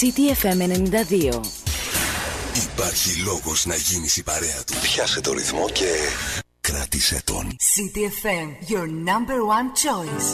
CTFM 0.00 0.58
92. 0.58 1.40
Υπάρχει 2.54 3.22
λόγος 3.24 3.66
να 3.66 3.74
γίνεις 3.74 4.16
η 4.16 4.22
παρέα 4.22 4.64
του. 4.66 4.74
Πιάσε 4.82 5.20
το 5.20 5.32
ρυθμό 5.32 5.68
και 5.72 5.90
κράτησε 6.60 7.22
τον. 7.24 7.56
CTFM, 7.74 8.70
your 8.72 8.86
number 8.86 9.38
one 9.58 9.68
choice. 9.84 10.28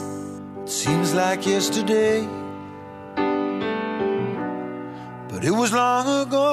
Seems 0.81 1.09
like 1.15 1.43
yesterday, 1.55 2.17
but 5.31 5.41
it 5.49 5.55
was 5.61 5.71
long 5.83 6.07
ago. 6.25 6.49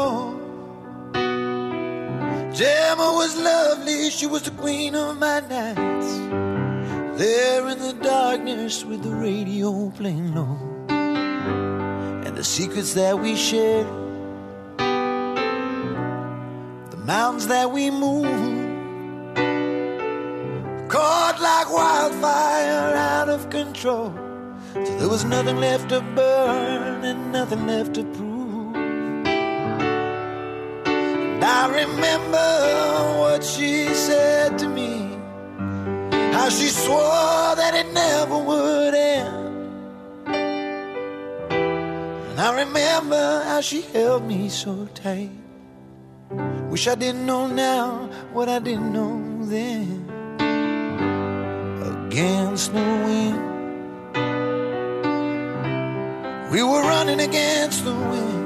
Gemma 2.60 3.08
was 3.22 3.32
lovely, 3.52 4.00
she 4.18 4.26
was 4.34 4.42
the 4.50 4.56
queen 4.64 4.94
of 5.04 5.10
my 5.26 5.40
nights. 5.56 6.10
There 7.22 7.64
in 7.74 7.80
the 7.88 7.96
darkness 8.16 8.74
with 8.90 9.02
the 9.08 9.16
radio 9.28 9.70
playing 9.98 10.30
low, 10.38 10.56
and 10.56 10.67
the 12.38 12.44
secrets 12.44 12.94
that 12.94 13.20
we 13.20 13.36
shared, 13.36 13.88
the 16.92 16.98
mountains 16.98 17.48
that 17.48 17.72
we 17.72 17.90
moved 17.90 18.30
caught 20.88 21.42
like 21.42 21.68
wildfire 21.74 22.94
out 22.96 23.28
of 23.28 23.50
control. 23.50 24.14
Till 24.76 24.98
there 25.00 25.10
was 25.10 25.26
nothing 25.26 25.58
left 25.58 25.90
to 25.90 26.00
burn 26.14 27.04
and 27.04 27.32
nothing 27.32 27.66
left 27.66 27.96
to 27.96 28.04
prove. 28.04 28.76
And 30.86 31.44
I 31.44 31.66
remember 31.70 33.20
what 33.20 33.44
she 33.44 33.88
said 33.96 34.60
to 34.60 34.70
me, 34.70 35.18
how 36.34 36.50
she 36.50 36.68
swore 36.68 37.56
that 37.56 37.74
it 37.74 37.92
never 37.94 38.38
would 38.38 38.94
end. 38.94 39.37
And 42.38 42.46
I 42.46 42.66
remember 42.66 43.44
how 43.46 43.62
she 43.62 43.82
held 43.82 44.28
me 44.28 44.48
so 44.50 44.86
tight. 44.94 45.32
Wish 46.70 46.88
I 46.88 46.94
didn't 46.94 47.26
know 47.26 47.48
now 47.48 48.12
what 48.32 48.48
I 48.48 48.60
didn't 48.60 48.94
know 48.94 49.18
then 49.42 50.06
against 51.82 52.74
the 52.74 52.88
wind. 53.08 53.42
We 56.52 56.62
were 56.62 56.84
running 56.84 57.22
against 57.22 57.84
the 57.84 57.96
wind. 57.96 58.46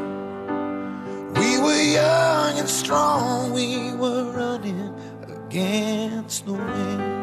We 1.35 1.59
were 1.59 1.81
young 1.81 2.59
and 2.59 2.69
strong. 2.69 3.51
We 3.51 3.91
were 3.91 4.31
running 4.31 4.95
against 5.27 6.45
the 6.45 6.53
wind. 6.53 7.20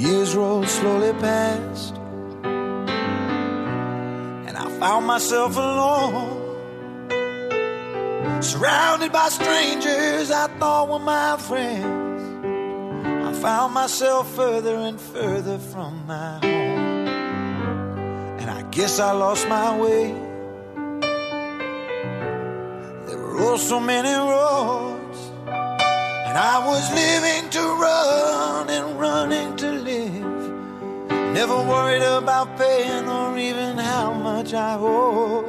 Years 0.00 0.34
rolled 0.34 0.68
slowly 0.68 1.12
past, 1.20 1.94
and 4.48 4.56
I 4.56 4.66
found 4.80 5.06
myself 5.06 5.56
alone. 5.56 6.38
Surrounded 8.42 9.12
by 9.12 9.28
strangers 9.28 10.30
I 10.30 10.46
thought 10.58 10.88
were 10.88 10.98
my 10.98 11.36
friends. 11.36 12.22
I 13.28 13.32
found 13.34 13.74
myself 13.74 14.34
further 14.34 14.76
and 14.76 14.98
further 14.98 15.58
from 15.58 16.06
my 16.06 16.38
home. 16.38 17.08
And 18.40 18.50
I 18.50 18.62
guess 18.70 18.98
I 18.98 19.12
lost 19.12 19.46
my 19.48 19.76
way. 19.76 20.14
There 23.06 23.18
were 23.18 23.40
oh 23.40 23.56
so 23.58 23.78
many 23.78 24.08
roads. 24.08 24.99
And 26.30 26.38
I 26.38 26.64
was 26.64 26.84
living 26.94 27.50
to 27.50 27.58
run 27.58 28.70
and 28.70 29.00
running 29.00 29.56
to 29.56 29.72
live. 29.72 31.34
Never 31.34 31.56
worried 31.56 32.02
about 32.02 32.56
paying 32.56 33.08
or 33.08 33.36
even 33.36 33.76
how 33.76 34.12
much 34.12 34.54
I 34.54 34.76
owed. 34.78 35.48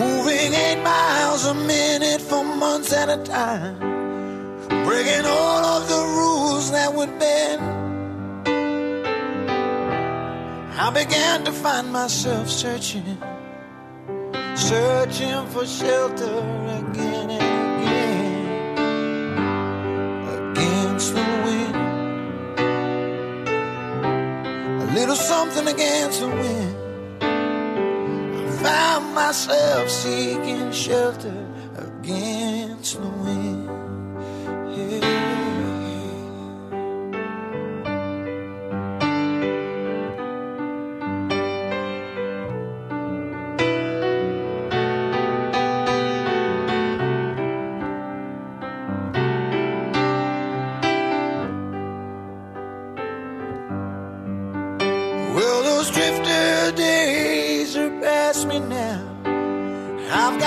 Moving 0.00 0.54
eight 0.54 0.82
miles 0.82 1.44
a 1.44 1.52
minute 1.52 2.22
for 2.22 2.42
months 2.42 2.90
at 2.94 3.10
a 3.10 3.22
time. 3.22 3.78
Breaking 4.86 5.26
all 5.26 5.64
of 5.76 5.88
the 5.90 6.02
rules 6.16 6.70
that 6.70 6.94
would 6.94 7.18
bend. 7.18 7.62
I 10.80 10.88
began 10.88 11.44
to 11.44 11.52
find 11.52 11.92
myself 11.92 12.48
searching, 12.48 13.18
searching 14.56 15.46
for 15.48 15.66
shelter 15.66 16.38
again. 16.80 17.51
Against 21.02 21.16
the 21.16 21.26
wind. 21.44 21.74
A 24.82 24.94
little 24.94 25.16
something 25.16 25.66
against 25.66 26.20
the 26.20 26.28
wind 26.28 26.76
I 27.20 28.50
found 28.62 29.12
myself 29.12 29.90
seeking 29.90 30.70
shelter 30.70 31.44
against 31.74 33.00
the 33.00 33.08
wind. 33.24 33.51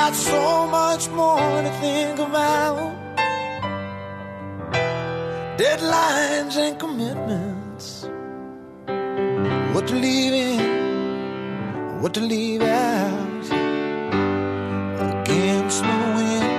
Got 0.06 0.14
so 0.14 0.68
much 0.68 1.10
more 1.10 1.62
to 1.64 1.72
think 1.82 2.20
about. 2.20 2.94
Deadlines 5.58 6.56
and 6.58 6.78
commitments. 6.80 8.08
What 9.74 9.88
to 9.88 9.96
leave 9.96 10.34
in, 10.34 12.02
what 12.02 12.14
to 12.14 12.22
leave 12.22 12.62
out. 12.62 13.46
Against 15.12 15.82
the 15.90 15.98
wind. 16.18 16.54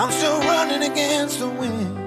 I'm 0.00 0.10
still 0.10 0.40
running 0.40 0.82
against 0.90 1.38
the 1.38 1.50
wind. 1.60 1.98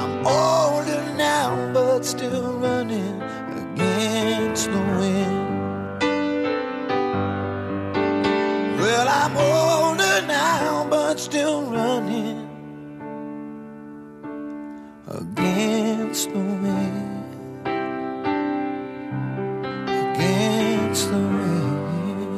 I'm 0.00 0.14
older 0.26 1.02
now, 1.16 1.48
but 1.74 2.02
still 2.04 2.54
running 2.54 3.20
against 3.62 4.70
the 4.70 4.82
wind. 5.00 5.37
I'm 9.28 9.36
older 9.36 10.16
now, 10.26 10.86
but 10.88 11.20
still 11.28 11.60
running 11.78 12.38
against 15.20 16.24
the 16.32 16.44
wind. 16.62 17.28
Against 20.04 21.06
the 21.12 21.22
wind. 21.36 22.32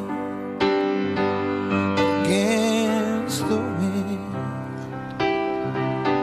Against 2.17 3.43
the 3.51 3.61
wind. 3.79 4.19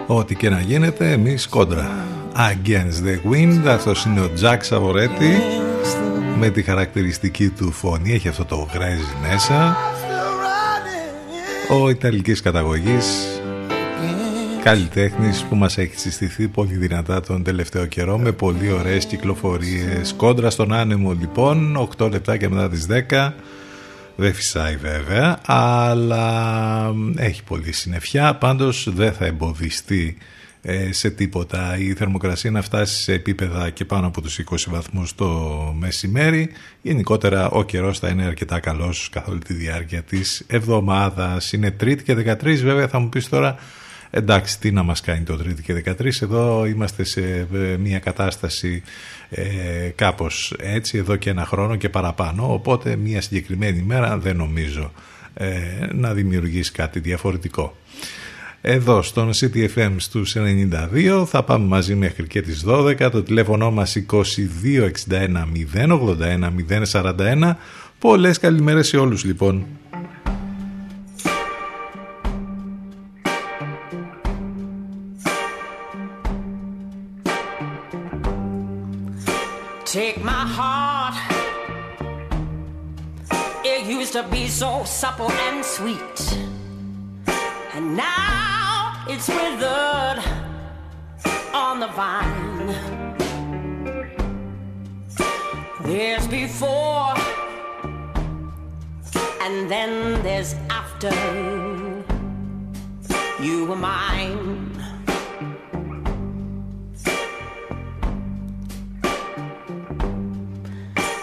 Ό,τι 0.07 0.35
και 0.35 0.49
να 0.49 0.59
γίνεται, 0.59 1.11
εμείς 1.11 1.47
κόντρα. 1.47 1.89
Against 2.35 3.03
the 3.05 3.31
Wind, 3.31 3.67
αυτός 3.67 4.05
είναι 4.05 4.19
ο 4.21 4.29
Τζακ 4.33 4.63
Σαβορέτη 4.63 5.35
με 6.39 6.49
τη 6.49 6.61
χαρακτηριστική 6.61 7.49
του 7.49 7.71
φωνή, 7.71 8.13
έχει 8.13 8.27
αυτό 8.27 8.45
το 8.45 8.67
γρέζι 8.73 9.15
μέσα. 9.31 9.77
Ο 11.69 11.89
Ιταλικής 11.89 12.41
καταγωγής 12.41 13.05
καλλιτέχνης 14.63 15.43
που 15.43 15.55
μας 15.55 15.77
έχει 15.77 15.99
συστηθεί 15.99 16.47
πολύ 16.47 16.75
δυνατά 16.75 17.21
τον 17.21 17.43
τελευταίο 17.43 17.85
καιρό 17.85 18.17
με 18.17 18.31
πολύ 18.31 18.71
ωραίες 18.71 19.05
κυκλοφορίες. 19.05 20.13
Κόντρα 20.17 20.49
στον 20.49 20.73
άνεμο 20.73 21.11
λοιπόν 21.11 21.87
8 21.97 22.11
λεπτά 22.11 22.37
και 22.37 22.49
μετά 22.49 22.69
τις 22.69 22.87
10 23.09 23.31
δεν 24.15 24.33
φυσάει 24.33 24.75
βέβαια 24.75 25.39
αλλά 25.45 26.93
έχει 27.15 27.43
πολύ 27.43 27.71
συννεφιά. 27.71 28.35
Πάντως 28.35 28.89
δεν 28.93 29.13
θα 29.13 29.25
εμποδιστεί 29.25 30.17
ε, 30.19 30.36
σε 30.89 31.09
τίποτα. 31.09 31.77
Η 31.77 31.93
θερμοκρασία 31.93 32.51
να 32.51 32.61
φτάσει 32.61 33.01
σε 33.01 33.13
επίπεδα 33.13 33.69
και 33.69 33.85
πάνω 33.85 34.07
από 34.07 34.21
τους 34.21 34.39
20 34.49 34.55
βαθμούς 34.67 35.15
το 35.15 35.27
μεσημέρι. 35.79 36.49
Γενικότερα 36.81 37.49
ο 37.49 37.63
καιρός 37.63 37.99
θα 37.99 38.09
είναι 38.09 38.23
αρκετά 38.23 38.59
καλός 38.59 39.09
καθ' 39.11 39.27
όλη 39.29 39.39
τη 39.39 39.53
διάρκεια 39.53 40.01
της 40.01 40.43
εβδομάδας. 40.47 41.51
Είναι 41.51 41.71
τρίτη 41.71 42.03
και 42.03 42.13
13 42.13 42.55
βέβαια 42.55 42.87
θα 42.87 42.99
μου 42.99 43.09
πεις 43.09 43.29
τώρα. 43.29 43.55
Εντάξει 44.09 44.59
τι 44.59 44.71
να 44.71 44.83
μας 44.83 45.01
κάνει 45.01 45.23
το 45.23 45.37
τρίτη 45.37 45.61
και 45.61 45.83
13 45.85 46.21
εδώ 46.21 46.65
είμαστε 46.65 47.03
σε 47.03 47.47
ε, 47.53 47.77
μια 47.79 47.99
κατάσταση 47.99 48.83
ε, 49.29 49.43
κάπως 49.95 50.55
έτσι 50.59 50.97
εδώ 50.97 51.15
και 51.15 51.29
ένα 51.29 51.45
χρόνο 51.45 51.75
και 51.75 51.89
παραπάνω. 51.89 52.53
Οπότε 52.53 52.95
μια 52.95 53.21
συγκεκριμένη 53.21 53.81
μέρα 53.81 54.17
δεν 54.17 54.35
νομίζω 54.35 54.91
ε, 55.33 55.49
να 55.93 56.13
δημιουργήσει 56.13 56.71
κάτι 56.71 56.99
διαφορετικό 56.99 57.75
εδώ 58.61 59.01
στον 59.01 59.29
CTFM 59.33 59.95
στους 59.97 60.35
92 60.37 61.25
θα 61.25 61.43
πάμε 61.43 61.65
μαζί 61.65 61.95
μέχρι 61.95 62.27
και 62.27 62.41
τις 62.41 62.63
12 62.67 63.09
το 63.11 63.23
τηλέφωνο 63.23 63.71
μας 63.71 63.97
2261 64.11 64.27
081 65.73 66.51
041 66.91 67.53
πολλές 67.99 68.39
καλημέρες 68.39 68.87
σε 68.87 68.97
όλους 68.97 69.23
λοιπόν. 69.23 69.65
Take 79.93 80.17
my 80.23 80.45
heart. 80.57 81.15
It 83.63 83.81
used 83.87 84.13
to 84.13 84.23
be 84.29 84.49
so 84.49 84.83
supple 84.83 85.31
and 85.31 85.63
sweet. 85.63 86.17
And 86.33 86.56
now 87.95 89.05
it's 89.07 89.29
withered 89.29 90.23
on 91.53 91.79
the 91.79 91.87
vine. 91.87 92.67
There's 95.81 96.27
before, 96.27 97.13
and 99.41 99.71
then 99.71 100.21
there's 100.23 100.53
after. 100.69 101.11
You 103.41 103.65
were 103.65 103.75
mine. 103.75 104.73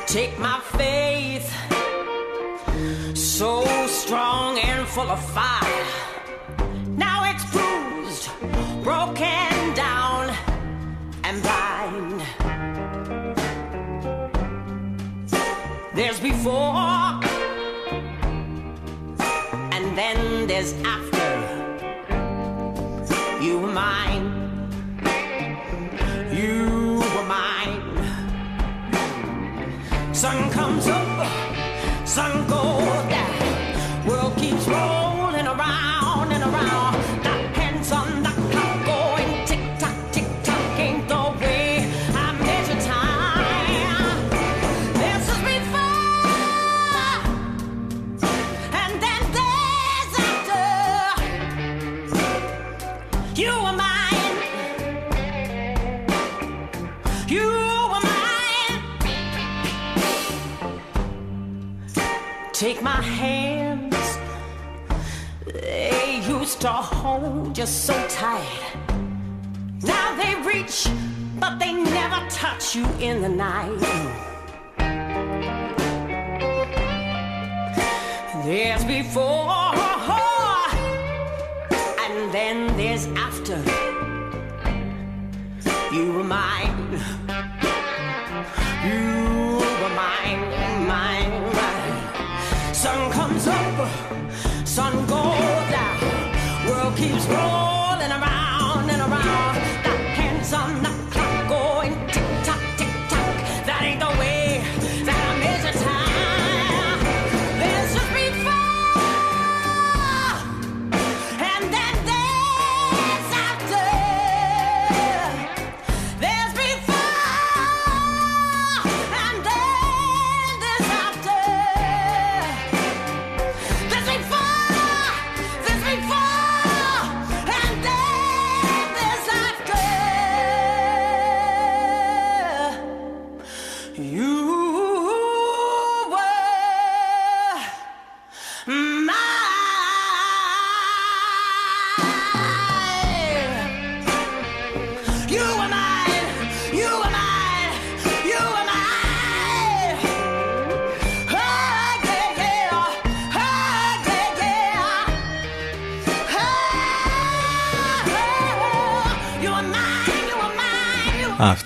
Take 0.07 0.39
my 0.39 0.61
faith, 0.79 1.53
so 3.17 3.65
strong 3.87 4.59
and 4.59 4.87
full 4.87 5.11
of 5.11 5.23
fire 5.33 6.14
broken 8.83 9.75
down 9.75 10.35
and 11.25 11.43
blind. 11.43 12.23
There's 15.95 16.21
before, 16.21 17.21
and 19.75 19.97
then 19.97 20.47
there's 20.47 20.73
after. 20.85 21.31
You 23.43 23.59
were 23.61 23.73
mine. 23.73 24.27
You 26.33 27.03
were 27.15 27.27
mine. 27.39 27.83
Sun 30.15 30.51
comes 30.51 30.87
up, 30.89 31.27
sun 32.07 32.47
goes 32.49 33.11
down. 33.11 33.24
Take 62.65 62.81
my 62.81 63.03
hands. 63.03 64.19
They 65.45 66.23
used 66.27 66.63
to 66.63 66.69
hold 66.69 67.59
you 67.59 67.67
so 67.67 67.93
tight. 68.09 68.75
Now 69.83 70.17
they 70.17 70.35
reach, 70.51 70.89
but 71.39 71.59
they 71.59 71.75
never 71.75 72.27
touch 72.31 72.75
you 72.75 72.87
in 73.01 73.21
the 73.21 73.29
night. 73.29 73.79
There's 78.47 78.85
before, 78.87 79.75
and 82.01 82.33
then 82.33 82.75
there's 82.79 83.09
after. 83.09 83.59
You 85.95 86.13
were 86.15 86.25
mine. 86.25 86.99
You 88.87 89.14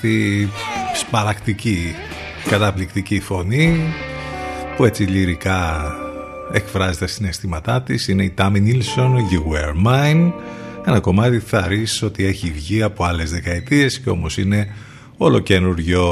Αυτή 0.01 0.41
η 0.41 0.49
σπαρακτική, 0.95 1.95
καταπληκτική 2.49 3.21
φωνή 3.21 3.95
που 4.77 4.85
έτσι 4.85 5.03
λυρικά 5.03 5.93
εκφράζει 6.53 6.99
τα 6.99 7.07
συναισθήματά 7.07 7.83
της. 7.83 8.09
Είναι 8.09 8.23
η 8.23 8.35
Tammy 8.39 8.57
Nilsson, 8.57 9.15
You 9.33 9.53
Were 9.53 9.87
Mine. 9.87 10.33
Ένα 10.85 11.01
κομμάτι 11.01 11.39
θα 11.39 11.67
ρίσεις 11.67 12.03
ότι 12.03 12.25
έχει 12.25 12.51
βγει 12.51 12.83
από 12.83 13.05
άλλες 13.05 13.31
δεκαετίες 13.31 14.01
και 14.01 14.11
όμως 14.11 14.39
είναι 14.39 14.75
όλο 15.17 15.39
καινούριο 15.39 16.05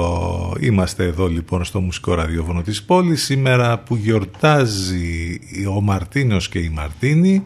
είμαστε 0.61 1.05
εδώ 1.05 1.27
λοιπόν 1.27 1.65
στο 1.65 1.81
μουσικό 1.81 2.15
ραδιόφωνο 2.15 2.63
της 2.63 2.83
πόλης. 2.83 3.25
Σήμερα 3.25 3.79
που 3.79 3.97
γιορτάζει 3.97 5.41
ο 5.77 5.81
Μαρτίνος 5.81 6.49
και 6.49 6.59
η 6.59 6.69
Μαρτίνη 6.69 7.43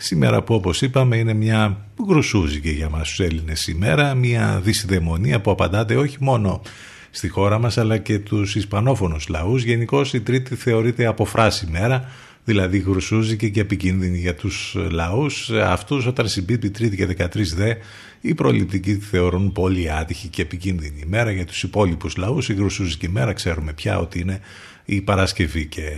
Σήμερα 0.00 0.42
που 0.42 0.54
όπως 0.54 0.82
είπαμε 0.82 1.16
είναι 1.16 1.32
μια 1.32 1.86
γκρουσούζικη 2.06 2.70
για 2.70 2.88
μας 2.88 3.08
τους 3.08 3.20
Έλληνες 3.20 3.60
σήμερα, 3.60 4.14
μια 4.14 4.60
δυσδαιμονία 4.64 5.40
που 5.40 5.50
απαντάται 5.50 5.96
όχι 5.96 6.16
μόνο 6.20 6.62
στη 7.10 7.28
χώρα 7.28 7.58
μας 7.58 7.78
αλλά 7.78 7.98
και 7.98 8.18
τους 8.18 8.56
Ισπανόφωνους 8.56 9.28
λαούς. 9.28 9.62
Γενικώς 9.62 10.12
η 10.12 10.20
Τρίτη 10.20 10.54
θεωρείται 10.54 11.06
αποφράση 11.06 11.68
μέρα, 11.70 12.10
δηλαδή 12.44 12.78
γρουσούζικη 12.78 13.50
και 13.50 13.60
επικίνδυνη 13.60 14.18
για 14.18 14.34
τους 14.34 14.76
λαούς. 14.90 15.50
Αυτούς 15.50 16.06
όταν 16.06 16.28
συμπίπτει 16.28 16.70
Τρίτη 16.70 16.96
και 16.96 17.06
13 17.06 17.54
δε, 17.54 17.74
οι 18.20 18.34
προληπτικοί 18.34 18.94
τη 18.94 19.04
θεωρούν 19.04 19.52
πολύ 19.52 19.92
άτυχη 19.92 20.28
και 20.28 20.42
επικίνδυνη 20.42 21.00
ημέρα 21.04 21.30
για 21.30 21.44
τους 21.44 21.62
υπόλοιπους 21.62 22.16
λαούς. 22.16 22.48
Η 22.48 22.54
γρουσούζικη 22.54 23.08
μέρα 23.08 23.32
ξέρουμε 23.32 23.72
πια 23.72 23.98
ότι 23.98 24.20
είναι 24.20 24.40
η 24.84 25.00
Παρασκευή 25.00 25.66
και 25.66 25.92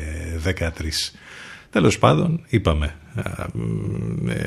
13. 0.45 1.13
Τέλος 1.71 1.99
πάντων, 1.99 2.41
είπαμε, 2.49 2.95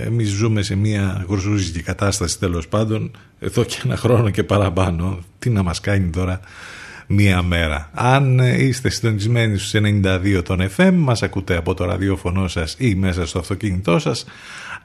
εμείς 0.06 0.30
ζούμε 0.30 0.62
σε 0.62 0.76
μια 0.76 1.26
γρουσούζικη 1.30 1.82
κατάσταση 1.82 2.40
τέλος 2.40 2.68
πάντων, 2.68 3.12
εδώ 3.40 3.64
και 3.64 3.82
ένα 3.86 3.96
χρόνο 3.96 4.30
και 4.30 4.44
παραπάνω. 4.44 5.20
Τι 5.40 5.50
να 5.50 5.64
μας 5.64 5.80
κάνει 5.80 6.10
τώρα 6.10 6.40
μία 7.08 7.42
μέρα. 7.42 7.90
Αν 7.94 8.40
είστε 8.40 8.90
συντονισμένοι 8.90 9.58
στους 9.58 9.82
92 9.82 10.42
των 10.44 10.70
FM, 10.78 10.94
μας 10.94 11.24
ακούτε 11.24 11.56
από 11.56 11.74
το 11.74 11.86
ραδιόφωνο 11.86 12.48
σας 12.48 12.76
ή 12.80 12.96
μέσα 12.96 13.26
στο 13.26 13.40
αυτοκίνητό 13.40 14.00
σας. 14.00 14.26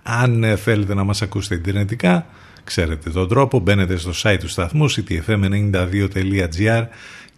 Αν 0.02 0.57
θέλετε 0.57 0.95
να 0.95 1.04
μας 1.04 1.23
ακούσετε 1.23 1.54
ιντερνετικά, 1.54 2.26
ξέρετε 2.64 3.11
τον 3.11 3.28
τρόπο, 3.28 3.59
μπαίνετε 3.59 3.97
στο 3.97 4.11
site 4.23 4.37
του 4.40 4.49
σταθμού 4.49 4.90
ctfm92.gr 4.90 6.87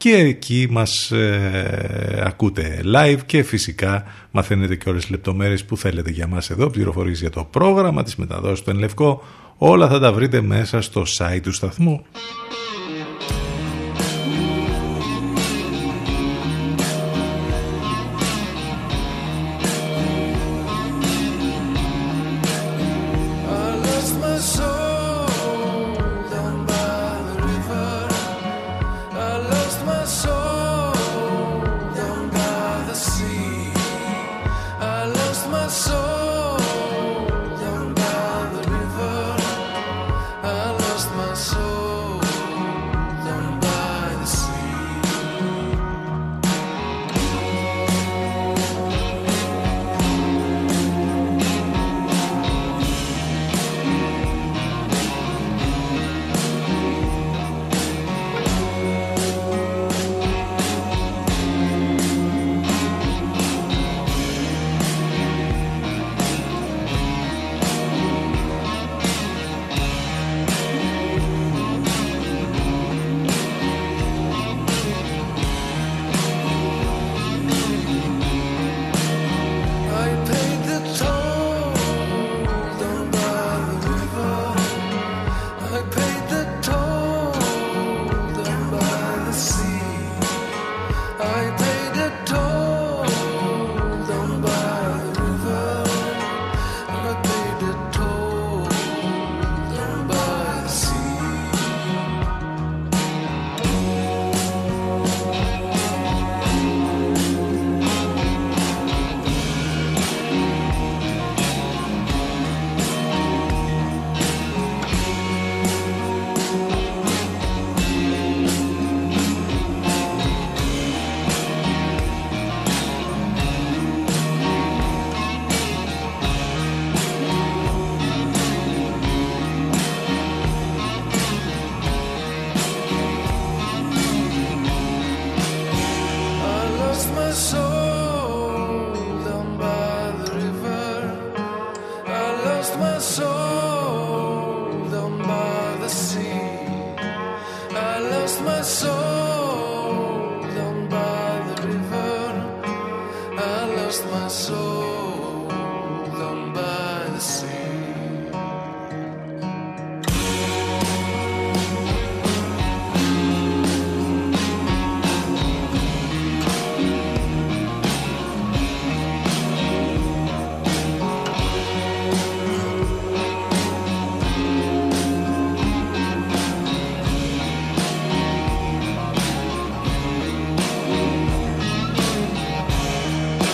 και 0.01 0.17
εκεί 0.17 0.67
μας 0.71 1.11
ε, 1.11 2.23
ακούτε 2.25 2.81
live 2.95 3.19
και 3.27 3.43
φυσικά 3.43 4.05
μαθαίνετε 4.31 4.77
και 4.77 4.89
όλες 4.89 5.01
τις 5.03 5.11
λεπτομέρειες 5.11 5.65
που 5.65 5.77
θέλετε 5.77 6.11
για 6.11 6.27
μας 6.27 6.51
εδώ, 6.51 6.71
πληροφορίες 6.71 7.21
για 7.21 7.31
το 7.31 7.45
πρόγραμμα, 7.45 8.03
τις 8.03 8.17
μεταδόσεις 8.17 8.65
του 8.65 8.71
Ενλευκό, 8.71 9.23
όλα 9.57 9.89
θα 9.89 10.01
τα 10.01 10.13
βρείτε 10.13 10.41
μέσα 10.41 10.81
στο 10.81 11.03
site 11.19 11.41
του 11.43 11.53
σταθμού. 11.53 12.05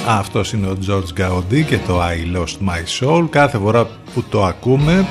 Αυτός 0.08 0.52
είναι 0.52 0.66
ο 0.66 0.78
George 0.88 1.20
Gaudi 1.20 1.64
και 1.66 1.78
το 1.86 2.02
I 2.02 2.36
Lost 2.36 2.68
My 2.68 2.82
Soul. 3.00 3.26
Κάθε 3.30 3.58
φορά 3.58 3.88
που 4.14 4.22
το 4.22 4.44
ακούμε 4.44 5.06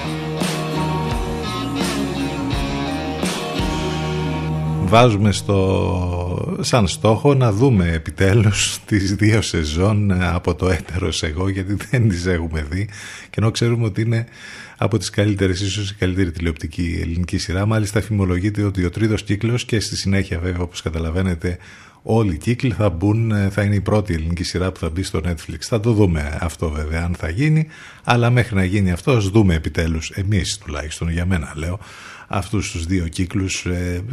βάζουμε 4.86 5.32
στο, 5.32 6.58
σαν 6.60 6.88
στόχο 6.88 7.34
να 7.34 7.52
δούμε 7.52 7.92
επιτέλους 7.92 8.78
τις 8.88 9.16
δύο 9.16 9.42
σεζόν 9.42 10.12
από 10.12 10.56
το 10.56 10.70
έτερος 10.70 11.24
εγώ 11.24 11.50
γιατί 11.50 11.78
δεν 11.90 12.10
τις 12.10 12.25
έχουμε 12.25 12.66
δει 12.70 12.86
και 13.30 13.36
ενώ 13.36 13.52
ξέρουμε 13.52 13.86
ότι 13.86 14.02
είναι 14.02 14.25
από 14.78 14.98
τις 14.98 15.10
καλύτερες 15.10 15.62
ίσως 15.62 15.90
η 15.90 15.96
καλύτερη 15.96 16.32
τηλεοπτική 16.32 17.00
ελληνική 17.02 17.38
σειρά 17.38 17.66
μάλιστα 17.66 18.02
φημολογείται 18.02 18.64
ότι 18.64 18.86
ο 18.86 18.90
τρίτος 18.90 19.24
κύκλος 19.24 19.66
και 19.66 19.80
στη 19.80 19.96
συνέχεια 19.98 20.40
βέβαια 20.40 20.62
όπως 20.62 20.82
καταλαβαίνετε 20.82 21.58
όλοι 22.08 22.34
οι 22.34 22.38
κύκλοι 22.38 22.72
θα 22.72 22.90
μπουν, 22.90 23.32
ε, 23.32 23.50
θα 23.50 23.62
είναι 23.62 23.76
η 23.76 23.82
πρώτη 23.82 24.14
ελληνική 24.14 24.44
σειρά 24.44 24.72
που 24.72 24.80
θα 24.80 24.90
μπει 24.90 25.04
στο 25.04 25.22
Netflix. 25.26 25.60
Θα 25.60 25.80
το 25.80 25.94
δούμε 25.94 26.38
αυτό 26.42 26.70
βέβαια 26.70 27.04
αν 27.04 27.16
θα 27.18 27.30
γίνει, 27.30 27.68
αλλά 28.04 28.30
μέχρι 28.30 28.56
να 28.56 28.64
γίνει 28.64 28.92
αυτό 28.92 29.12
ας 29.12 29.30
δούμε 29.30 29.54
επιτέλους, 29.54 30.10
εμείς 30.10 30.58
τουλάχιστον 30.58 31.10
για 31.10 31.26
μένα 31.26 31.54
λέω, 31.56 31.80
αυτούς 32.28 32.72
τους 32.72 32.86
δύο 32.86 33.08
κύκλους 33.08 33.66
ε, 33.66 34.04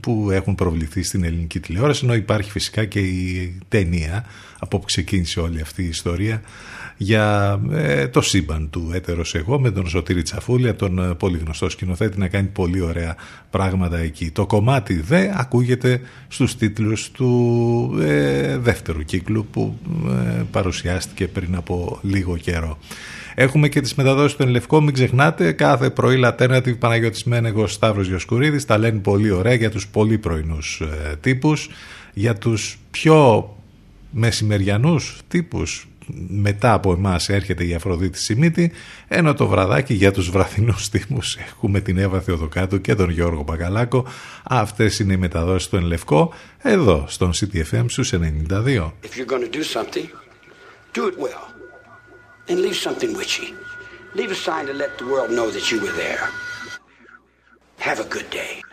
που 0.00 0.28
έχουν 0.30 0.54
προβληθεί 0.54 1.02
στην 1.02 1.24
ελληνική 1.24 1.60
τηλεόραση, 1.60 2.04
ενώ 2.04 2.14
υπάρχει 2.14 2.50
φυσικά 2.50 2.84
και 2.84 3.00
η 3.00 3.58
ταινία 3.68 4.24
από 4.58 4.76
όπου 4.76 4.86
ξεκίνησε 4.86 5.40
όλη 5.40 5.60
αυτή 5.60 5.82
η 5.82 5.88
ιστορία 5.88 6.42
για 7.00 7.60
ε, 7.72 8.08
το 8.08 8.20
σύμπαν 8.20 8.70
του 8.70 8.90
έτερος 8.92 9.34
εγώ 9.34 9.60
με 9.60 9.70
τον 9.70 9.88
Σωτήρη 9.88 10.22
Τσαφούλια, 10.22 10.76
τον 10.76 10.98
ε, 10.98 11.14
πολύ 11.14 11.38
γνωστό 11.38 11.68
σκηνοθέτη 11.68 12.18
να 12.18 12.28
κάνει 12.28 12.46
πολύ 12.46 12.80
ωραία 12.80 13.16
πράγματα 13.50 13.98
εκεί. 13.98 14.30
Το 14.30 14.46
κομμάτι 14.46 15.00
δε 15.00 15.30
ακούγεται 15.34 16.00
στους 16.28 16.56
τίτλους 16.56 17.10
του 17.10 17.98
ε, 18.00 18.56
δεύτερου 18.56 19.02
κύκλου 19.02 19.46
που 19.50 19.78
παρουσιάστηκε 20.50 21.28
πριν 21.28 21.54
από 21.56 21.98
λίγο 22.02 22.36
καιρό. 22.36 22.78
Έχουμε 23.34 23.68
και 23.68 23.80
τις 23.80 23.94
μεταδόσεις 23.94 24.36
του 24.36 24.42
Ενλευκό, 24.42 24.80
μην 24.80 24.94
ξεχνάτε, 24.94 25.52
κάθε 25.52 25.90
πρωί 25.90 26.20
Alternative 26.24 26.78
Παναγιώτης 26.78 27.24
Μένεγος 27.24 27.72
Σταύρος 27.72 28.08
Γιοσκουρίδης, 28.08 28.64
τα 28.64 28.78
λένε 28.78 28.98
πολύ 28.98 29.30
ωραία 29.30 29.54
για 29.54 29.70
τους 29.70 29.88
πολύ 29.88 30.18
πρωινούς 30.18 30.82
τύπους, 31.20 31.70
για 32.14 32.34
τους 32.34 32.78
πιο 32.90 33.48
μεσημεριανούς 34.10 35.20
τύπους 35.28 35.88
μετά 36.28 36.72
από 36.72 36.92
εμάς 36.92 37.28
έρχεται 37.28 37.66
η 37.66 37.74
Αφροδίτη 37.74 38.18
Σιμίτη, 38.18 38.72
ενώ 39.08 39.34
το 39.34 39.46
βραδάκι 39.46 39.94
για 39.94 40.12
τους 40.12 40.30
βραδινούς 40.30 40.88
τύπους 40.88 41.36
έχουμε 41.36 41.80
την 41.80 41.98
Εύα 41.98 42.20
Θεοδοκάτου 42.20 42.80
και 42.80 42.94
τον 42.94 43.10
Γιώργο 43.10 43.42
Μπακαλάκο. 43.42 44.06
Αυτές 44.44 44.98
είναι 44.98 45.12
οι 45.12 45.16
μεταδόσεις 45.16 45.68
του 45.68 45.76
Ενλευκό, 45.76 46.32
εδώ 46.58 47.04
στον 47.08 47.32
CTFM 47.32 47.84
στους 47.88 48.12
92. 48.12 48.92
If 49.02 49.16
you're 49.16 49.32
going 49.34 49.50
to 49.52 49.56
do 49.58 49.62
something, 49.62 50.08
do 50.92 51.06
it 51.08 51.18
well. 51.18 51.44
And 52.48 52.58
leave 52.60 52.76
something 52.76 53.12
witchy. 53.16 53.48
Leave 54.18 54.30
a 54.30 54.40
sign 54.46 54.64
to 54.66 54.74
let 54.82 54.92
the 55.00 55.06
world 55.12 55.30
know 55.36 55.48
that 55.50 55.70
you 55.70 55.78
were 55.84 55.96
there. 56.04 56.24
Have 57.88 58.00
a 58.00 58.08
good 58.16 58.28
day. 58.30 58.67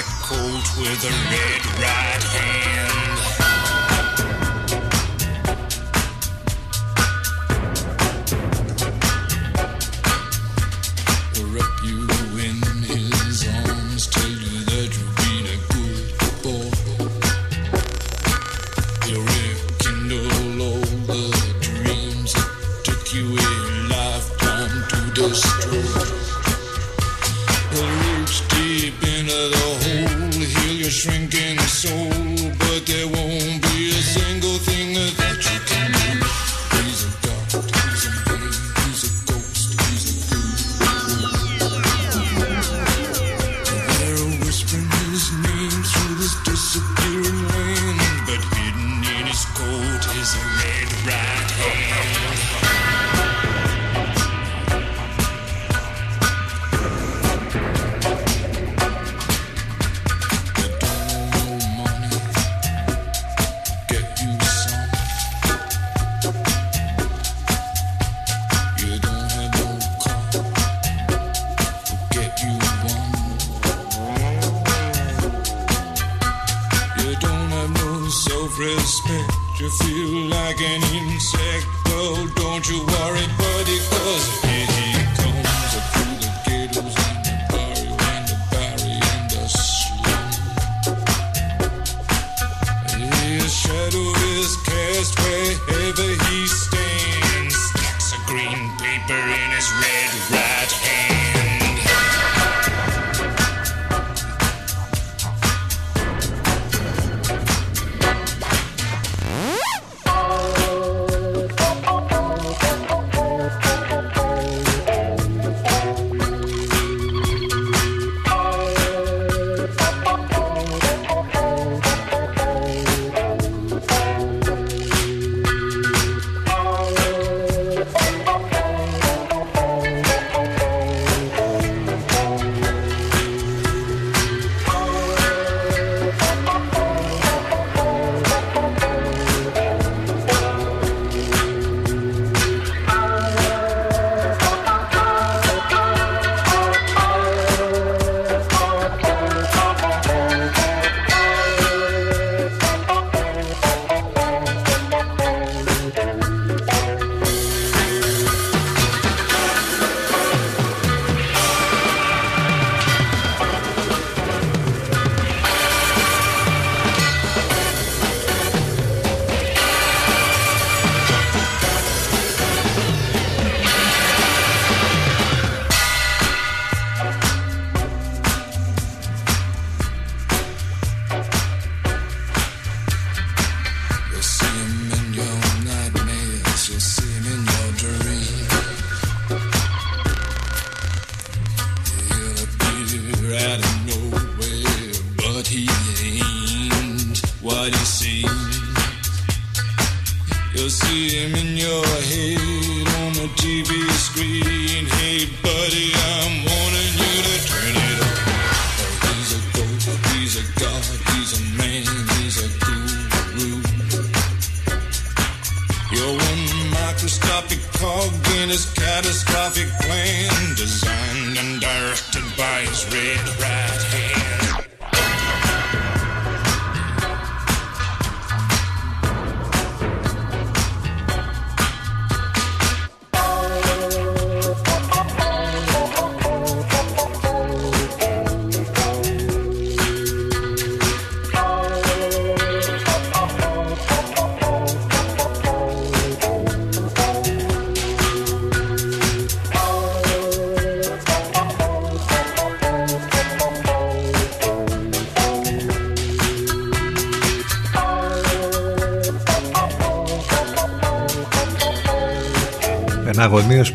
black 0.00 0.22
coat 0.22 0.78
with 0.78 1.04
a 1.04 1.10
red 1.30 1.66
right 1.78 2.22
hand. 2.22 3.19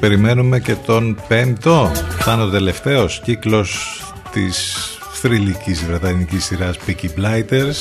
Περιμένουμε 0.07 0.59
και 0.59 0.75
τον 0.75 1.17
πέμπτο, 1.27 1.91
θα 2.19 2.33
είναι 2.33 2.43
ο 2.43 2.49
τελευταίος 2.49 3.21
κύκλος 3.23 4.01
της 4.31 4.75
θρηλυκής 5.13 5.85
βρετανικής 5.85 6.45
σειράς 6.45 6.77
Peaky 6.87 7.05
Blinders. 7.05 7.75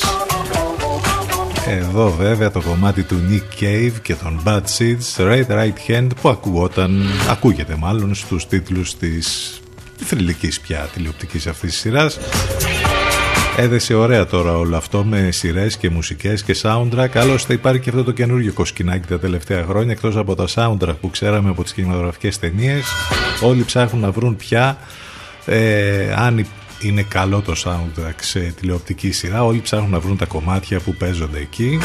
Εδώ 1.67 2.11
βέβαια 2.11 2.51
το 2.51 2.61
κομμάτι 2.61 3.03
του 3.03 3.17
Nick 3.31 3.63
Cave 3.63 3.93
και 4.03 4.15
των 4.15 4.43
Bad 4.45 4.63
Seeds 4.79 5.17
Right 5.17 5.47
Right 5.47 5.91
Hand 5.91 6.09
που 6.21 6.29
ακούγονταν, 6.29 7.07
ακούγεται 7.31 7.77
μάλλον 7.79 8.15
στους 8.15 8.47
τίτλους 8.47 8.97
της 8.97 9.61
θρηλυκής 9.97 10.61
πια 10.61 10.89
τηλεοπτικής 10.95 11.47
αυτής 11.47 11.71
της 11.71 11.81
σειράς 11.81 12.19
Έδεσε 13.57 13.95
ωραία 13.95 14.27
τώρα 14.27 14.57
όλο 14.57 14.77
αυτό 14.77 15.05
με 15.05 15.31
σειρές 15.31 15.77
και 15.77 15.91
μουσικές 15.91 16.43
και 16.43 16.57
soundtrack. 16.63 17.09
Άλλωστε 17.15 17.53
υπάρχει 17.53 17.81
και 17.81 17.91
αυτό 17.91 18.05
το 18.05 18.13
καινούργιο 18.13 18.53
κοσκινάκι 18.53 19.09
τα 19.09 19.19
τελευταία 19.19 19.65
χρόνια. 19.65 19.93
Εκτός 19.93 20.17
από 20.17 20.35
τα 20.35 20.47
soundtrack 20.55 20.97
που 21.01 21.11
ξέραμε 21.11 21.51
από 21.51 21.63
τις 21.63 21.73
κινηματογραφικές 21.73 22.39
ταινίες, 22.39 22.85
όλοι 23.43 23.65
ψάχνουν 23.65 24.03
να 24.03 24.11
βρουν 24.11 24.37
πια 24.37 24.79
ε, 25.45 26.13
αν 26.17 26.47
είναι 26.81 27.03
καλό 27.03 27.41
το 27.41 27.55
soundtrack 27.65 28.17
σε 28.21 28.41
τηλεοπτική 28.41 29.13
σειρά. 29.13 29.45
Όλοι 29.45 29.61
ψάχνουν 29.61 29.91
να 29.91 30.01
βρουν 30.01 30.17
τα 30.17 30.27
κομμάτια 30.27 30.81
που 30.81 30.95
παίζονται 30.95 31.39
εκεί. 31.39 31.79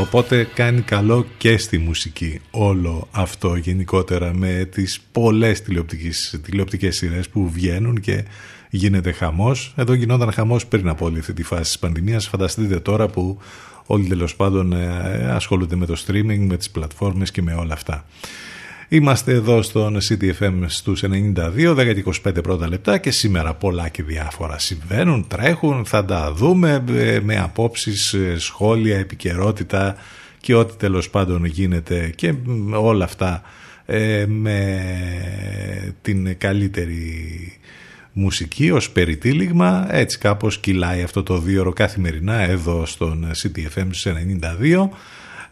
Οπότε 0.00 0.48
κάνει 0.54 0.80
καλό 0.80 1.26
και 1.38 1.58
στη 1.58 1.78
μουσική 1.78 2.40
όλο 2.50 3.08
αυτό 3.10 3.56
γενικότερα 3.56 4.34
με 4.34 4.68
τις 4.72 5.00
πολλές 5.12 5.62
τηλεοπτικές, 5.62 6.40
τηλεοπτικές 6.42 6.96
σειρές 6.96 7.28
που 7.28 7.50
βγαίνουν 7.50 8.00
και 8.00 8.24
γίνεται 8.70 9.12
χαμός. 9.12 9.72
Εδώ 9.76 9.92
γινόταν 9.92 10.32
χαμός 10.32 10.66
πριν 10.66 10.88
από 10.88 11.04
όλη 11.04 11.18
αυτή 11.18 11.32
τη 11.32 11.42
φάση 11.42 11.62
της 11.62 11.78
πανδημίας. 11.78 12.28
Φανταστείτε 12.28 12.80
τώρα 12.80 13.08
που 13.08 13.38
όλοι 13.86 14.06
τέλος 14.08 14.36
πάντων 14.36 14.72
ε, 14.72 15.30
ασχολούνται 15.30 15.76
με 15.76 15.86
το 15.86 16.02
streaming, 16.06 16.38
με 16.38 16.56
τις 16.56 16.70
πλατφόρμες 16.70 17.30
και 17.30 17.42
με 17.42 17.54
όλα 17.54 17.74
αυτά. 17.74 18.04
Είμαστε 18.90 19.32
εδώ 19.32 19.62
στον 19.62 19.98
CTFM 20.08 20.64
στους 20.66 21.04
92, 21.04 21.76
10-25 22.24 22.42
πρώτα 22.42 22.68
λεπτά 22.68 22.98
και 22.98 23.10
σήμερα 23.10 23.54
πολλά 23.54 23.88
και 23.88 24.02
διάφορα 24.02 24.58
συμβαίνουν, 24.58 25.26
τρέχουν, 25.28 25.84
θα 25.84 26.04
τα 26.04 26.32
δούμε 26.32 26.84
ε, 26.88 27.20
με 27.22 27.38
απόψεις, 27.38 28.12
ε, 28.12 28.38
σχόλια, 28.38 28.98
επικαιρότητα 28.98 29.96
και 30.40 30.54
ό,τι 30.54 30.76
τέλος 30.76 31.10
πάντων 31.10 31.44
γίνεται 31.44 32.12
και 32.14 32.34
όλα 32.72 33.04
αυτά 33.04 33.42
ε, 33.86 34.26
με 34.26 34.82
την 36.02 36.38
καλύτερη 36.38 37.12
μουσική 38.12 38.70
ως 38.70 38.90
περιτύλιγμα. 38.90 39.86
Έτσι 39.90 40.18
κάπως 40.18 40.58
κυλάει 40.58 41.02
αυτό 41.02 41.22
το 41.22 41.38
δύο 41.38 41.72
καθημερινά 41.72 42.40
εδώ 42.40 42.86
στον 42.86 43.26
CTFM 43.30 43.86
στους 43.90 44.12
92 44.60 44.88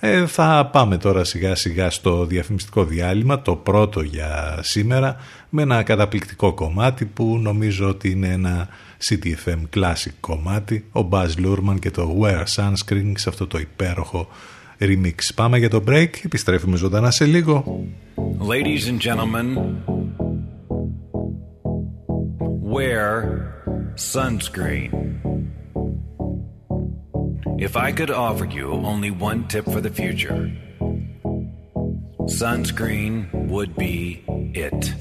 ε, 0.00 0.26
θα 0.26 0.68
πάμε 0.72 0.96
τώρα 0.96 1.24
σιγά 1.24 1.54
σιγά 1.54 1.90
στο 1.90 2.26
διαφημιστικό 2.26 2.84
διάλειμμα, 2.84 3.42
το 3.42 3.56
πρώτο 3.56 4.00
για 4.00 4.58
σήμερα, 4.62 5.16
με 5.48 5.62
ένα 5.62 5.82
καταπληκτικό 5.82 6.54
κομμάτι 6.54 7.04
που 7.04 7.38
νομίζω 7.42 7.88
ότι 7.88 8.10
είναι 8.10 8.28
ένα 8.28 8.68
CTFM 9.08 9.62
classic 9.76 10.12
κομμάτι, 10.20 10.84
ο 10.92 11.08
Buzz 11.10 11.30
Lurman 11.44 11.76
και 11.80 11.90
το 11.90 12.18
Wear 12.22 12.44
Sunscreen 12.56 13.12
σε 13.14 13.28
αυτό 13.28 13.46
το 13.46 13.58
υπέροχο 13.58 14.28
remix. 14.80 15.14
Πάμε 15.34 15.58
για 15.58 15.70
το 15.70 15.84
break, 15.88 16.10
επιστρέφουμε 16.24 16.76
ζωντανά 16.76 17.10
σε 17.10 17.24
λίγο. 17.24 17.84
Ladies 18.40 18.84
and 18.90 19.00
gentlemen, 19.00 19.48
wear 22.74 23.08
sunscreen. 24.12 25.15
If 27.58 27.74
I 27.74 27.90
could 27.90 28.10
offer 28.10 28.44
you 28.44 28.70
only 28.70 29.10
one 29.10 29.48
tip 29.48 29.64
for 29.64 29.80
the 29.80 29.88
future, 29.90 30.52
sunscreen 32.26 33.48
would 33.48 33.74
be 33.74 34.22
it. 34.54 34.92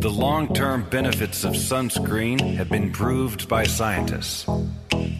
The 0.00 0.10
long 0.10 0.52
term 0.52 0.88
benefits 0.90 1.44
of 1.44 1.52
sunscreen 1.52 2.56
have 2.56 2.68
been 2.68 2.90
proved 2.90 3.48
by 3.48 3.62
scientists, 3.62 4.44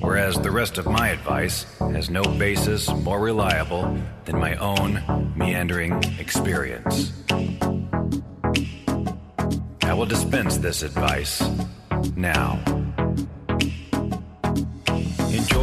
whereas 0.00 0.34
the 0.34 0.50
rest 0.50 0.78
of 0.78 0.86
my 0.86 1.10
advice 1.10 1.64
has 1.78 2.10
no 2.10 2.22
basis 2.22 2.92
more 2.92 3.20
reliable 3.20 3.96
than 4.24 4.40
my 4.40 4.56
own 4.56 5.32
meandering 5.36 6.02
experience. 6.18 7.12
I 9.82 9.94
will 9.94 10.06
dispense 10.06 10.58
this 10.58 10.82
advice 10.82 11.40
now. 12.16 12.77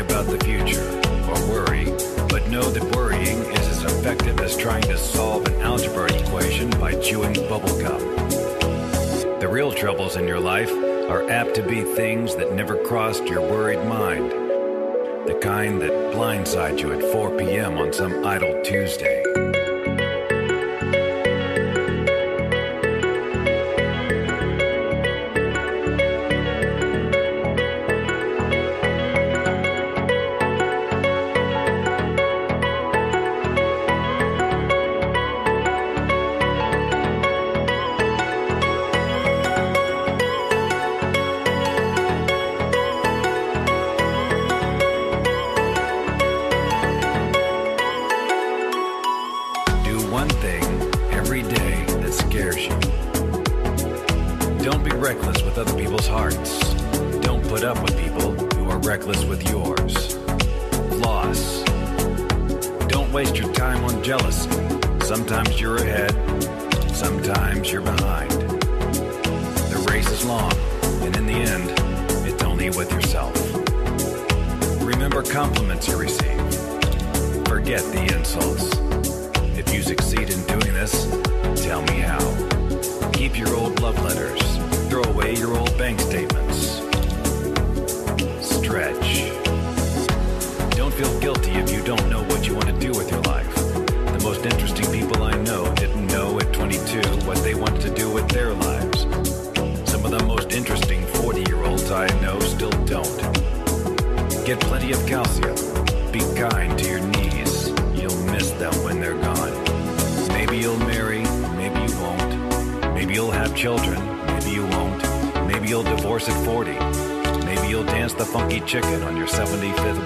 About 0.00 0.26
the 0.26 0.38
future, 0.44 0.82
or 1.28 1.48
worry, 1.48 1.84
but 2.28 2.48
know 2.48 2.70
that 2.70 2.96
worrying 2.96 3.38
is 3.38 3.68
as 3.68 3.84
effective 3.84 4.40
as 4.40 4.56
trying 4.56 4.82
to 4.82 4.96
solve 4.96 5.46
an 5.46 5.60
algebra 5.60 6.12
equation 6.12 6.70
by 6.80 6.94
chewing 7.00 7.34
bubblegum. 7.34 8.00
The 9.40 9.48
real 9.48 9.72
troubles 9.72 10.16
in 10.16 10.26
your 10.26 10.40
life 10.40 10.72
are 10.72 11.28
apt 11.30 11.54
to 11.56 11.62
be 11.62 11.82
things 11.82 12.36
that 12.36 12.52
never 12.54 12.76
crossed 12.84 13.26
your 13.26 13.42
worried 13.42 13.84
mind. 13.86 14.30
The 15.26 15.38
kind 15.42 15.80
that 15.82 15.92
blindside 16.14 16.80
you 16.80 16.92
at 16.92 17.02
4 17.12 17.36
p.m. 17.38 17.78
on 17.78 17.92
some 17.92 18.24
idle 18.24 18.62
Tuesday. 18.64 19.19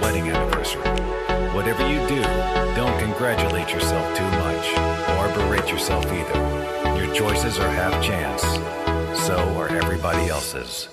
Wedding 0.05 0.29
anniversary. 0.29 0.83
Whatever 1.55 1.89
you 1.89 2.07
do, 2.07 2.21
don't 2.77 2.99
congratulate 2.99 3.71
yourself 3.71 4.05
too 4.15 4.31
much 4.45 4.67
or 5.17 5.33
berate 5.35 5.71
yourself 5.71 6.05
either. 6.05 7.03
Your 7.03 7.15
choices 7.15 7.59
are 7.59 7.71
half 7.71 8.05
chance. 8.05 8.43
So 9.27 9.37
are 9.57 9.69
everybody 9.69 10.29
else's. 10.29 10.91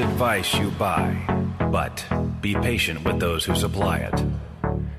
Advice 0.00 0.54
you 0.54 0.70
buy, 0.72 1.14
but 1.70 2.04
be 2.40 2.54
patient 2.54 3.04
with 3.04 3.20
those 3.20 3.44
who 3.44 3.54
supply 3.54 3.98
it. 3.98 4.24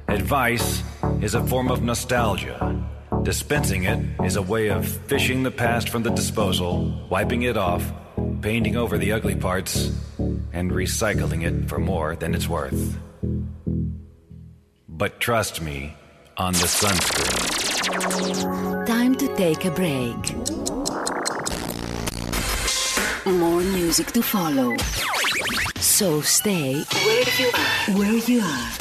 Advice 0.07 0.83
is 1.21 1.35
a 1.35 1.45
form 1.45 1.69
of 1.69 1.81
nostalgia. 1.81 2.83
Dispensing 3.23 3.83
it 3.83 3.99
is 4.23 4.35
a 4.35 4.41
way 4.41 4.69
of 4.69 4.87
fishing 4.87 5.43
the 5.43 5.51
past 5.51 5.89
from 5.89 6.03
the 6.03 6.11
disposal, 6.11 7.07
wiping 7.09 7.41
it 7.43 7.57
off, 7.57 7.91
painting 8.41 8.77
over 8.77 8.97
the 8.97 9.11
ugly 9.11 9.35
parts, 9.35 9.91
and 10.53 10.71
recycling 10.71 11.43
it 11.43 11.67
for 11.67 11.79
more 11.79 12.15
than 12.15 12.33
it's 12.33 12.47
worth. 12.47 12.97
But 14.87 15.19
trust 15.19 15.61
me 15.61 15.95
on 16.37 16.53
the 16.53 16.67
sunscreen. 16.67 17.61
Time 18.85 19.15
to 19.15 19.35
take 19.35 19.65
a 19.65 19.71
break. 19.71 20.40
More 23.25 23.61
music 23.61 24.11
to 24.13 24.23
follow. 24.23 24.75
So 25.79 26.21
stay 26.21 26.83
where 27.05 27.23
you 27.37 27.51
are. 27.53 27.97
Where 27.97 28.17
you 28.17 28.41
are. 28.41 28.80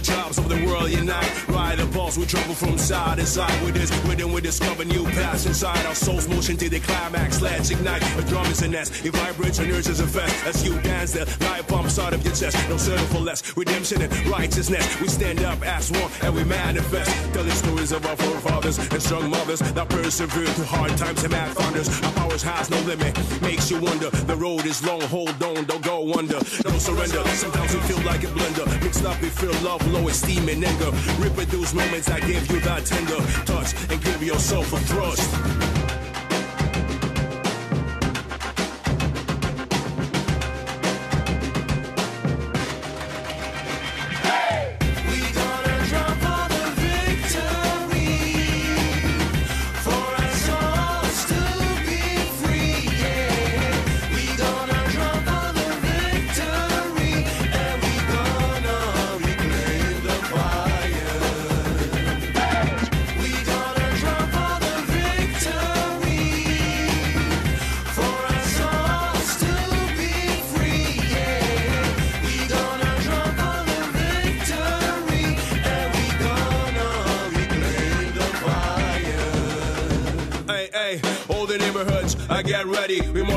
The 0.00 0.12
tribes 0.12 0.38
of 0.38 0.48
the 0.48 0.64
world 0.66 0.90
unite. 0.90 1.48
Ride 1.48 1.80
a 1.80 1.86
pulse, 1.86 2.16
we 2.16 2.24
travel 2.24 2.54
from 2.54 2.78
side 2.78 3.18
to 3.18 3.26
side 3.26 3.62
with 3.62 3.74
this. 3.74 3.90
Within 4.06 4.32
we 4.32 4.40
discover 4.40 4.84
new 4.84 5.04
paths 5.04 5.46
inside 5.46 5.84
our 5.86 5.94
souls. 5.94 6.28
Motion 6.28 6.56
to 6.56 6.68
the 6.68 6.80
climax. 6.80 7.42
Let's 7.42 7.70
ignite. 7.70 8.02
A 8.18 8.22
drum 8.22 8.46
is 8.46 8.62
a 8.62 8.68
nest. 8.68 9.04
It 9.04 9.12
vibrates 9.14 9.58
and 9.58 9.70
urges 9.70 10.00
a 10.00 10.06
fest. 10.06 10.34
As 10.46 10.64
you 10.64 10.80
dance, 10.80 11.12
the 11.12 11.24
light 11.44 11.66
pumps 11.68 11.98
out 11.98 12.14
of 12.14 12.24
your 12.24 12.34
chest. 12.34 12.56
No 12.68 12.76
settle 12.76 13.06
for 13.06 13.20
less. 13.20 13.56
Redemption 13.56 14.00
and 14.02 14.12
righteousness. 14.26 15.00
We 15.00 15.08
stand 15.08 15.42
up 15.42 15.60
as 15.62 15.90
one 15.90 16.10
and 16.22 16.34
we 16.34 16.44
manifest. 16.44 17.10
Telling 17.34 17.50
stories 17.50 17.92
of 17.92 18.06
our 18.06 18.16
forefathers 18.16 18.78
and 18.78 19.02
strong 19.02 19.28
mothers 19.28 19.60
that 19.60 19.88
persevere 19.88 20.46
through 20.46 20.64
hard 20.64 20.96
times 20.96 21.22
and 21.24 21.32
mad 21.32 21.56
thunders. 21.56 21.88
Our 22.02 22.12
powers 22.12 22.42
has 22.42 22.70
no 22.70 22.80
limit. 22.80 23.12
Makes 23.42 23.70
you 23.70 23.80
wonder. 23.80 24.10
The 24.10 24.36
road 24.36 24.64
is 24.64 24.82
long. 24.84 25.02
Hold 25.02 25.42
on. 25.42 25.64
Don't 25.64 25.82
go 25.82 26.14
under. 26.14 26.40
Don't 26.62 26.80
surrender. 26.80 27.22
Sometimes 27.28 27.74
we 27.74 27.80
feel 27.80 28.02
like 28.04 28.22
a 28.24 28.28
blender. 28.28 28.66
Mixed 28.82 29.04
up, 29.04 29.20
we 29.20 29.28
feel 29.28 29.52
love, 29.62 29.80
low 29.90 30.08
esteem, 30.08 30.48
and 30.48 30.64
anger. 30.64 30.90
Reproduce 31.18 31.74
moments 31.74 32.06
that 32.08 32.20
give 32.22 32.50
you 32.50 32.60
that 32.60 32.86
tender 32.86 33.20
touch 33.44 33.74
and 33.90 34.02
give 34.02 34.22
yourself 34.22 34.72
a 34.72 34.78
thrust. 34.80 35.79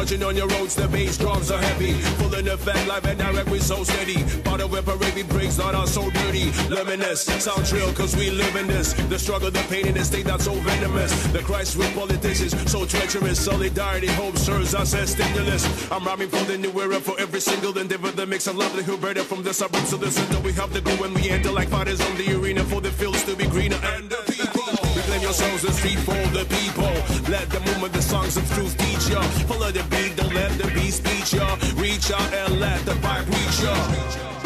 Marching 0.04 0.24
on 0.24 0.36
your 0.36 0.48
roads, 0.48 0.76
the 0.76 0.86
bass 0.90 1.18
drums 1.18 1.50
are 1.50 1.62
heavy. 1.62 1.94
Full 2.20 2.34
in 2.36 2.50
effect, 2.50 2.86
live 2.90 3.06
and 3.06 3.18
direct, 3.18 3.50
we 3.50 3.60
so 3.60 3.86
steady. 3.86 4.22
Of 4.54 4.72
where 4.72 4.84
parade 4.84 5.28
breaks, 5.30 5.58
not 5.58 5.74
our 5.74 5.88
so 5.88 6.12
dirty. 6.12 6.52
Luminous, 6.70 7.24
sound 7.24 7.66
trill, 7.66 7.92
cause 7.94 8.16
we 8.16 8.30
live 8.30 8.56
in 8.56 8.68
this. 8.68 8.94
The 8.94 9.18
struggle, 9.18 9.50
the 9.50 9.66
pain 9.70 9.88
in 9.88 9.96
the 9.96 10.04
state 10.04 10.26
that's 10.26 10.46
so 10.46 10.54
venomous. 10.54 11.12
The 11.32 11.40
Christ 11.40 11.76
with 11.78 11.92
politicians, 11.96 12.54
so 12.72 12.86
treacherous. 12.86 13.44
Solidarity, 13.44 14.08
hope 14.08 14.38
serves 14.38 14.76
us 14.76 14.94
as 14.94 15.14
stimulus. 15.14 15.64
I'm 15.92 16.04
rhyming 16.04 16.30
for 16.30 16.44
the 16.44 16.58
new 16.58 16.72
era 16.80 17.00
for 17.00 17.20
every 17.20 17.40
single 17.40 17.76
endeavor. 17.78 18.12
that 18.12 18.28
makes 18.28 18.48
a 18.48 18.54
lovely 18.54 18.84
better 18.98 19.24
from 19.24 19.42
the 19.42 19.54
suburbs 19.54 19.90
to 19.90 19.98
the 19.98 20.12
center. 20.12 20.40
We 20.42 20.52
have 20.54 20.72
to 20.74 20.82
go 20.82 20.92
when 20.98 21.14
we 21.14 21.30
enter 21.30 21.52
like 21.52 21.70
fighters 21.70 22.02
on 22.02 22.16
the 22.18 22.38
arena 22.38 22.64
for 22.66 22.82
the 22.82 22.92
fields 22.92 23.24
to 23.24 23.36
be 23.36 23.48
greener 23.48 23.80
and 23.96 24.12
people. 25.34 25.58
The 25.58 25.74
street 25.74 26.00
for 26.00 26.38
the 26.38 26.46
people. 26.46 27.32
Let 27.32 27.50
the 27.50 27.60
movement, 27.62 27.94
the 27.94 28.02
songs 28.02 28.38
of 28.38 28.48
truth 28.54 28.78
teach 28.78 29.10
ya. 29.10 29.22
Follow 29.48 29.72
the 29.72 29.84
beat, 29.90 30.16
don't 30.16 30.34
let 30.34 30.52
the 30.58 30.68
beat 30.74 30.94
speech 30.94 31.34
ya. 31.34 31.58
Reach 31.76 32.12
out 32.12 32.34
and 32.34 32.60
let 32.60 32.86
the 32.86 32.94
vibe 32.94 33.28
reach 33.28 33.62
ya. 33.64 34.43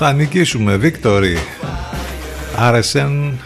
Θα 0.00 0.12
νικήσουμε, 0.12 0.76
Βίκτορη. 0.76 1.36
Άρεσεν 2.56 3.38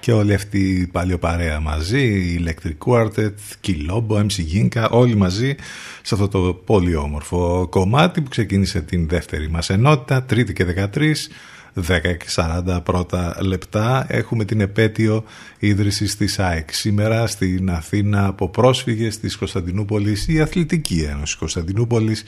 και 0.00 0.12
όλη 0.12 0.34
αυτή 0.34 0.58
η 0.58 0.86
παλιοπαρέα 0.86 1.60
μαζί, 1.60 2.04
η 2.04 2.44
Electric 2.44 2.86
Quartet, 2.86 3.34
Κιλόμπο, 3.60 4.16
MC 4.18 4.54
Ginka, 4.54 4.86
όλοι 4.90 5.14
μαζί 5.14 5.54
σε 6.02 6.14
αυτό 6.14 6.28
το 6.28 6.54
πολύ 6.64 6.94
όμορφο 6.94 7.66
κομμάτι 7.70 8.20
που 8.20 8.28
ξεκίνησε 8.28 8.80
την 8.80 9.08
δεύτερη 9.08 9.50
μας 9.50 9.70
ενότητα, 9.70 10.22
τρίτη 10.22 10.52
και 10.52 10.64
13, 10.64 11.30
10 11.74 12.16
και 12.18 12.26
40 12.34 12.80
πρώτα 12.84 13.36
λεπτά. 13.40 14.06
Έχουμε 14.08 14.44
την 14.44 14.60
επέτειο 14.60 15.24
ίδρυσης 15.58 16.16
της 16.16 16.38
ΑΕΚ. 16.38 16.72
Σήμερα 16.72 17.26
στην 17.26 17.70
Αθήνα 17.70 18.26
από 18.26 18.48
πρόσφυγες 18.48 19.18
της 19.18 19.36
Κωνσταντινούπολης, 19.36 20.28
η 20.28 20.40
Αθλητική 20.40 21.06
Ένωση 21.10 21.36
Κωνσταντινούπολης 21.36 22.24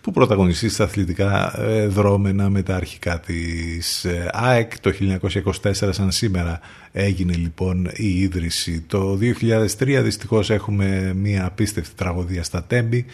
που 0.00 0.10
πρωταγωνιστεί 0.12 0.68
στα 0.68 0.84
αθλητικά 0.84 1.60
ε, 1.60 1.86
δρόμενα 1.86 2.48
με 2.48 2.62
τα 2.62 2.76
αρχικά 2.76 3.20
της 3.20 4.04
ε, 4.04 4.30
ΑΕΚ. 4.32 4.80
Το 4.80 4.92
1924 5.62 5.72
σαν 5.72 6.10
σήμερα 6.10 6.60
έγινε 6.92 7.34
λοιπόν 7.34 7.90
η 7.94 8.20
ίδρυση. 8.20 8.80
Το 8.80 9.18
2003 9.78 10.00
δυστυχώς 10.02 10.50
έχουμε 10.50 11.12
μια 11.16 11.46
απίστευτη 11.46 11.94
τραγωδία 11.94 12.42
στα 12.42 12.64
Τέμπη. 12.64 13.06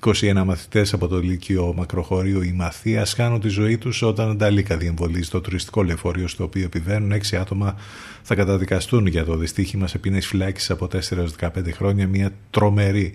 21 0.00 0.42
μαθητές 0.44 0.92
από 0.92 1.08
το 1.08 1.18
Λύκειο 1.18 1.74
Μακροχωρίου 1.76 2.42
η 2.42 2.52
Μαθίας 2.52 3.12
χάνουν 3.12 3.40
τη 3.40 3.48
ζωή 3.48 3.78
τους 3.78 4.02
όταν 4.02 4.38
τα 4.38 4.50
λύκα 4.50 4.76
διεμβολεί 4.76 5.22
στο 5.22 5.40
τουριστικό 5.40 5.82
λεωφορείο 5.82 6.28
στο 6.28 6.44
οποίο 6.44 6.64
επιβαίνουν. 6.64 7.12
6 7.12 7.36
άτομα 7.36 7.76
θα 8.22 8.34
καταδικαστούν 8.34 9.06
για 9.06 9.24
το 9.24 9.36
δυστύχημα 9.36 9.86
σε 9.86 9.98
ποινές 9.98 10.26
φυλάκης 10.26 10.70
από 10.70 10.88
4 10.92 10.98
15 11.40 11.48
χρόνια. 11.72 12.08
Μια 12.08 12.32
τρομερή 12.50 13.14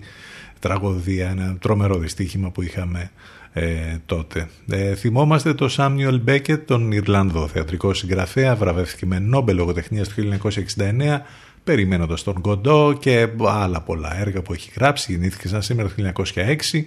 τραγωδία, 0.65 1.30
ένα 1.30 1.58
τρομερό 1.60 1.97
δυστύχημα 1.97 2.49
που 2.49 2.62
είχαμε 2.62 3.12
ε, 3.54 3.97
τότε. 4.06 4.49
Ε, 4.69 4.95
θυμόμαστε 4.95 5.54
το 5.54 5.67
Σάμιουελ 5.67 6.19
Μπέκετ, 6.19 6.67
τον 6.67 6.91
Ιρλανδό 6.91 7.47
θεατρικό 7.47 7.93
συγγραφέα, 7.93 8.56
βραβεύτηκε 8.56 9.06
με 9.06 9.19
Νόμπελ 9.19 9.56
λογοτεχνίας 9.56 10.08
του 10.08 10.38
1969 10.41 11.19
περιμένοντας 11.65 12.23
τον 12.23 12.41
Γκοντό 12.41 12.97
και 12.99 13.28
άλλα 13.47 13.82
πολλά 13.82 14.19
έργα 14.19 14.41
που 14.41 14.54
έχει 14.54 14.69
γράψει, 14.75 15.12
γεννήθηκε 15.12 15.47
σαν 15.47 15.62
σήμερα 15.62 15.89
το 15.89 16.12
1906 16.36 16.86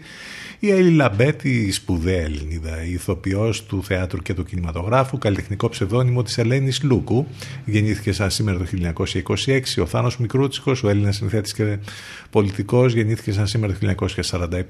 η 0.61 0.71
Έλλη 0.71 0.91
Λαμπέτη, 0.91 1.51
η 1.51 1.71
σπουδαία 1.71 2.21
Ελληνίδα, 2.21 2.85
η 2.85 2.93
ηθοποιός 2.93 3.65
του 3.65 3.85
θεάτρου 3.85 4.23
και 4.23 4.35
του 4.35 4.45
κινηματογράφου, 4.45 5.19
καλλιτεχνικό 5.19 5.69
ψευδόνυμο 5.69 6.23
της 6.23 6.39
Ελένης 6.39 6.83
Λούκου, 6.83 7.27
γεννήθηκε 7.65 8.13
σαν 8.13 8.31
σήμερα 8.31 8.59
το 8.59 8.65
1926. 8.65 9.61
Ο 9.83 9.87
Θάνος 9.87 10.19
Μικρούτσικος, 10.19 10.83
ο 10.83 10.89
Έλληνας 10.89 11.17
συνθέτης 11.17 11.53
και 11.53 11.79
πολιτικός, 12.31 12.93
γεννήθηκε 12.93 13.33
σαν 13.33 13.47
σήμερα 13.47 13.73
το 13.73 13.79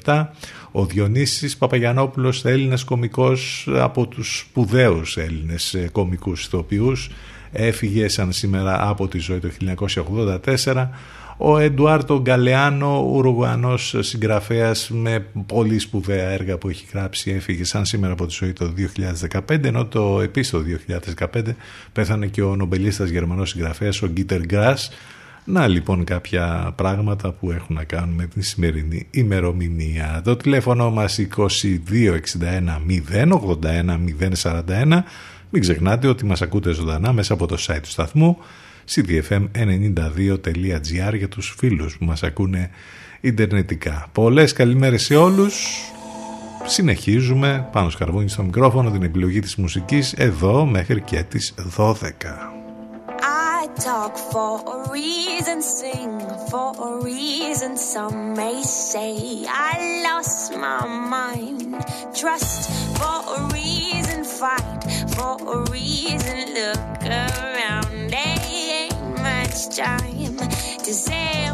1947. 0.05 0.33
Ο 0.73 0.87
Διονύσης 0.87 1.57
Παπαγιανόπουλος, 1.57 2.45
Έλληνας 2.45 2.85
κομικός 2.85 3.69
από 3.73 4.07
τους 4.07 4.39
σπουδαίους 4.39 5.17
Έλληνες 5.17 5.77
κομικούς 5.93 6.45
ηθοποιούς, 6.45 7.11
έφυγε 7.53 8.09
σαν 8.09 8.33
σήμερα 8.33 8.89
από 8.89 9.09
τη 9.09 9.19
ζωή 9.19 9.39
το 9.39 9.49
1984 10.65 10.89
ο 11.41 11.59
Εντουάρτο 11.59 12.21
Γκαλεάνο, 12.21 13.11
Ουρουγουανός 13.13 13.95
συγγραφέας 13.99 14.91
με 14.91 15.27
πολύ 15.47 15.79
σπουδαία 15.79 16.29
έργα 16.29 16.59
που 16.59 16.69
έχει 16.69 16.87
γράψει, 16.93 17.31
έφυγε 17.31 17.65
σαν 17.65 17.85
σήμερα 17.85 18.13
από 18.13 18.27
τη 18.27 18.35
ζωή 18.39 18.53
το 18.53 18.73
2015, 19.49 19.65
ενώ 19.65 19.87
το 19.87 20.21
επίσης 20.21 20.51
το 20.51 20.63
2015 21.33 21.43
πέθανε 21.93 22.27
και 22.27 22.43
ο 22.43 22.57
νομπελίστας 22.57 23.09
γερμανός 23.09 23.51
συγγραφέας, 23.51 24.03
ο 24.03 24.07
Γκίτερ 24.07 24.41
Γκράς. 24.41 24.91
Να 25.45 25.67
λοιπόν 25.67 26.05
κάποια 26.05 26.73
πράγματα 26.77 27.33
που 27.33 27.51
έχουν 27.51 27.77
να 27.77 27.85
κάνουν 27.85 28.15
με 28.15 28.27
την 28.27 28.43
σημερινή 28.43 29.07
ημερομηνία. 29.11 30.21
Το 30.25 30.37
τηλέφωνο 30.37 30.91
μας 30.91 31.19
2261 31.37 31.59
081 33.11 33.99
041. 34.43 35.03
Μην 35.51 35.63
ξεχνάτε 35.63 36.09
ότι 36.09 36.25
μας 36.25 36.43
ακούτε 36.43 36.73
ζωντανά 36.73 37.13
μέσα 37.13 37.33
από 37.33 37.47
το 37.47 37.57
site 37.69 37.81
του 37.83 37.91
σταθμού 37.91 38.39
cdfm92.gr 38.95 41.15
για 41.17 41.29
τους 41.29 41.55
φίλους 41.59 41.99
που 41.99 42.05
μας 42.05 42.23
ακούνε 42.23 42.71
ιντερνετικά. 43.21 44.07
Πολλές 44.13 44.53
καλημέρες 44.53 45.03
σε 45.03 45.17
όλους. 45.17 45.81
Συνεχίζουμε 46.67 47.69
πάνω 47.73 47.91
σκαρβούνι 47.91 48.29
στο 48.29 48.43
μικρόφωνο 48.43 48.91
την 48.91 49.03
επιλογή 49.03 49.41
της 49.41 49.57
μουσικής 49.57 50.13
εδώ 50.13 50.65
μέχρι 50.65 51.01
και 51.01 51.23
τις 51.23 51.55
12. 51.77 51.95
I 53.61 53.63
talk 53.89 54.15
for 54.33 54.53
a 54.77 54.79
reason, 54.97 55.59
sing 55.79 56.13
for 56.51 56.69
a 56.89 56.91
reason. 57.11 57.71
Some 57.93 58.19
may 58.41 58.59
say 58.91 59.13
I 59.71 59.73
lost 60.07 60.43
my 60.65 60.83
mind. 61.17 61.71
Trust 62.21 62.61
for 62.99 63.19
a 63.37 63.39
reason, 63.59 64.08
fight 64.39 64.85
for 65.17 65.37
a 65.53 65.71
reason. 65.73 66.55
Look 66.55 66.79
around. 67.03 68.11
There 68.11 68.39
ain't 68.47 68.95
much 69.17 69.77
time 69.77 70.37
to 70.85 70.95
say 70.95 71.51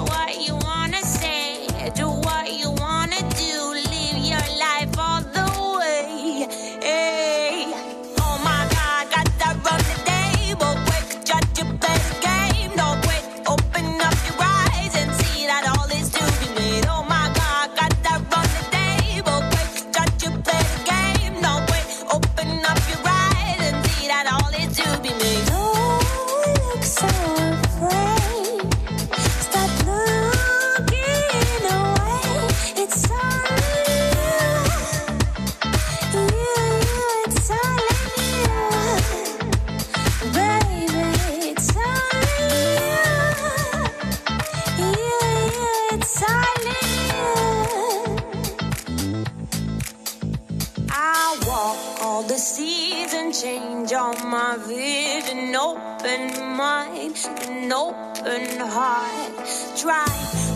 and 58.27 58.61
hard. 58.61 59.37
Try 59.77 60.07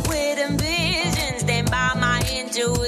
with 0.09 0.39
ambitions, 0.39 1.45
then 1.45 1.65
by 1.67 1.93
my 1.97 2.21
intuition. 2.33 2.88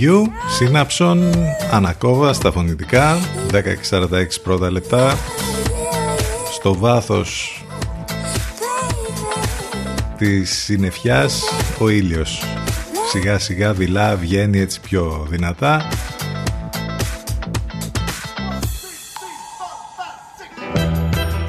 You, 0.00 0.22
Σύναψον, 0.56 1.34
Ανακόβα 1.70 2.32
στα 2.32 2.52
φωνητικά, 2.52 3.18
10 3.50 3.62
και 3.62 3.78
46 3.90 4.40
πρώτα 4.42 4.70
λεπτά. 4.70 5.16
Στο 6.52 6.74
βάθος 6.74 7.62
της 10.18 10.50
συννεφιάς 10.52 11.42
ο 11.78 11.88
ήλιος 11.88 12.42
σιγά 13.10 13.38
σιγά 13.38 13.72
δειλά 13.72 14.16
βγαίνει 14.16 14.58
έτσι 14.58 14.80
πιο 14.80 15.26
δυνατά 15.30 15.88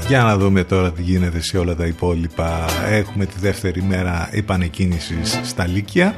Για 0.10 0.24
να 0.24 0.38
δούμε 0.38 0.64
τώρα 0.64 0.92
τι 0.92 1.02
γίνεται 1.02 1.42
σε 1.42 1.58
όλα 1.58 1.76
τα 1.76 1.86
υπόλοιπα. 1.86 2.66
Έχουμε 2.90 3.26
τη 3.26 3.40
δεύτερη 3.40 3.84
μέρα 3.84 4.30
επανεκκίνησης 4.32 5.40
στα 5.44 5.68
Λύκεια. 5.68 6.16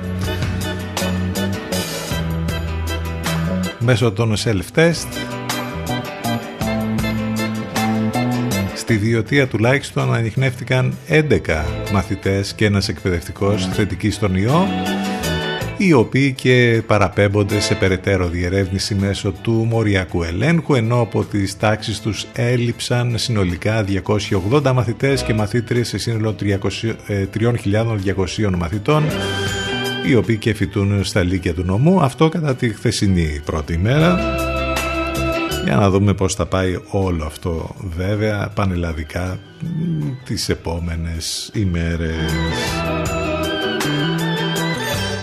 Μέσω 3.84 4.12
των 4.12 4.34
self-test. 4.36 5.08
Στη 8.76 8.96
διωτία 8.96 9.48
τουλάχιστον 9.48 10.14
ανοιχνεύτηκαν 10.14 10.94
11 11.10 11.40
μαθητές 11.94 12.54
και 12.54 12.66
ένας 12.66 12.88
εκπαιδευτικός 12.88 13.68
θετικοί 13.68 14.10
στον 14.10 14.36
ιό 14.36 14.68
οι 15.78 15.94
οποίοι 15.94 16.34
και 16.34 16.84
παραπέμπονται 16.88 17.60
σε 17.60 17.76
περαιτέρω 17.76 18.28
διερεύνηση 18.28 18.96
μέσω 18.96 19.32
του 19.32 19.52
μοριακού 19.52 20.24
ελέγχου 20.24 20.74
ενώ 20.74 21.02
από 21.02 21.24
τις 21.24 21.58
τάξεις 21.58 22.00
τους 22.00 22.26
έλειψαν 22.34 23.18
συνολικά 23.18 23.86
280 24.52 24.72
μαθητές 24.74 25.24
και 25.24 25.34
μαθήτριες 25.34 25.88
σε 25.88 25.98
σύνολο 25.98 26.36
300 26.42 26.58
ε, 27.08 27.26
3.200 27.40 28.50
μαθητών 28.58 29.04
οι 30.08 30.16
οποίοι 30.16 30.38
και 30.38 30.54
φοιτούν 30.54 31.04
στα 31.04 31.24
λύκεια 31.24 31.54
του 31.54 31.64
νομού 31.64 32.02
αυτό 32.02 32.30
κατά 32.30 32.56
τη 32.56 32.70
χθεσινή 32.70 33.42
πρώτη 33.46 33.74
ημέρα 33.74 34.20
για 35.64 35.76
να 35.76 35.90
δούμε 35.90 36.14
πώς 36.14 36.36
θα 36.36 36.46
πάει 36.46 36.80
όλο 36.90 37.26
αυτό 37.26 37.76
βέβαια 37.98 38.52
πανελλαδικά 38.56 39.40
μ, 39.60 40.24
τις 40.26 40.50
επόμενες 40.50 41.52
ημέρες. 41.54 42.34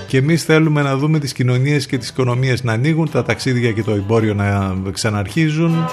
Και 0.06 0.16
εμείς 0.16 0.44
θέλουμε 0.44 0.82
να 0.82 0.96
δούμε 0.96 1.18
τις 1.18 1.32
κοινωνίες 1.32 1.86
και 1.86 1.98
τις 1.98 2.08
οικονομίες 2.08 2.62
να 2.64 2.72
ανοίγουν, 2.72 3.10
τα 3.10 3.22
ταξίδια 3.22 3.72
και 3.72 3.82
το 3.82 3.90
εμπόριο 3.90 4.34
να 4.34 4.76
ξαναρχίζουν. 4.92 5.88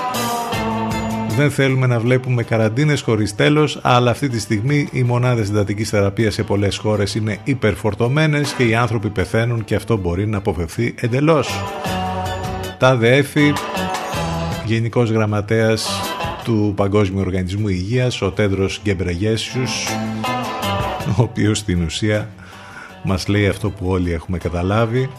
Δεν 1.38 1.52
θέλουμε 1.52 1.88
να 1.88 2.00
βλέπουμε 2.00 2.44
καραντίνες 2.44 3.02
χωρίς 3.02 3.36
τέλος, 3.36 3.80
αλλά 3.82 4.12
αυτή 4.12 4.30
τη 4.30 4.40
στιγμή 4.40 4.88
οι 4.92 5.04
μονάδες 5.04 5.48
συντατικής 5.48 5.90
θεραπείας 5.90 6.34
σε 6.34 6.44
πολλές 6.44 6.78
χώρες 6.78 7.16
είναι 7.16 7.38
υπερφορτωμένες 7.44 8.52
και 8.52 8.64
οι 8.64 8.76
άνθρωποι 8.76 9.10
πεθαίνουν 9.10 9.64
και 9.64 9.76
αυτό 9.76 9.98
μπορεί 9.98 10.28
να 10.28 10.38
αποφευθεί 10.38 10.96
εντελώς. 11.00 11.50
Τα 12.80 12.96
ΔΕΦΗ, 12.96 13.54
Γενικός 14.66 15.10
Γραμματέας 15.10 16.02
του 16.44 16.74
Παγκόσμιου 16.76 17.20
Οργανισμού 17.20 17.68
Υγείας, 17.68 18.22
ο 18.22 18.32
Τέντρος 18.32 18.82
Γκεμπρεγέσιους, 18.84 19.88
ο 21.18 21.22
οποίος 21.22 21.58
στην 21.58 21.84
ουσία 21.84 22.30
μας 23.04 23.28
λέει 23.28 23.48
αυτό 23.48 23.70
που 23.70 23.88
όλοι 23.88 24.14
έχουμε 24.14 24.38
καταλάβει, 24.38 25.10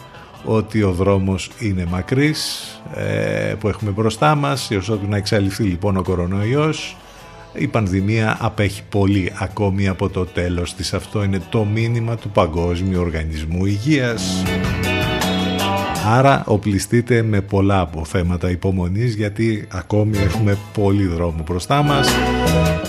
ότι 0.47 0.83
ο 0.83 0.91
δρόμος 0.91 1.49
είναι 1.59 1.85
μακρύς, 1.89 2.71
ε, 2.95 3.53
που 3.59 3.67
έχουμε 3.67 3.91
μπροστά 3.91 4.35
μας, 4.35 4.71
έως 4.71 4.89
ότου 4.89 5.07
να 5.07 5.17
εξαλειφθεί 5.17 5.63
λοιπόν 5.63 5.97
ο 5.97 6.01
κορονοϊός, 6.01 6.97
η 7.53 7.67
πανδημία 7.67 8.37
απέχει 8.39 8.83
πολύ 8.89 9.31
ακόμη 9.39 9.87
από 9.87 10.09
το 10.09 10.25
τέλος 10.25 10.75
της. 10.75 10.93
Αυτό 10.93 11.23
είναι 11.23 11.41
το 11.49 11.65
μήνυμα 11.65 12.15
του 12.15 12.29
Παγκόσμιου 12.29 12.99
Οργανισμού 12.99 13.65
Υγείας. 13.65 14.43
Άρα 16.07 16.43
οπλιστείτε 16.45 17.21
με 17.21 17.41
πολλά 17.41 17.79
από 17.79 18.05
θέματα 18.05 18.49
υπομονής 18.49 19.15
γιατί 19.15 19.67
ακόμη 19.71 20.17
έχουμε 20.17 20.57
πολύ 20.73 21.05
δρόμο 21.05 21.43
μπροστά 21.45 21.81
μας. 21.81 22.09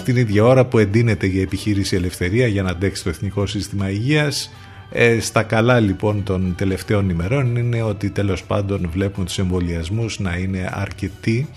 Την 0.05 0.17
ίδια 0.17 0.45
ώρα 0.45 0.65
που 0.65 0.79
εντείνεται 0.79 1.27
για 1.27 1.43
επιχείρηση 1.43 1.97
ελευθερία 1.97 2.47
για 2.47 2.63
να 2.63 2.71
αντέξει 2.71 3.03
το 3.03 3.09
Εθνικό 3.09 3.47
Σύστημα 3.47 3.91
Υγείας 3.91 4.51
ε, 4.91 5.21
στα 5.21 5.43
καλά 5.43 5.81
λοιπόν 5.81 6.23
των 6.23 6.55
τελευταίων 6.57 7.09
ημερών 7.09 7.57
είναι 7.57 7.83
ότι 7.83 8.11
τέλος 8.11 8.45
πάντων 8.45 8.89
βλέπουν 8.93 9.25
τους 9.25 9.39
εμβολιασμούς 9.39 10.19
να 10.19 10.37
είναι 10.37 10.71
αρκετοί 10.73 11.49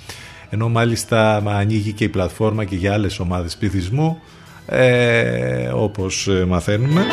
ενώ 0.54 0.70
μάλιστα 0.70 1.36
ανοίγει 1.46 1.92
και 1.92 2.04
η 2.04 2.10
πλατφόρμα 2.10 2.64
και 2.64 2.76
για 2.76 2.94
άλλες 2.94 3.20
ομάδες 3.20 3.58
πληθυσμού 3.58 4.22
ε, 4.66 5.68
όπως 5.74 6.28
ε, 6.28 6.46
μαθαίνουμε. 6.46 7.06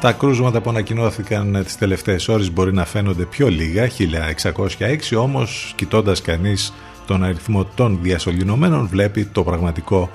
Τα 0.00 0.12
κρούσματα 0.12 0.60
που 0.60 0.70
ανακοινώθηκαν 0.70 1.54
ε, 1.54 1.62
τις 1.62 1.78
τελευταίες 1.78 2.28
ώρες 2.28 2.52
μπορεί 2.52 2.72
να 2.72 2.84
φαίνονται 2.84 3.24
πιο 3.24 3.48
λίγα, 3.48 3.88
1606, 3.88 5.16
όμως 5.16 5.72
κοιτώντας 5.76 6.20
κανείς 6.20 6.72
τον 7.06 7.24
αριθμό 7.24 7.64
των 7.64 7.98
διασωληνωμένων 8.02 8.86
βλέπει 8.86 9.24
το 9.24 9.42
πραγματικό 9.42 10.10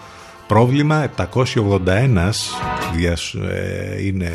πρόβλημα. 0.47 1.09
781 1.17 2.29
διασ... 2.95 3.33
ε, 3.33 4.05
είναι 4.05 4.31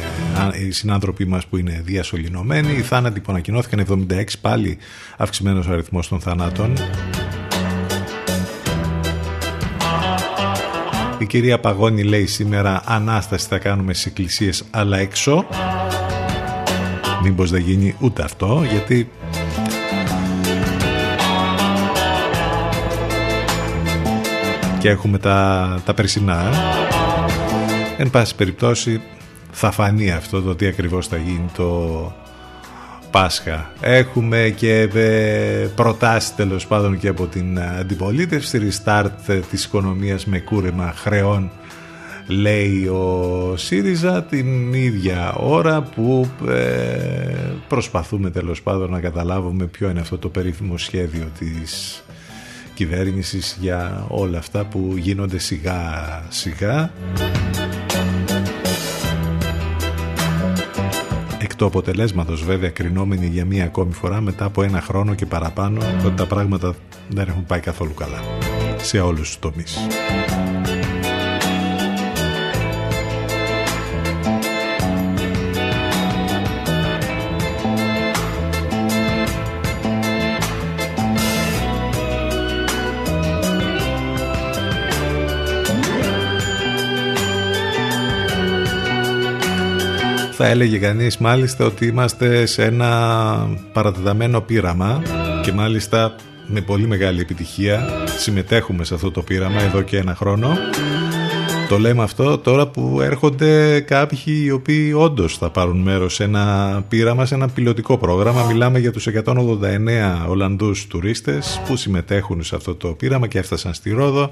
οι 0.66 0.70
συνάνθρωποι 0.70 1.26
μας 1.26 1.46
που 1.46 1.56
είναι 1.56 1.80
διασωληνωμένοι. 1.84 2.72
Οι 2.72 2.82
θάνατοι 2.82 3.20
που 3.20 3.32
ανακοινώθηκαν 3.32 4.06
76 4.10 4.24
πάλι 4.40 4.78
αυξημένος 5.16 5.66
ο 5.66 5.72
αριθμός 5.72 6.08
των 6.08 6.20
θανάτων. 6.20 6.72
Η 11.18 11.26
κυρία 11.26 11.60
Παγώνη 11.60 12.02
λέει 12.02 12.26
σήμερα 12.26 12.82
Ανάσταση 12.84 13.46
θα 13.48 13.58
κάνουμε 13.58 13.92
στις 13.92 14.06
εκκλησίες 14.06 14.64
αλλά 14.70 14.98
έξω 14.98 15.46
μήπως 17.22 17.50
δεν 17.50 17.60
γίνει 17.60 17.94
ούτε 18.00 18.22
αυτό 18.22 18.64
γιατί 18.70 19.10
και 24.84 24.90
έχουμε 24.90 25.18
τα, 25.18 25.80
τα 25.84 25.94
περσινά. 25.94 26.40
Ε. 26.40 28.02
Εν 28.02 28.10
πάση 28.10 28.34
περιπτώσει 28.34 29.00
θα 29.50 29.70
φανεί 29.70 30.10
αυτό 30.10 30.42
το 30.42 30.54
τι 30.54 30.66
ακριβώς 30.66 31.06
θα 31.06 31.16
γίνει 31.16 31.50
το 31.56 32.12
Πάσχα. 33.10 33.72
Έχουμε 33.80 34.54
και 34.56 34.80
ε, 34.80 35.68
προτάσεις 35.74 36.34
τέλος 36.34 36.66
πάντων 36.66 36.98
και 36.98 37.08
από 37.08 37.26
την 37.26 37.60
αντιπολίτευση 37.60 38.60
restart 38.68 39.40
της 39.50 39.64
οικονομίας 39.64 40.26
με 40.26 40.38
κούρεμα 40.38 40.92
χρεών 40.96 41.50
λέει 42.26 42.86
ο 42.86 43.54
ΣΥΡΙΖΑ 43.56 44.22
την 44.22 44.72
ίδια 44.72 45.34
ώρα 45.34 45.82
που 45.82 46.28
ε, 46.48 46.54
προσπαθούμε 47.68 48.30
τέλος 48.30 48.62
πάντων 48.62 48.90
να 48.90 49.00
καταλάβουμε 49.00 49.66
ποιο 49.66 49.90
είναι 49.90 50.00
αυτό 50.00 50.18
το 50.18 50.28
περίφημο 50.28 50.78
σχέδιο 50.78 51.30
της 51.38 52.03
κυβέρνησης 52.74 53.56
για 53.60 54.04
όλα 54.08 54.38
αυτά 54.38 54.64
που 54.64 54.94
γίνονται 54.96 55.38
σιγά 55.38 55.82
σιγά 56.28 56.92
εκ 61.38 61.56
του 61.56 61.66
αποτελέσματος 61.66 62.44
βέβαια 62.44 62.70
κρινόμενοι 62.70 63.26
για 63.26 63.44
μία 63.44 63.64
ακόμη 63.64 63.92
φορά 63.92 64.20
μετά 64.20 64.44
από 64.44 64.62
ένα 64.62 64.80
χρόνο 64.80 65.14
και 65.14 65.26
παραπάνω 65.26 65.80
ότι 66.04 66.16
τα 66.16 66.26
πράγματα 66.26 66.74
δεν 67.08 67.28
έχουν 67.28 67.46
πάει 67.46 67.60
καθόλου 67.60 67.94
καλά 67.94 68.18
σε 68.76 69.00
όλους 69.00 69.28
τους 69.28 69.38
τομείς. 69.38 69.78
Θα 90.36 90.46
έλεγε 90.46 90.78
κανείς 90.78 91.18
μάλιστα 91.18 91.64
ότι 91.64 91.86
είμαστε 91.86 92.46
σε 92.46 92.64
ένα 92.64 93.48
παρατεταμένο 93.72 94.40
πείραμα 94.40 95.02
και 95.42 95.52
μάλιστα 95.52 96.14
με 96.46 96.60
πολύ 96.60 96.86
μεγάλη 96.86 97.20
επιτυχία 97.20 97.88
συμμετέχουμε 98.18 98.84
σε 98.84 98.94
αυτό 98.94 99.10
το 99.10 99.22
πείραμα 99.22 99.60
εδώ 99.60 99.82
και 99.82 99.96
ένα 99.96 100.14
χρόνο 100.14 100.56
το 101.68 101.78
λέμε 101.78 102.02
αυτό 102.02 102.38
τώρα 102.38 102.66
που 102.66 103.00
έρχονται 103.00 103.80
κάποιοι 103.80 104.42
οι 104.44 104.50
οποίοι 104.50 104.92
όντως 104.96 105.38
θα 105.38 105.50
πάρουν 105.50 105.78
μέρος 105.78 106.14
σε 106.14 106.24
ένα 106.24 106.84
πείραμα, 106.88 107.26
σε 107.26 107.34
ένα 107.34 107.48
πιλωτικό 107.48 107.98
πρόγραμμα. 107.98 108.44
Μιλάμε 108.44 108.78
για 108.78 108.92
τους 108.92 109.06
189 109.06 110.26
Ολλανδούς 110.28 110.86
τουρίστες 110.86 111.60
που 111.66 111.76
συμμετέχουν 111.76 112.42
σε 112.42 112.56
αυτό 112.56 112.74
το 112.74 112.88
πείραμα 112.88 113.26
και 113.26 113.38
έφτασαν 113.38 113.74
στη 113.74 113.90
Ρόδο. 113.90 114.30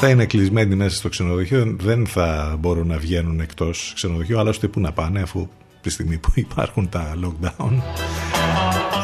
Θα 0.00 0.08
είναι 0.08 0.24
κλεισμένοι 0.24 0.74
μέσα 0.74 0.96
στο 0.96 1.08
ξενοδοχείο, 1.08 1.76
δεν 1.78 2.06
θα 2.06 2.56
μπορούν 2.60 2.86
να 2.86 2.96
βγαίνουν 2.96 3.40
εκτός 3.40 3.92
ξενοδοχείου, 3.94 4.38
άλλωστε 4.38 4.68
που 4.68 4.80
να 4.80 4.92
πάνε 4.92 5.20
αφού 5.20 5.48
τη 5.80 5.90
στιγμή 5.90 6.18
που 6.18 6.30
υπάρχουν 6.34 6.88
τα 6.88 7.14
lockdown. 7.24 7.72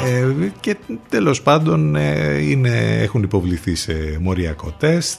Ε, 0.04 0.50
και 0.60 0.76
τέλος 1.08 1.42
πάντων 1.42 1.96
ε, 1.96 2.38
είναι, 2.38 2.98
έχουν 3.02 3.22
υποβληθεί 3.22 3.74
σε 3.74 4.18
μοριακό 4.20 4.74
τεστ 4.78 5.18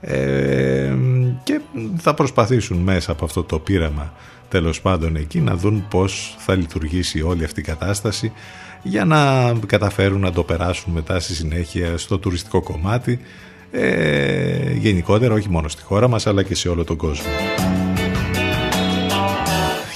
ε, 0.00 0.94
και 1.42 1.60
θα 1.96 2.14
προσπαθήσουν 2.14 2.76
μέσα 2.78 3.12
από 3.12 3.24
αυτό 3.24 3.42
το 3.42 3.58
πείραμα 3.58 4.12
τέλος 4.48 4.80
πάντων 4.80 5.16
εκεί 5.16 5.40
να 5.40 5.56
δουν 5.56 5.86
πως 5.90 6.36
θα 6.38 6.54
λειτουργήσει 6.54 7.22
όλη 7.22 7.44
αυτή 7.44 7.60
η 7.60 7.62
κατάσταση 7.62 8.32
για 8.82 9.04
να 9.04 9.52
καταφέρουν 9.66 10.20
να 10.20 10.32
το 10.32 10.42
περάσουν 10.42 10.92
μετά 10.92 11.20
στη 11.20 11.34
συνέχεια 11.34 11.98
στο 11.98 12.18
τουριστικό 12.18 12.62
κομμάτι 12.62 13.20
ε, 13.70 14.72
γενικότερα 14.72 15.34
όχι 15.34 15.48
μόνο 15.48 15.68
στη 15.68 15.82
χώρα 15.82 16.08
μας 16.08 16.26
αλλά 16.26 16.42
και 16.42 16.54
σε 16.54 16.68
όλο 16.68 16.84
τον 16.84 16.96
κόσμο. 16.96 17.30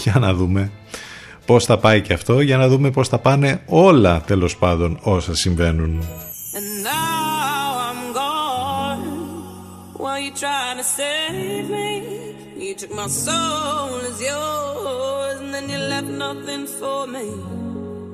Για 0.02 0.16
να 0.20 0.34
δούμε 0.34 0.70
πώς 1.46 1.64
θα 1.64 1.78
πάει 1.78 2.00
και 2.00 2.12
αυτό, 2.12 2.40
για 2.40 2.56
να 2.56 2.68
δούμε 2.68 2.90
πώς 2.90 3.08
θα 3.08 3.18
πάνε 3.18 3.62
όλα 3.66 4.20
τέλος 4.20 4.56
πάντων 4.56 4.98
όσα 5.02 5.34
συμβαίνουν. 5.34 6.04
You 10.20 10.30
trying 10.32 10.78
to 10.78 10.84
save 10.84 11.70
me? 11.70 12.34
You 12.56 12.74
took 12.74 12.94
my 12.94 13.08
soul 13.08 14.00
as 14.10 14.20
yours, 14.20 15.40
and 15.40 15.54
then 15.54 15.68
you 15.68 15.78
left 15.78 16.08
nothing 16.08 16.66
for 16.66 17.06
me. 17.06 17.28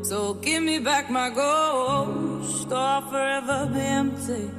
So 0.05 0.35
give 0.35 0.63
me 0.63 0.79
back 0.79 1.11
my 1.11 1.31
ghost, 1.31 2.71
or 2.71 2.77
I'll 2.77 3.03
forever 3.11 3.67
be 3.73 3.81
empty. 3.81 4.51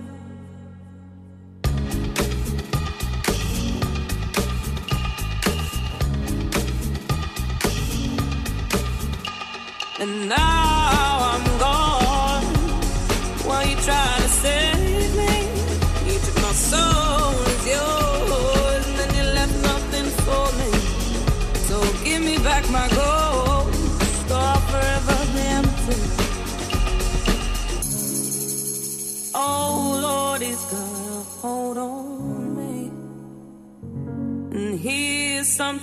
And 10.01 10.29
now 10.29 11.33
I'm 11.33 11.38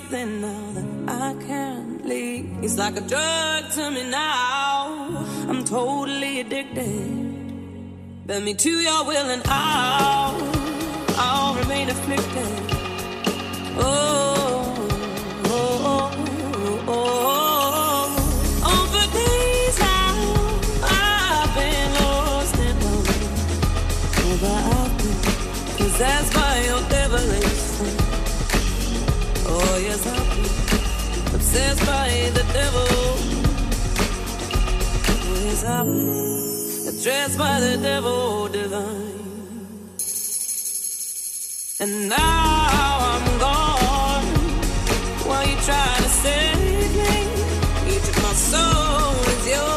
something 0.09 0.41
now 0.41 0.73
that 0.73 1.21
I 1.21 1.35
can't 1.47 2.07
leave. 2.07 2.63
It's 2.63 2.79
like 2.79 2.97
a 2.97 3.01
drug 3.01 3.71
to 3.73 3.91
me 3.91 4.09
now. 4.09 5.25
I'm 5.49 5.65
totally 5.65 6.41
addicted. 6.41 8.27
Bend 8.27 8.45
me 8.45 8.55
to 8.55 8.71
your 8.71 9.05
will, 9.05 9.31
and 9.31 9.43
I'll, 9.47 10.37
I'll 11.17 11.55
remain 11.57 11.89
afflicted. 11.89 12.47
Oh. 13.79 14.89
oh, 15.45 15.81
oh. 15.85 16.85
oh. 16.89 17.17
By 26.33 26.41
your 26.41 26.46
Obsessed 31.35 31.85
by 31.85 32.31
the 32.33 32.43
devil. 32.55 32.87
Addressed 36.89 37.37
by 37.37 37.61
the 37.61 37.77
devil 37.83 38.49
divine. 38.49 39.13
And 41.79 42.09
now 42.09 42.99
I'm 43.13 43.39
gone. 43.39 44.25
While 45.27 45.47
you 45.47 45.57
trying 45.69 46.03
to 46.05 46.09
save 46.09 46.57
me, 46.97 47.17
you 47.93 48.01
took 48.01 48.17
my 48.23 48.33
soul 48.33 49.13
is 49.33 49.47
yours, 49.47 49.76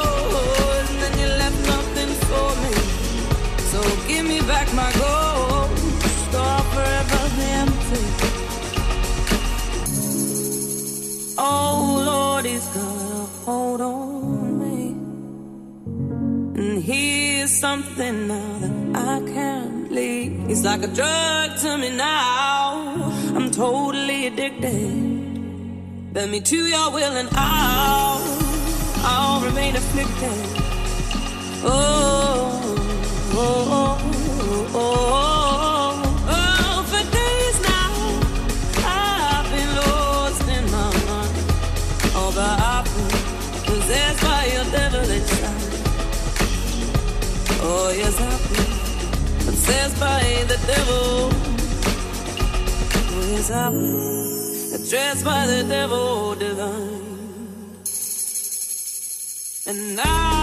something 17.60 18.28
now 18.30 18.58
that 18.62 18.72
I 18.96 19.20
can't 19.34 19.92
leave. 19.92 20.50
It's 20.50 20.64
like 20.64 20.82
a 20.82 20.88
drug 20.88 21.58
to 21.58 21.78
me 21.78 21.90
now. 21.90 23.12
I'm 23.36 23.52
totally 23.52 24.28
addicted. 24.28 26.14
Bend 26.14 26.32
me 26.32 26.40
to 26.40 26.56
your 26.56 26.90
will 26.92 27.16
and 27.22 27.28
I'll, 27.34 28.22
I'll 29.04 29.42
remain 29.42 29.76
afflicted. 29.76 30.40
Oh, 31.66 32.62
oh, 33.34 33.78
oh, 33.78 33.98
oh, 34.74 34.96
oh, 36.38 36.84
for 36.90 37.04
days 37.18 37.58
now 37.72 37.92
I've 38.88 39.48
been 39.54 39.72
lost 39.82 40.48
in 40.56 40.64
my 40.72 40.90
mind. 41.10 41.36
Oh, 42.20 42.32
been 42.38 43.66
possessed 43.66 44.22
by 44.24 44.46
your 44.46 44.66
devilish. 44.72 45.49
Oh, 47.62 47.92
yes, 47.96 48.18
been 48.18 49.46
possessed 49.46 50.00
by 50.00 50.22
the 50.48 50.58
devil. 50.66 51.30
Oh, 53.12 53.26
yes, 53.32 53.50
been 53.50 54.90
dressed 54.90 55.26
by 55.26 55.46
the 55.46 55.64
devil 55.68 56.36
divine. 56.36 57.10
And 59.68 59.96
now 59.98 60.39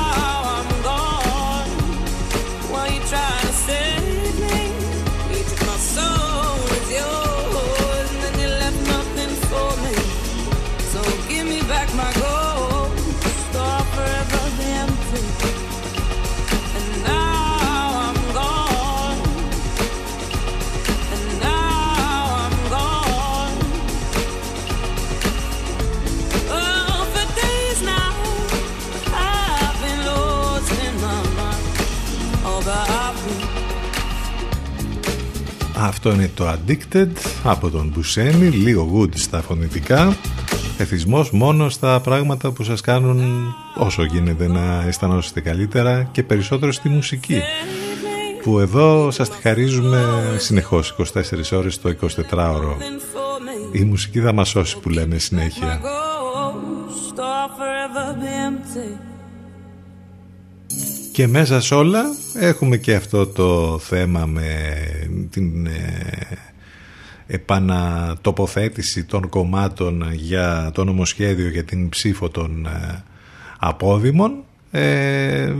Αυτό 35.79 36.13
είναι 36.13 36.31
το 36.35 36.49
Addicted 36.49 37.09
από 37.45 37.71
τον 37.71 37.93
Μπουσέμι, 37.95 38.47
λίγο 38.47 38.91
good 38.95 39.11
στα 39.15 39.41
φωνητικά. 39.43 40.17
Εθισμός 40.79 41.31
μόνο 41.31 41.69
στα 41.69 42.01
πράγματα 42.01 42.51
που 42.51 42.65
σας 42.65 42.81
κάνουν 42.81 43.47
όσο 43.77 44.05
γίνεται 44.05 44.49
να 44.49 44.83
αισθανόσαστε 44.87 45.41
καλύτερα 45.41 46.09
και 46.13 46.23
περισσότερο 46.23 46.73
στη 46.73 46.89
μουσική. 46.89 47.41
Που 48.43 48.59
εδώ 48.59 49.11
σας 49.11 49.31
τη 49.31 49.41
χαρίζουμε 49.41 50.05
συνεχώς 50.39 50.95
24 50.99 51.53
ώρες 51.53 51.81
το 51.81 51.89
24ωρο. 52.31 52.77
Η 53.73 53.85
μουσική 53.85 54.21
θα 54.21 54.33
μας 54.33 54.49
σώσει 54.49 54.79
που 54.79 54.89
λέμε 54.89 55.19
συνέχεια. 55.19 55.81
Και 61.17 61.27
μέσα 61.27 61.61
σε 61.61 61.75
όλα 61.75 62.03
έχουμε 62.35 62.77
και 62.77 62.95
αυτό 62.95 63.27
το 63.27 63.79
θέμα 63.79 64.27
με 64.27 64.77
την 65.31 65.67
ε, 65.67 66.39
επανατοποθέτηση 67.27 69.05
των 69.05 69.29
κομμάτων 69.29 70.13
για 70.13 70.71
το 70.75 70.85
νομοσχέδιο 70.85 71.49
για 71.49 71.65
την 71.65 71.89
ψήφο 71.89 72.29
των 72.29 72.67
ε, 72.67 73.05
απόδημων. 73.59 74.45
Ε, 74.71 75.55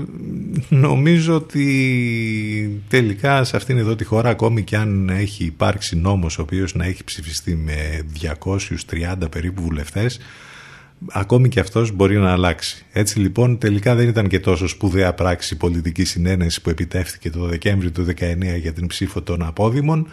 νομίζω 0.69 1.35
ότι 1.35 2.83
τελικά 2.89 3.45
σε 3.45 3.57
αυτήν 3.57 3.79
εδώ 3.79 3.97
τη 3.97 4.05
χώρα 4.05 4.29
ακόμη 4.29 4.63
και 4.63 4.77
αν 4.77 5.09
έχει 5.09 5.45
υπάρξει 5.45 5.97
νόμος 5.97 6.39
ο 6.39 6.43
οποίος 6.43 6.75
να 6.75 6.85
έχει 6.85 7.05
ψηφιστεί 7.05 7.55
με 7.55 8.07
230 9.21 9.31
περίπου 9.31 9.63
βουλευτές 9.63 10.19
ακόμη 11.13 11.49
και 11.49 11.61
αυτός 11.61 11.93
μπορεί 11.93 12.17
να 12.17 12.33
αλλάξει. 12.33 12.85
Έτσι 12.93 13.19
λοιπόν 13.19 13.59
τελικά 13.59 13.95
δεν 13.95 14.09
ήταν 14.09 14.29
και 14.29 14.41
τόσο 14.41 14.69
σπουδαία 14.69 15.15
πράξη 15.15 15.57
πολιτική 15.57 16.05
συνένεση 16.05 16.63
που 16.63 16.71
επιτεύχθηκε 16.71 17.31
το 17.31 17.47
Δεκέμβριο 17.47 17.91
του 17.91 18.05
19 18.05 18.13
για 18.61 18.73
την 18.73 18.87
ψήφο 18.87 19.23
των 19.23 19.43
απόδημων. 19.43 20.09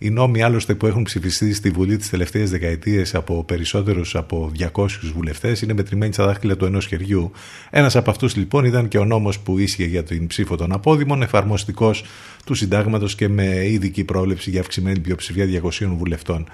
Οι 0.00 0.10
νόμοι 0.10 0.42
άλλωστε 0.42 0.74
που 0.74 0.86
έχουν 0.86 1.02
ψηφιστεί 1.02 1.54
στη 1.54 1.70
Βουλή 1.70 1.96
τις 1.96 2.10
τελευταίες 2.10 2.50
δεκαετίες 2.50 3.14
από 3.14 3.44
περισσότερους 3.44 4.16
από 4.16 4.52
200 4.72 4.86
βουλευτές 5.14 5.62
είναι 5.62 5.72
μετρημένοι 5.72 6.12
στα 6.12 6.24
δάχτυλα 6.26 6.56
του 6.56 6.64
ενός 6.64 6.86
χεριού. 6.86 7.30
Ένας 7.70 7.96
από 7.96 8.10
αυτούς 8.10 8.36
λοιπόν 8.36 8.64
ήταν 8.64 8.88
και 8.88 8.98
ο 8.98 9.04
νόμος 9.04 9.38
που 9.38 9.58
ίσχυε 9.58 9.84
για 9.84 10.02
την 10.02 10.26
ψήφο 10.26 10.56
των 10.56 10.72
απόδημων, 10.72 11.22
εφαρμοστικός 11.22 12.04
του 12.44 12.54
συντάγματος 12.54 13.14
και 13.14 13.28
με 13.28 13.66
ειδική 13.66 14.04
πρόβλεψη 14.04 14.50
για 14.50 14.60
αυξημένη 14.60 15.00
πλειοψηφία 15.00 15.62
200 15.62 15.86
βουλευτών. 15.96 16.46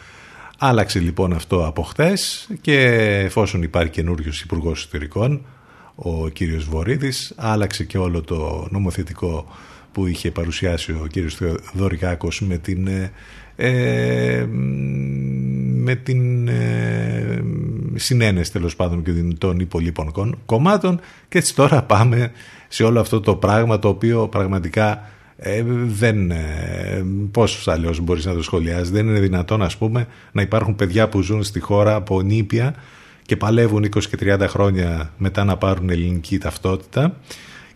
Άλλαξε 0.59 0.99
λοιπόν 0.99 1.33
αυτό 1.33 1.67
από 1.67 1.83
χθες 1.83 2.49
και 2.61 2.79
εφόσον 3.25 3.63
υπάρχει 3.63 3.91
καινούριος 3.91 4.41
Υπουργός 4.41 4.79
Εσωτερικών, 4.79 5.45
ο 5.95 6.29
κύριος 6.29 6.65
Βορύδης, 6.65 7.33
άλλαξε 7.37 7.85
και 7.85 7.99
όλο 7.99 8.21
το 8.21 8.67
νομοθετικό 8.71 9.47
που 9.93 10.07
είχε 10.07 10.31
παρουσιάσει 10.31 10.93
ο 10.93 11.07
κύριος 11.11 11.39
Δωρικάκος 11.73 12.41
με 12.41 12.59
την, 12.59 12.87
ε, 12.87 13.13
ε, 13.57 14.47
με 15.77 15.95
την 15.95 16.49
ε, 16.49 17.43
συνένεση 17.95 18.53
τέλος 18.53 18.77
πάντων 18.77 19.03
και 19.03 19.13
των 19.39 19.59
υπολείπων 19.59 20.13
κον- 20.13 20.39
κομμάτων. 20.47 21.01
Και 21.29 21.39
έτσι 21.39 21.55
τώρα 21.55 21.83
πάμε 21.83 22.33
σε 22.69 22.85
όλο 22.85 23.01
αυτό 23.01 23.21
το 23.21 23.37
πράγμα 23.37 23.79
το 23.79 23.89
οποίο 23.89 24.29
πραγματικά 24.29 25.09
ε, 25.37 25.63
δεν, 25.87 26.31
ε, 26.31 27.05
πώς 27.31 27.69
αλλιώς 27.69 28.01
μπορείς 28.01 28.25
να 28.25 28.35
το 28.35 28.43
σχολιάσεις; 28.43 28.91
Δεν 28.91 29.09
είναι 29.09 29.21
δυνατόν 29.21 29.63
ας 29.63 29.77
πούμε 29.77 30.07
να 30.33 30.43
υπάρχουν 30.43 30.75
παιδιά 30.75 31.09
που 31.09 31.21
ζουν 31.21 31.43
στη 31.43 31.61
χώρα 31.61 31.95
από 31.95 32.21
νήπια 32.21 32.75
και 33.23 33.37
παλεύουν 33.37 33.85
20 33.85 34.07
και 34.11 34.17
30 34.17 34.47
χρόνια 34.49 35.13
μετά 35.17 35.45
να 35.45 35.57
πάρουν 35.57 35.91
ελληνική 35.91 36.39
ταυτότητα 36.39 37.17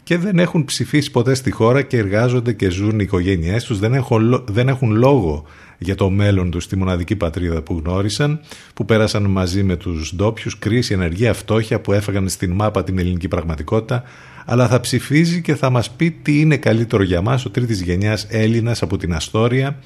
και 0.03 0.19
δεν 0.19 0.39
έχουν 0.39 0.65
ψηφίσει 0.65 1.11
ποτέ 1.11 1.35
στη 1.35 1.51
χώρα 1.51 1.83
και 1.83 1.97
εργάζονται 1.97 2.53
και 2.53 2.69
ζουν 2.69 2.95
οι 2.95 3.03
οικογένειές 3.03 3.65
τους, 3.65 3.79
δεν 3.79 3.95
έχουν, 3.95 4.23
λο- 4.23 4.45
δεν 4.49 4.69
έχουν 4.69 4.91
λόγο 4.91 5.45
για 5.79 5.95
το 5.95 6.11
μέλλον 6.11 6.51
τους 6.51 6.65
στη 6.65 6.77
μοναδική 6.77 7.17
πατρίδα 7.17 7.63
που 7.63 7.83
γνώρισαν, 7.85 8.41
που 8.75 8.85
πέρασαν 8.85 9.23
μαζί 9.23 9.63
με 9.63 9.77
τους 9.77 10.15
ντόπιους, 10.17 10.59
κρίση, 10.59 10.93
ενεργεία, 10.95 11.35
φτώχεια 11.35 11.81
που 11.81 11.93
έφαγαν 11.93 12.29
στην 12.29 12.53
μάπα 12.53 12.85
την 12.85 12.99
ελληνική 12.99 13.29
πραγματικότητα, 13.29 14.03
αλλά 14.51 14.69
θα 14.69 14.81
ψηφίζει 14.81 15.41
και 15.41 15.55
θα 15.55 15.71
μας 15.71 15.91
πει 15.91 16.11
τι 16.11 16.41
είναι 16.41 16.57
καλύτερο 16.57 17.03
για 17.03 17.21
μας 17.21 17.45
ο 17.45 17.51
τρίτης 17.51 17.81
γενιάς 17.81 18.27
Έλληνας 18.29 18.83
από 18.83 18.97
την 18.97 19.15
Αστόρια, 19.15 19.79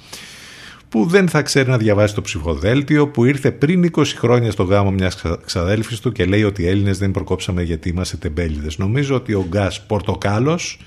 που 0.88 1.06
δεν 1.06 1.28
θα 1.28 1.42
ξέρει 1.42 1.68
να 1.68 1.76
διαβάσει 1.78 2.14
το 2.14 2.20
ψηφοδέλτιο, 2.20 3.08
που 3.08 3.24
ήρθε 3.24 3.50
πριν 3.50 3.90
20 3.96 4.04
χρόνια 4.16 4.50
στο 4.50 4.62
γάμο 4.62 4.90
μιας 4.90 5.14
ξα- 5.14 5.40
ξαδέλφης 5.44 6.00
του 6.00 6.12
και 6.12 6.24
λέει 6.24 6.42
ότι 6.42 6.62
οι 6.62 6.66
Έλληνες 6.66 6.98
δεν 6.98 7.10
προκόψαμε 7.10 7.62
γιατί 7.62 7.88
είμαστε 7.88 8.16
τεμπέληδες. 8.16 8.78
Νομίζω 8.78 9.14
ότι 9.14 9.34
ο 9.34 9.46
Γκάς 9.48 9.86
Πορτοκάλος 9.86 10.78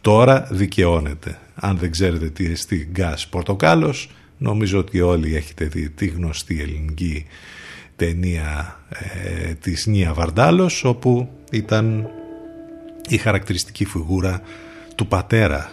τώρα 0.00 0.48
δικαιώνεται. 0.50 1.38
Αν 1.54 1.76
δεν 1.78 1.90
ξέρετε 1.90 2.28
τι 2.28 2.46
εστί 2.46 2.88
Γκάς 2.90 3.28
Πορτοκάλος, 3.28 4.10
νομίζω 4.38 4.78
ότι 4.78 5.00
όλοι 5.00 5.36
έχετε 5.36 5.64
δει 5.64 5.90
τη 5.90 6.06
γνωστή 6.06 6.60
ελληνική 6.60 7.26
ταινία 7.96 8.80
ε, 8.88 9.52
της 9.54 9.86
Νία 9.86 10.12
Βαρντάλος, 10.12 10.84
όπου 10.84 11.28
ήταν 11.50 12.06
η 13.08 13.16
χαρακτηριστική 13.16 13.84
φιγούρα 13.84 14.42
του 14.94 15.06
πατέρα 15.06 15.70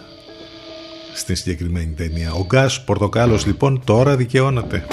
στην 1.13 1.35
συγκεκριμένη 1.35 1.93
ταινία. 1.93 2.33
Ο 2.33 2.45
Γκάς 2.45 2.83
Πορτοκάλος 2.83 3.45
λοιπόν 3.45 3.81
τώρα 3.85 4.15
δικαιώνεται. 4.15 4.85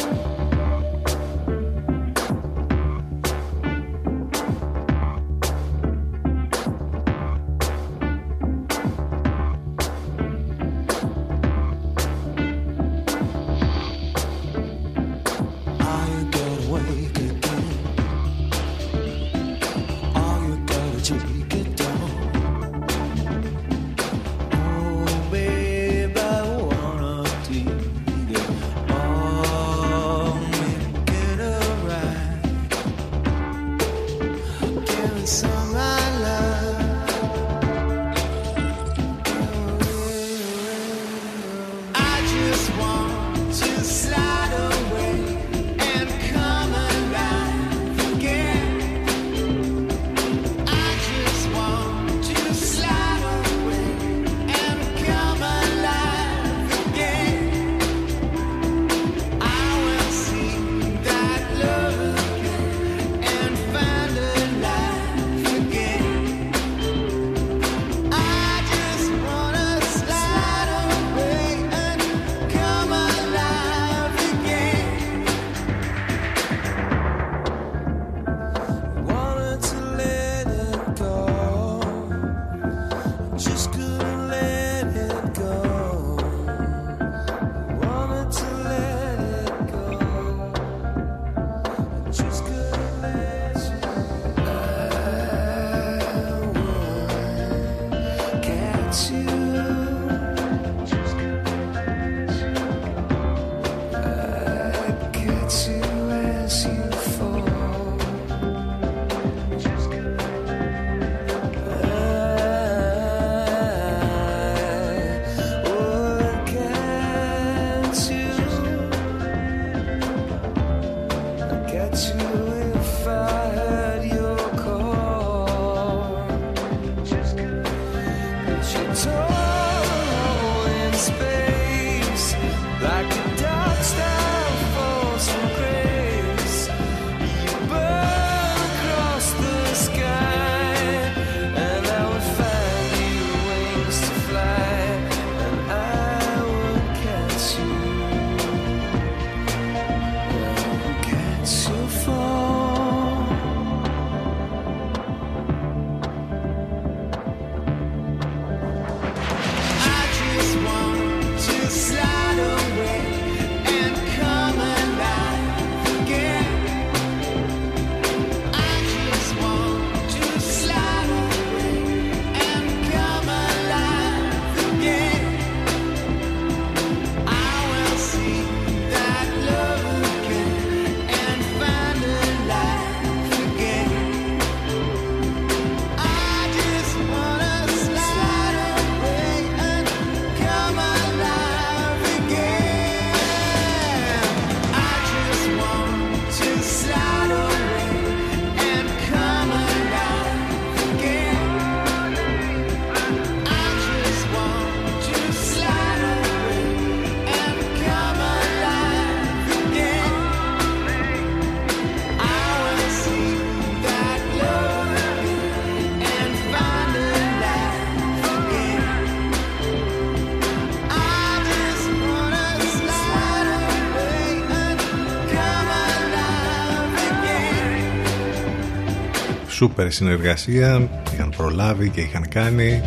Σούπερ 229.67 229.93
συνεργασία 229.93 230.89
είχαν 231.13 231.33
προλάβει 231.37 231.89
και 231.89 232.01
είχαν 232.01 232.29
κάνει 232.29 232.83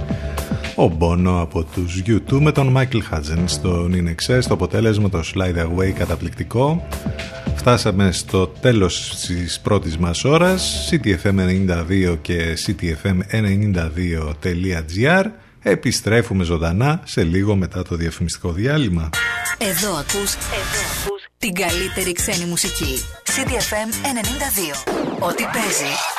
ο 0.75 0.88
Μπόνο 0.88 1.41
από 1.41 1.63
τους 1.63 2.01
YouTube 2.05 2.41
με 2.41 2.51
τον 2.51 2.67
Μάικλ 2.67 2.99
Χάτζεν 2.99 3.47
στο 3.47 3.89
In 3.91 4.15
το 4.47 4.53
αποτέλεσμα 4.53 5.09
το 5.09 5.23
Slide 5.34 5.57
Away 5.57 5.89
καταπληκτικό. 5.97 6.88
Φτάσαμε 7.55 8.11
στο 8.11 8.47
τέλος 8.47 9.15
της 9.27 9.59
πρώτης 9.59 9.97
μας 9.97 10.23
ώρας 10.23 10.89
CTFM92 10.91 12.17
και 12.21 12.57
CTFM92.gr 12.65 15.25
επιστρέφουμε 15.61 16.43
ζωντανά 16.43 17.01
σε 17.03 17.23
λίγο 17.23 17.55
μετά 17.55 17.84
το 17.84 17.95
διαφημιστικό 17.95 18.51
διάλειμμα. 18.51 19.09
Εδώ 19.57 19.91
ακούς, 19.91 20.34
εδώ 20.34 20.82
ακούς 21.01 21.27
την 21.38 21.53
καλύτερη 21.53 22.11
ξένη 22.11 22.45
μουσική. 22.45 23.03
CTFM 23.25 23.89
92 24.86 24.89
Ό,τι 25.19 25.43
παίζει 25.43 26.18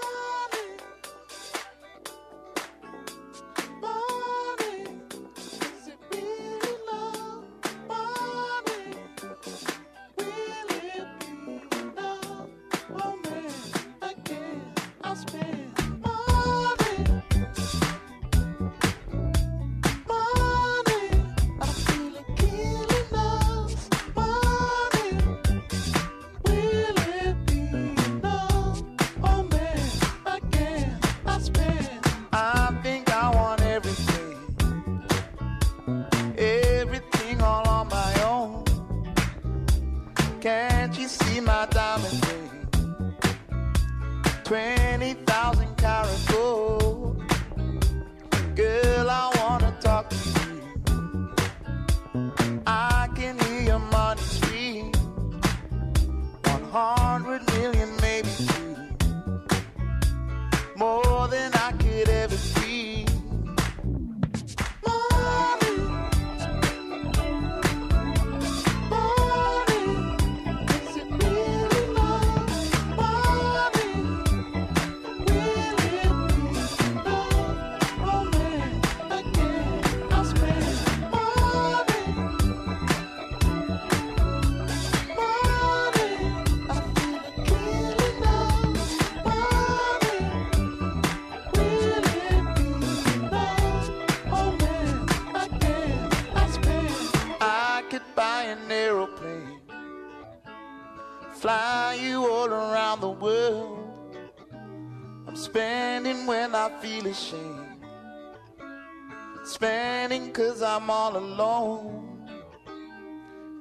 I'm 110.73 110.89
all 110.89 111.17
alone. 111.17 112.29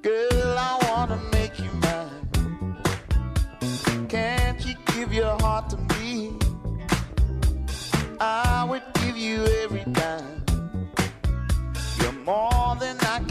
Girl, 0.01 0.55
I 0.71 0.79
wanna 0.89 1.21
make 1.33 1.59
you 1.59 1.71
mine. 1.83 2.77
Can't 4.09 4.65
you 4.65 4.75
give 4.95 5.13
your 5.13 5.37
heart 5.41 5.71
to 5.71 5.77
me? 5.95 6.39
I 8.21 8.65
would 8.71 8.85
give 9.03 9.17
you 9.17 9.45
every 9.65 9.83
dime. 9.91 10.45
You're 11.99 12.19
more 12.25 12.77
than 12.79 12.97
I 13.01 13.19
can. 13.27 13.30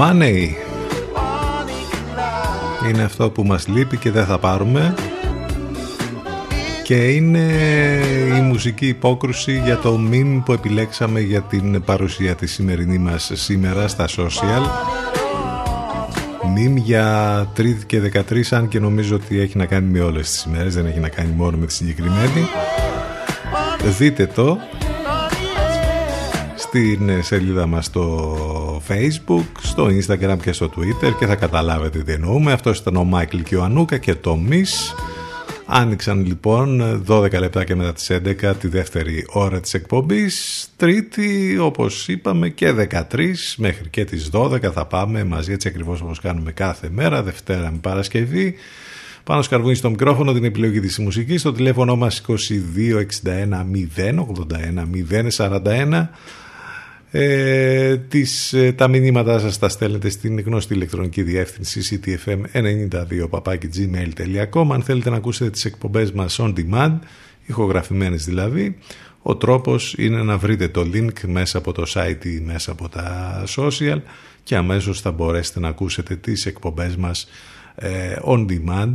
Money. 0.00 0.48
Είναι 2.88 3.02
αυτό 3.02 3.30
που 3.30 3.44
μας 3.44 3.68
λείπει 3.68 3.96
και 3.96 4.10
δεν 4.10 4.24
θα 4.24 4.38
πάρουμε. 4.38 4.94
Και 6.84 7.08
είναι 7.08 7.52
η 8.38 8.40
μουσική 8.40 8.86
υπόκρουση 8.86 9.60
για 9.64 9.78
το 9.78 10.00
meme 10.10 10.42
που 10.44 10.52
επιλέξαμε 10.52 11.20
για 11.20 11.40
την 11.40 11.82
παρουσία 11.84 12.34
της 12.34 12.52
σημερινή 12.52 12.98
μας 12.98 13.30
σήμερα 13.34 13.88
στα 13.88 14.08
social. 14.08 14.62
Meme 16.56 16.76
για 16.76 17.46
τρίτη 17.54 17.86
και 17.86 18.00
13 18.30 18.42
αν 18.50 18.68
και 18.68 18.78
νομίζω 18.78 19.14
ότι 19.14 19.40
έχει 19.40 19.56
να 19.56 19.66
κάνει 19.66 19.90
με 19.90 20.00
όλες 20.00 20.30
τις 20.30 20.42
ημέρες 20.44 20.74
δεν 20.74 20.86
έχει 20.86 20.98
να 20.98 21.08
κάνει 21.08 21.32
μόνο 21.36 21.56
με 21.56 21.66
τη 21.66 21.72
συγκεκριμένη. 21.72 22.48
Δείτε 23.98 24.26
το 24.26 24.58
στην 26.54 27.22
σελίδα 27.22 27.66
μας 27.66 27.84
στο 27.84 28.59
facebook, 28.90 29.44
στο 29.60 29.86
instagram 29.86 30.38
και 30.42 30.52
στο 30.52 30.70
twitter 30.76 31.12
και 31.18 31.26
θα 31.26 31.34
καταλάβετε 31.34 32.02
τι 32.02 32.12
εννοούμε. 32.12 32.52
Αυτός 32.52 32.78
ήταν 32.78 32.96
ο 32.96 33.04
Μάικλ 33.04 33.38
και 33.38 33.56
ο 33.56 33.62
Ανούκα 33.62 33.98
και 33.98 34.14
το 34.14 34.38
Miss. 34.50 34.94
Άνοιξαν 35.66 36.26
λοιπόν 36.26 37.02
12 37.08 37.38
λεπτά 37.38 37.64
μετά 37.74 37.92
τις 37.92 38.10
11 38.10 38.52
τη 38.60 38.68
δεύτερη 38.68 39.26
ώρα 39.28 39.60
της 39.60 39.74
εκπομπής. 39.74 40.68
Τρίτη 40.76 41.58
όπως 41.58 42.08
είπαμε 42.08 42.48
και 42.48 42.74
13 42.90 43.02
μέχρι 43.56 43.88
και 43.88 44.04
τις 44.04 44.30
12 44.32 44.60
θα 44.72 44.86
πάμε 44.86 45.24
μαζί 45.24 45.52
έτσι 45.52 45.68
ακριβώς 45.68 46.00
όπως 46.00 46.20
κάνουμε 46.20 46.52
κάθε 46.52 46.88
μέρα, 46.92 47.22
Δευτέρα 47.22 47.70
με 47.70 47.78
Παρασκευή. 47.80 48.54
Πάνω 49.24 49.42
σκαρβούνι 49.42 49.74
στο 49.74 49.90
μικρόφωνο 49.90 50.32
την 50.32 50.44
επιλογή 50.44 50.80
της 50.80 50.98
μουσικής, 50.98 51.40
στο 51.40 51.52
τηλέφωνο 51.52 51.96
μας 51.96 52.22
2261 52.26 53.64
081 53.96 54.86
041 55.36 56.08
ε, 57.10 57.96
τις, 57.96 58.52
ε, 58.52 58.72
τα 58.72 58.88
μηνύματά 58.88 59.38
σας 59.38 59.58
τα 59.58 59.68
στέλνετε 59.68 60.08
στην 60.08 60.40
γνωστή 60.40 60.74
ηλεκτρονική 60.74 61.22
διεύθυνση 61.22 62.00
ctfm92 62.04 63.26
αν 64.72 64.82
θέλετε 64.82 65.10
να 65.10 65.16
ακούσετε 65.16 65.50
τις 65.50 65.64
εκπομπές 65.64 66.12
μας 66.12 66.40
on 66.40 66.54
demand 66.56 66.98
ηχογραφημένες 67.46 68.24
δηλαδή 68.24 68.76
ο 69.22 69.36
τρόπος 69.36 69.94
είναι 69.98 70.22
να 70.22 70.38
βρείτε 70.38 70.68
το 70.68 70.80
link 70.80 71.20
μέσα 71.26 71.58
από 71.58 71.72
το 71.72 71.84
site 71.94 72.24
ή 72.24 72.40
μέσα 72.40 72.72
από 72.72 72.88
τα 72.88 73.44
social 73.56 73.98
και 74.42 74.56
αμέσως 74.56 75.00
θα 75.00 75.10
μπορέσετε 75.10 75.60
να 75.60 75.68
ακούσετε 75.68 76.16
τις 76.16 76.46
εκπομπές 76.46 76.96
μας 76.96 77.28
ε, 77.74 78.16
on 78.24 78.46
demand. 78.46 78.94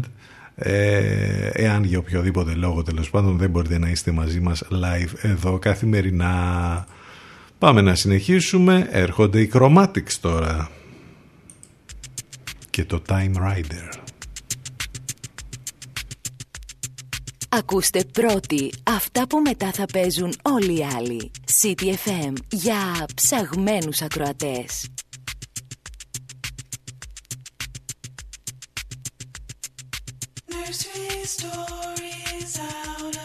Ε, 0.56 1.50
εάν 1.54 1.84
για 1.84 1.98
οποιοδήποτε 1.98 2.54
λόγο 2.54 2.84
τέλος 2.84 3.10
πάντων 3.10 3.38
δεν 3.38 3.50
μπορείτε 3.50 3.78
να 3.78 3.90
είστε 3.90 4.12
μαζί 4.12 4.40
μας 4.40 4.64
live 4.72 5.14
εδώ 5.22 5.60
καθημερινά 5.60 6.86
Πάμε 7.58 7.82
να 7.82 7.96
συνεχίσουμε. 7.96 8.88
Έρχονται 8.92 9.42
οι 9.42 9.52
Chromatics 9.54 10.14
τώρα. 10.22 10.70
Και 12.70 12.86
το 12.86 13.02
Time 13.08 13.34
Rider. 13.36 13.90
Ακούστε 17.50 18.04
πρώτοι 18.04 18.74
αυτά 18.84 19.28
που 19.28 19.40
μετά 19.40 19.72
θα 19.72 19.86
παίζουν 19.94 20.34
όλοι 20.42 20.78
οι 20.80 20.86
άλλοι. 20.98 21.32
CTFM 21.62 22.34
για 22.50 23.06
ψαγμένους 23.16 24.02
ακροατές. 24.02 24.90
stories 31.26 32.60
out 32.60 33.16
of 33.16 33.25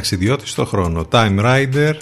Ταξιδιώτης 0.00 0.50
στο 0.50 0.64
χρόνο. 0.64 1.08
Time 1.10 1.40
Rider, 1.40 1.94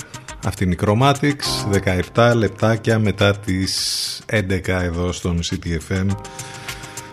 αυτή 0.46 0.64
είναι 0.64 0.72
η 0.72 0.78
Chromatics, 0.84 1.66
17 2.14 2.32
λεπτάκια 2.34 2.98
μετά 2.98 3.36
τις 3.36 4.22
11 4.32 4.58
εδώ 4.66 5.12
στον 5.12 5.40
CTFM 5.42 6.06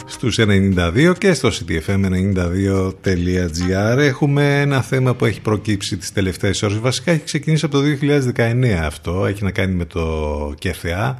στους 0.05 0.39
92 0.39 1.13
και 1.17 1.33
στο 1.33 1.49
ctfm92.gr 1.49 3.97
έχουμε 3.97 4.61
ένα 4.61 4.81
θέμα 4.81 5.15
που 5.15 5.25
έχει 5.25 5.41
προκύψει 5.41 5.97
τις 5.97 6.11
τελευταίες 6.11 6.61
ώρες. 6.61 6.79
Βασικά 6.79 7.11
έχει 7.11 7.23
ξεκινήσει 7.23 7.65
από 7.65 7.77
το 7.77 7.83
2019 8.35 8.65
αυτό 8.83 9.25
έχει 9.25 9.43
να 9.43 9.51
κάνει 9.51 9.73
με 9.73 9.85
το 9.85 10.53
ΚΕΘΕΑ 10.59 11.17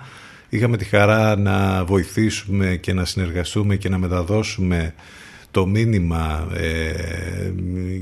είχαμε 0.49 0.77
τη 0.77 0.85
χαρά 0.85 1.37
να 1.37 1.85
βοηθήσουμε 1.85 2.75
και 2.75 2.93
να 2.93 3.05
συνεργαστούμε 3.05 3.75
και 3.75 3.89
να 3.89 3.97
μεταδώσουμε 3.97 4.93
το 5.55 5.65
μήνυμα 5.65 6.47
ε, 6.53 7.53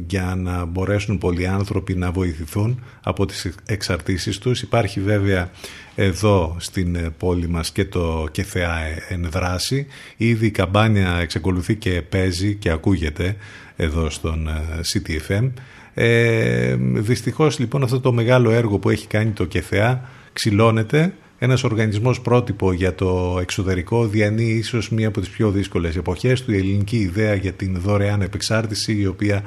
για 0.07 0.35
να 0.37 0.65
μπορέσουν 0.65 1.17
πολλοί 1.17 1.47
άνθρωποι 1.47 1.95
να 1.95 2.11
βοηθηθούν 2.11 2.83
από 3.03 3.25
τις 3.25 3.53
εξαρτήσεις 3.65 4.37
τους. 4.37 4.61
Υπάρχει 4.61 4.99
βέβαια 4.99 5.49
εδώ 5.95 6.55
στην 6.59 7.13
πόλη 7.17 7.47
μας 7.47 7.71
και 7.71 7.85
το 7.85 8.27
ΚΕΘΕΑ 8.31 8.77
εν 9.09 9.27
δράση. 9.31 9.87
Ήδη 10.17 10.45
η 10.45 10.51
καμπάνια 10.51 11.17
εξακολουθεί 11.21 11.75
και 11.75 12.01
παίζει 12.01 12.55
και 12.55 12.69
ακούγεται 12.69 13.35
εδώ 13.75 14.09
στον 14.09 14.47
ε, 14.47 14.79
CTFM. 14.93 15.51
Ε, 15.93 16.75
δυστυχώς 16.79 17.59
λοιπόν 17.59 17.83
αυτό 17.83 17.99
το 17.99 18.13
μεγάλο 18.13 18.51
έργο 18.51 18.79
που 18.79 18.89
έχει 18.89 19.07
κάνει 19.07 19.31
το 19.31 19.45
ΚΕΘΕΑ 19.45 20.09
ξυλώνεται 20.33 21.13
ένας 21.43 21.63
οργανισμός 21.63 22.21
πρότυπο 22.21 22.73
για 22.73 22.95
το 22.95 23.37
εξωτερικό 23.41 24.05
διανύει 24.05 24.55
ίσως 24.59 24.89
μία 24.89 25.07
από 25.07 25.19
τις 25.19 25.29
πιο 25.29 25.49
δύσκολες 25.49 25.95
εποχές 25.95 26.43
του. 26.43 26.51
Η 26.51 26.57
ελληνική 26.57 26.97
ιδέα 26.97 27.33
για 27.33 27.51
την 27.51 27.79
δωρεάν 27.79 28.21
επεξάρτηση 28.21 28.97
η 28.97 29.05
οποία 29.05 29.43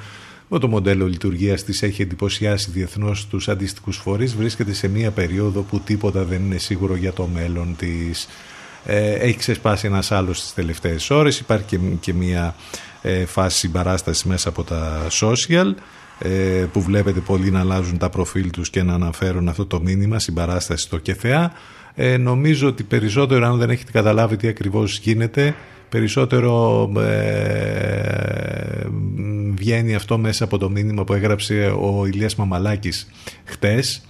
με 0.49 0.59
το 0.59 0.69
μοντέλο 0.69 1.07
λειτουργίας 1.07 1.65
της 1.65 1.83
έχει 1.83 2.03
εντυπωσιάσει 2.03 2.71
διεθνώς 2.71 3.27
τους 3.27 3.49
αντίστοιχους 3.49 3.97
φορείς 3.97 4.37
βρίσκεται 4.37 4.73
σε 4.73 4.89
μία 4.89 5.11
περίοδο 5.11 5.61
που 5.61 5.81
τίποτα 5.81 6.25
δεν 6.25 6.45
είναι 6.45 6.59
σίγουρο 6.59 6.97
για 6.97 7.13
το 7.13 7.29
μέλλον 7.35 7.77
της. 7.79 8.29
Ε, 8.85 9.13
έχει 9.13 9.37
ξεσπάσει 9.37 9.87
ένας 9.87 10.13
άλλος 10.13 10.39
στις 10.39 10.55
τελευταίες 10.55 11.11
ώρες, 11.11 11.39
υπάρχει 11.39 11.65
και, 11.65 11.79
και 12.01 12.13
μία 12.13 12.55
ε, 13.03 13.25
φάση 13.25 13.59
συμπαράστασης 13.59 14.25
μέσα 14.25 14.49
από 14.49 14.65
τα 14.65 15.07
social 15.11 15.75
ε, 16.19 16.65
που 16.73 16.83
βλέπετε 16.83 17.21
πολλοί 17.21 17.51
να 17.51 17.61
αλλάζουν 17.61 17.99
τα 17.99 18.09
προφίλ 18.09 18.51
τους 18.51 18.71
και 18.71 18.83
να 18.83 18.95
αναφέρουν 18.95 19.49
αυτό 19.49 19.67
το 19.67 19.81
μήνυμα 19.81 20.19
συμπαράσταση 20.19 20.83
στο 20.83 20.99
ΚΕΘΕΑ 20.99 21.53
ε, 21.97 22.17
νομίζω 22.17 22.69
ότι 22.69 22.83
περισσότερο 22.83 23.47
αν 23.47 23.59
δεν 23.59 23.71
έχετε 23.71 23.93
καταλάβει 23.93 24.37
τι 24.37 24.49
ακριβώς 24.49 24.99
γίνεται 24.99 25.55
περισσότερο 25.89 26.93
ε, 26.99 28.87
βγαίνει 29.55 29.95
αυτό 29.95 30.19
μέσα 30.19 30.45
από 30.45 30.59
το 30.59 30.71
μήνυμα 30.71 31.05
που 31.05 31.13
έγραψε 31.13 31.75
ο 31.81 32.07
Ηλίας 32.07 32.35
Μαμαλάκης 32.35 33.07
χτες. 33.45 34.03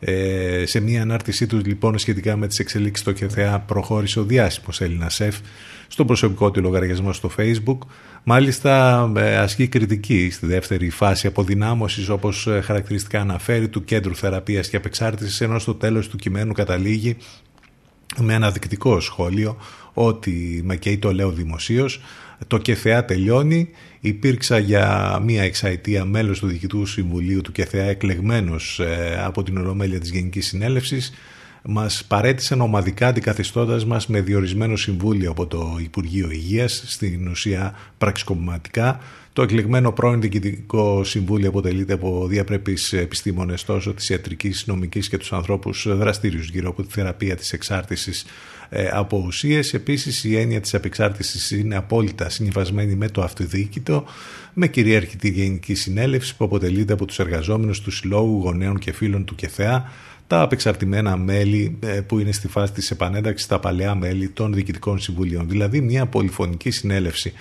Ε, 0.00 0.62
σε 0.66 0.80
μια 0.80 1.02
ανάρτησή 1.02 1.46
του 1.46 1.60
λοιπόν 1.64 1.98
σχετικά 1.98 2.36
με 2.36 2.46
τις 2.46 2.58
εξελίξεις 2.58 3.00
στο 3.00 3.12
ΚΕΘΕΑ 3.12 3.58
προχώρησε 3.58 4.20
ο 4.20 4.24
διάσημος 4.24 4.80
Έλληνας 4.80 5.14
Σεφ 5.14 5.36
στον 5.88 6.06
προσωπικό 6.06 6.50
του 6.50 6.60
λογαριασμό 6.60 7.12
στο 7.12 7.30
facebook. 7.38 7.78
Μάλιστα 8.24 9.04
ε, 9.16 9.36
ασκεί 9.36 9.68
κριτική 9.68 10.30
στη 10.30 10.46
δεύτερη 10.46 10.90
φάση 10.90 11.26
αποδυνάμωσης 11.26 12.08
όπως 12.08 12.46
ε, 12.46 12.60
χαρακτηριστικά 12.60 13.20
αναφέρει 13.20 13.68
του 13.68 13.84
Κέντρου 13.84 14.14
Θεραπείας 14.14 14.68
και 14.68 14.76
Απεξάρτησης 14.76 15.40
ενώ 15.40 15.58
στο 15.58 15.74
τέλος 15.74 16.08
του 16.08 16.16
κειμένου 16.16 16.52
καταλήγει 16.52 17.16
με 18.16 18.34
ένα 18.34 18.50
δεικτικό 18.50 19.00
σχόλιο 19.00 19.56
ότι, 19.94 20.62
μα 20.64 20.74
και 20.74 20.98
το 20.98 21.12
λέω 21.12 21.30
δημοσίως, 21.30 22.00
το 22.46 22.58
ΚΕΘΕΑ 22.58 23.04
τελειώνει. 23.04 23.68
Υπήρξα 24.00 24.58
για 24.58 25.18
μία 25.24 25.42
εξαετία 25.42 26.04
μέλος 26.04 26.38
του 26.38 26.46
Διοικητού 26.46 26.86
Συμβουλίου 26.86 27.40
του 27.40 27.52
ΚΕΘΕΑ 27.52 27.84
εκλεγμένος 27.84 28.80
ε, 28.80 29.22
από 29.24 29.42
την 29.42 29.58
Ολομέλεια 29.58 30.00
της 30.00 30.10
Γενικής 30.10 30.46
Συνέλευσης 30.46 31.12
μας 31.70 32.04
παρέτησαν 32.08 32.60
ομαδικά 32.60 33.06
αντικαθιστώντας 33.06 33.84
μας 33.84 34.06
με 34.06 34.20
διορισμένο 34.20 34.76
συμβούλιο 34.76 35.30
από 35.30 35.46
το 35.46 35.78
Υπουργείο 35.80 36.30
Υγείας, 36.30 36.82
στην 36.86 37.28
ουσία 37.28 37.74
πραξικοπηματικά. 37.98 39.00
Το 39.32 39.42
εκλεγμένο 39.42 39.92
πρώην 39.92 40.20
Διοικητικό 40.20 41.04
Συμβούλιο 41.04 41.48
αποτελείται 41.48 41.92
από 41.92 42.26
διαπρεπείς 42.26 42.92
επιστήμονες 42.92 43.64
τόσο 43.64 43.94
της 43.94 44.08
ιατρικής, 44.08 44.66
νομικής 44.66 45.08
και 45.08 45.18
τους 45.18 45.32
ανθρώπους 45.32 45.86
δραστήριους 45.88 46.48
γύρω 46.48 46.68
από 46.68 46.82
τη 46.82 46.92
θεραπεία 46.92 47.36
της 47.36 47.52
εξάρτησης 47.52 48.24
ε, 48.68 48.88
από 48.92 49.22
ουσίες. 49.26 49.74
Επίσης, 49.74 50.24
η 50.24 50.36
έννοια 50.36 50.60
της 50.60 50.74
απεξάρτησης 50.74 51.50
είναι 51.50 51.76
απόλυτα 51.76 52.28
συνυφασμένη 52.28 52.94
με 52.94 53.08
το 53.08 53.22
αυτοδιοίκητο, 53.22 54.04
με 54.54 54.68
κυρίαρχη 54.68 55.16
τη 55.16 55.30
Γενική 55.30 55.74
Συνέλευση 55.74 56.36
που 56.36 56.44
αποτελείται 56.44 56.92
από 56.92 57.04
τους 57.04 57.18
εργαζόμενους 57.18 57.80
τους 57.80 57.96
Συλλόγους 57.96 58.44
Γονέων 58.44 58.78
και 58.78 58.92
Φίλων 58.92 59.24
του 59.24 59.34
ΚΕΘΕΑ, 59.34 59.92
τα 60.28 60.40
απεξαρτημένα 60.40 61.16
μέλη 61.16 61.78
ε, 61.80 62.00
που 62.00 62.18
είναι 62.18 62.32
στη 62.32 62.48
φάση 62.48 62.72
της 62.72 62.90
επανένταξης 62.90 63.44
στα 63.44 63.58
παλαιά 63.58 63.94
μέλη 63.94 64.28
των 64.28 64.52
διοικητικών 64.52 64.98
συμβουλίων. 64.98 65.48
Δηλαδή 65.48 65.80
μια 65.80 66.06
πολυφωνική 66.06 66.70
συνέλευση 66.70 67.32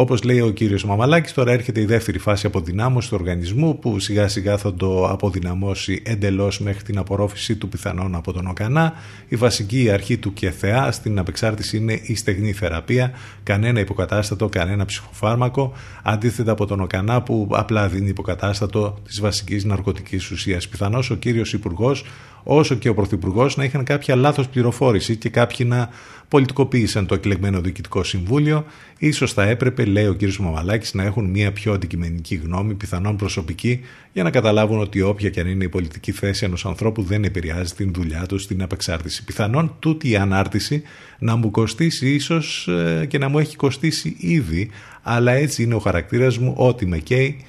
Όπως 0.00 0.22
λέει 0.22 0.40
ο 0.40 0.50
κύριος 0.50 0.84
Μαμαλάκης, 0.84 1.32
τώρα 1.32 1.52
έρχεται 1.52 1.80
η 1.80 1.84
δεύτερη 1.84 2.18
φάση 2.18 2.46
αποδυνάμωση 2.46 3.08
του 3.08 3.16
οργανισμού 3.20 3.78
που 3.78 3.98
σιγά 3.98 4.28
σιγά 4.28 4.56
θα 4.56 4.74
το 4.74 5.08
αποδυναμώσει 5.08 6.02
εντελώς 6.04 6.60
μέχρι 6.60 6.82
την 6.82 6.98
απορρόφησή 6.98 7.56
του 7.56 7.68
πιθανόν 7.68 8.14
από 8.14 8.32
τον 8.32 8.46
ΟΚΑΝΑ. 8.46 8.92
Η 9.28 9.36
βασική 9.36 9.90
αρχή 9.90 10.18
του 10.18 10.32
ΚΕΘΕΑ 10.32 10.92
στην 10.92 11.18
απεξάρτηση 11.18 11.76
είναι 11.76 12.00
η 12.02 12.14
στεγνή 12.14 12.52
θεραπεία, 12.52 13.12
κανένα 13.42 13.80
υποκατάστατο, 13.80 14.48
κανένα 14.48 14.84
ψυχοφάρμακο, 14.84 15.72
αντίθετα 16.02 16.52
από 16.52 16.66
τον 16.66 16.80
ΟΚΑΝΑ 16.80 17.22
που 17.22 17.48
απλά 17.52 17.88
δίνει 17.88 18.08
υποκατάστατο 18.08 18.98
της 19.04 19.20
βασικής 19.20 19.64
ναρκωτικής 19.64 20.30
ουσίας. 20.30 20.68
Πιθανώς 20.68 21.10
ο 21.10 21.14
κύριος 21.14 21.52
Υπουργός 21.52 22.04
όσο 22.42 22.74
και 22.74 22.88
ο 22.88 22.94
Πρωθυπουργός 22.94 23.56
να 23.56 23.64
είχαν 23.64 23.84
κάποια 23.84 24.16
λάθος 24.16 24.48
πληροφόρηση 24.48 25.16
και 25.16 25.28
κάποιοι 25.28 25.66
να 25.68 25.88
πολιτικοποίησαν 26.28 27.06
το 27.06 27.14
εκλεγμένο 27.14 27.60
Διοικητικό 27.60 28.04
Συμβούλιο. 28.04 28.64
σω 29.12 29.26
θα 29.26 29.42
έπρεπε, 29.42 29.84
λέει 29.84 30.06
ο 30.06 30.16
κ. 30.18 30.34
Μαμαλάκης, 30.38 30.94
να 30.94 31.02
έχουν 31.02 31.30
μια 31.30 31.52
πιο 31.52 31.72
αντικειμενική 31.72 32.34
γνώμη, 32.34 32.74
πιθανόν 32.74 33.16
προσωπική, 33.16 33.80
για 34.12 34.22
να 34.22 34.30
καταλάβουν 34.30 34.80
ότι 34.80 35.00
όποια 35.00 35.30
και 35.30 35.40
αν 35.40 35.48
είναι 35.48 35.64
η 35.64 35.68
πολιτική 35.68 36.12
θέση 36.12 36.44
ενός 36.44 36.66
ανθρώπου 36.66 37.02
δεν 37.02 37.24
επηρεάζει 37.24 37.74
την 37.74 37.92
δουλειά 37.92 38.26
τους 38.26 38.42
στην 38.42 38.62
απεξάρτηση. 38.62 39.24
Πιθανόν 39.24 39.76
τούτη 39.78 40.10
η 40.10 40.16
ανάρτηση 40.16 40.82
να 41.18 41.36
μου 41.36 41.50
κοστίσει 41.50 42.14
ίσως 42.14 42.68
ε, 42.68 43.06
και 43.06 43.18
να 43.18 43.28
μου 43.28 43.38
έχει 43.38 43.56
κοστίσει 43.56 44.16
ήδη, 44.18 44.70
αλλά 45.02 45.32
έτσι 45.32 45.62
είναι 45.62 45.74
ο 45.74 45.78
χαρακτήρας 45.78 46.38
μου, 46.38 46.54
ό,τι 46.56 46.86
με 46.86 46.98
καίει, 46.98 47.44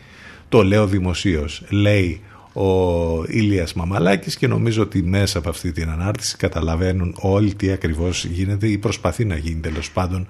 το 0.49 0.63
λέω 0.63 0.87
δημοσίως. 0.87 1.63
Λέει 1.69 2.21
ο 2.59 3.23
Ηλίας 3.27 3.73
Μαμαλάκης 3.73 4.35
και 4.35 4.47
νομίζω 4.47 4.81
ότι 4.81 5.03
μέσα 5.03 5.37
από 5.37 5.49
αυτή 5.49 5.71
την 5.71 5.89
ανάρτηση 5.89 6.37
καταλαβαίνουν 6.37 7.15
όλοι 7.19 7.53
τι 7.53 7.71
ακριβώς 7.71 8.25
γίνεται 8.25 8.67
ή 8.67 8.77
προσπαθεί 8.77 9.25
να 9.25 9.37
γίνει 9.37 9.59
τέλος 9.59 9.91
πάντων 9.91 10.27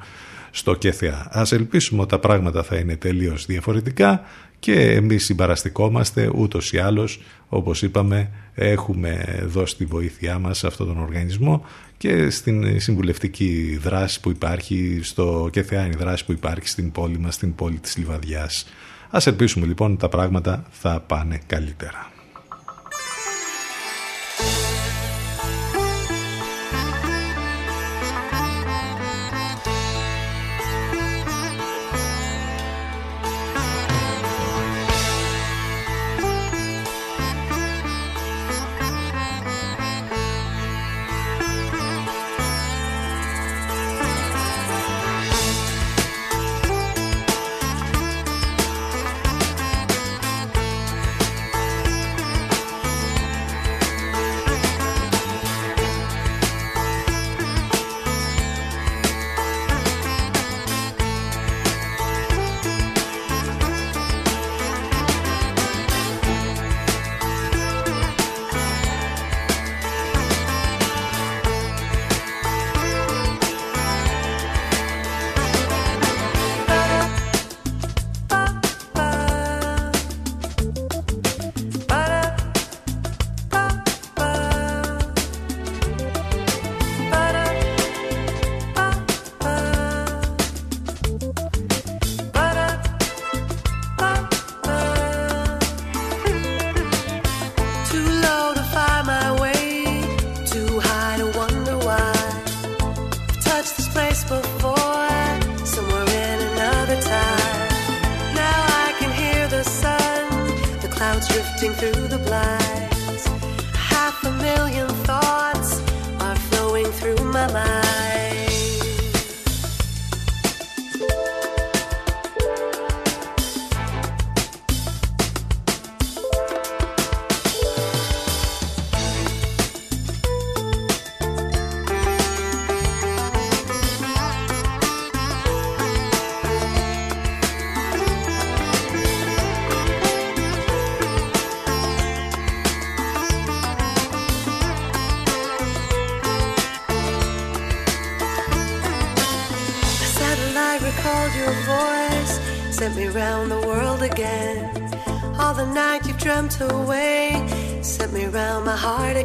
στο 0.51 0.73
ΚΕΘΕΑ. 0.73 1.27
Ας 1.31 1.51
ελπίσουμε 1.51 2.01
ότι 2.01 2.09
τα 2.09 2.19
πράγματα 2.19 2.63
θα 2.63 2.75
είναι 2.75 2.95
τελείως 2.95 3.45
διαφορετικά 3.45 4.21
και 4.59 4.91
εμείς 4.91 5.25
συμπαραστικόμαστε 5.25 6.31
ούτως 6.35 6.73
ή 6.73 6.77
άλλως 6.77 7.21
όπως 7.49 7.81
είπαμε 7.81 8.29
έχουμε 8.55 9.39
δώσει 9.47 9.75
τη 9.75 9.85
βοήθειά 9.85 10.39
μας 10.39 10.57
σε 10.57 10.67
αυτόν 10.67 10.87
τον 10.87 10.99
οργανισμό 10.99 11.65
και 11.97 12.29
στην 12.29 12.79
συμβουλευτική 12.79 13.79
δράση 13.81 14.19
που 14.19 14.29
υπάρχει 14.29 14.99
στο 15.03 15.49
ΚΕΘΕΑ 15.51 15.87
η 15.87 15.95
δράση 15.97 16.25
που 16.25 16.31
υπάρχει 16.31 16.67
στην 16.67 16.91
πόλη 16.91 17.19
μας, 17.19 17.33
στην 17.33 17.55
πόλη 17.55 17.77
της 17.77 17.97
Λιβαδιάς. 17.97 18.65
Ας 19.09 19.27
ελπίσουμε 19.27 19.65
λοιπόν 19.65 19.91
ότι 19.91 19.99
τα 19.99 20.09
πράγματα 20.09 20.65
θα 20.69 20.99
πάνε 21.07 21.39
καλύτερα. 21.47 22.18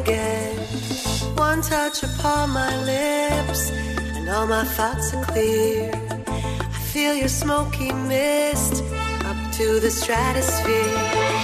again. 0.05 0.55
One 1.35 1.61
touch 1.61 2.03
upon 2.03 2.51
my 2.51 2.71
lips, 2.83 3.71
and 4.15 4.29
all 4.29 4.47
my 4.47 4.63
thoughts 4.63 5.13
are 5.13 5.25
clear. 5.25 5.91
I 6.75 6.79
feel 6.93 7.15
your 7.15 7.27
smoky 7.27 7.91
mist 7.91 8.83
up 9.25 9.37
to 9.53 9.79
the 9.79 9.89
stratosphere. 9.89 11.34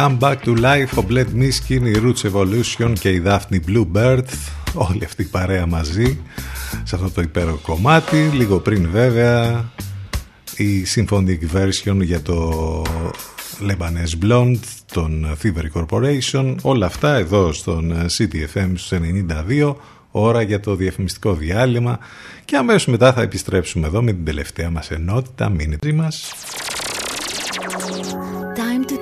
Come 0.00 0.18
Back 0.18 0.36
to 0.44 0.56
Life, 0.56 0.98
ο 0.98 1.04
Bled 1.08 1.26
Miskin, 1.40 1.82
η 1.82 1.92
Roots 2.04 2.30
Evolution 2.32 2.92
και 3.00 3.08
η 3.08 3.22
Daphne 3.26 3.60
Bluebird, 3.68 4.24
όλη 4.74 5.04
αυτή 5.04 5.22
η 5.22 5.24
παρέα 5.24 5.66
μαζί 5.66 6.18
σε 6.84 6.94
αυτό 6.94 7.10
το 7.10 7.20
υπέροχο 7.20 7.58
κομμάτι. 7.62 8.16
Λίγο 8.16 8.58
πριν 8.58 8.88
βέβαια 8.90 9.70
η 10.56 10.86
symphonic 10.94 11.38
version 11.54 11.96
για 12.00 12.22
το 12.22 12.52
Lebanese 13.68 14.24
Blonde, 14.24 14.58
τον 14.92 15.38
Thievery 15.42 15.82
Corporation, 15.82 16.54
όλα 16.62 16.86
αυτά 16.86 17.14
εδώ 17.14 17.52
στον 17.52 17.94
CTFM 18.18 18.72
στους 18.74 18.98
92, 19.58 19.74
ώρα 20.10 20.42
για 20.42 20.60
το 20.60 20.74
διαφημιστικό 20.74 21.34
διάλειμμα 21.34 21.98
και 22.44 22.56
αμέσως 22.56 22.86
μετά 22.86 23.12
θα 23.12 23.22
επιστρέψουμε 23.22 23.86
εδώ 23.86 24.02
με 24.02 24.12
την 24.12 24.24
τελευταία 24.24 24.70
μας 24.70 24.90
ενότητα, 24.90 25.48
μείνετε 25.48 25.92
μας. 25.92 26.32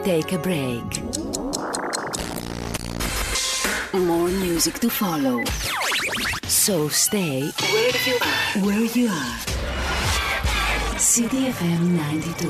Time 0.08 0.22
to 0.22 0.26
take 0.26 0.32
a 0.32 0.42
break. 0.48 0.90
More 3.92 4.30
music 4.46 4.74
to 4.80 4.88
follow. 4.88 5.36
So 6.64 6.88
stay 6.88 7.38
where 7.72 7.96
you 8.06 8.16
are. 8.30 8.42
Where 8.66 8.86
you 8.96 9.06
are. 9.22 9.38
CDFM 11.12 11.82
92. 12.40 12.48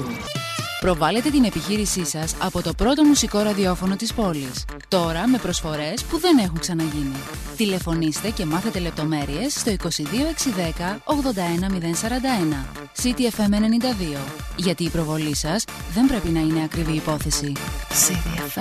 Προβάλλετε 0.81 1.31
την 1.31 1.45
επιχείρησή 1.45 2.05
σας 2.05 2.35
από 2.39 2.63
το 2.63 2.73
πρώτο 2.75 3.05
μουσικό 3.05 3.39
ραδιόφωνο 3.39 3.97
της 3.97 4.15
πόλης. 4.15 4.65
Τώρα 4.89 5.29
με 5.29 5.39
προσφορές 5.39 6.05
που 6.05 6.19
δεν 6.19 6.39
έχουν 6.39 6.59
ξαναγίνει. 6.59 7.17
Τηλεφωνήστε 7.57 8.31
και 8.31 8.45
μάθετε 8.45 8.79
λεπτομέρειες 8.79 9.53
στο 9.53 9.71
22610 9.71 11.01
81041. 11.05 12.67
CTFM 13.03 13.53
92. 13.53 14.48
Γιατί 14.59 14.85
η 14.85 14.89
προβολή 14.89 15.37
σας 15.37 15.65
δεν 15.95 16.07
πρέπει 16.07 16.29
να 16.29 16.41
είναι 16.41 16.63
ακριβή 16.63 16.93
υπόθεση. 16.93 17.53
CDFM. 17.89 18.61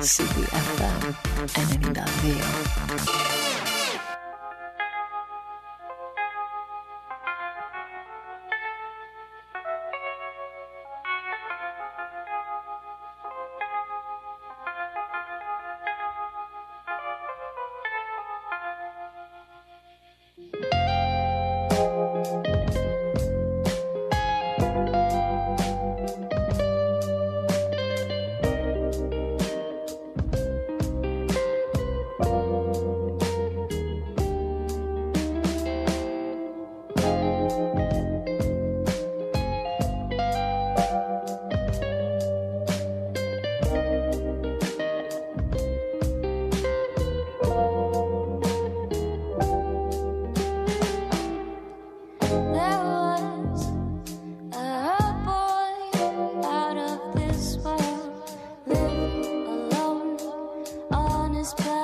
CDFM 0.00 1.14
92. 3.40 3.43
was 61.44 61.52
proud. 61.52 61.83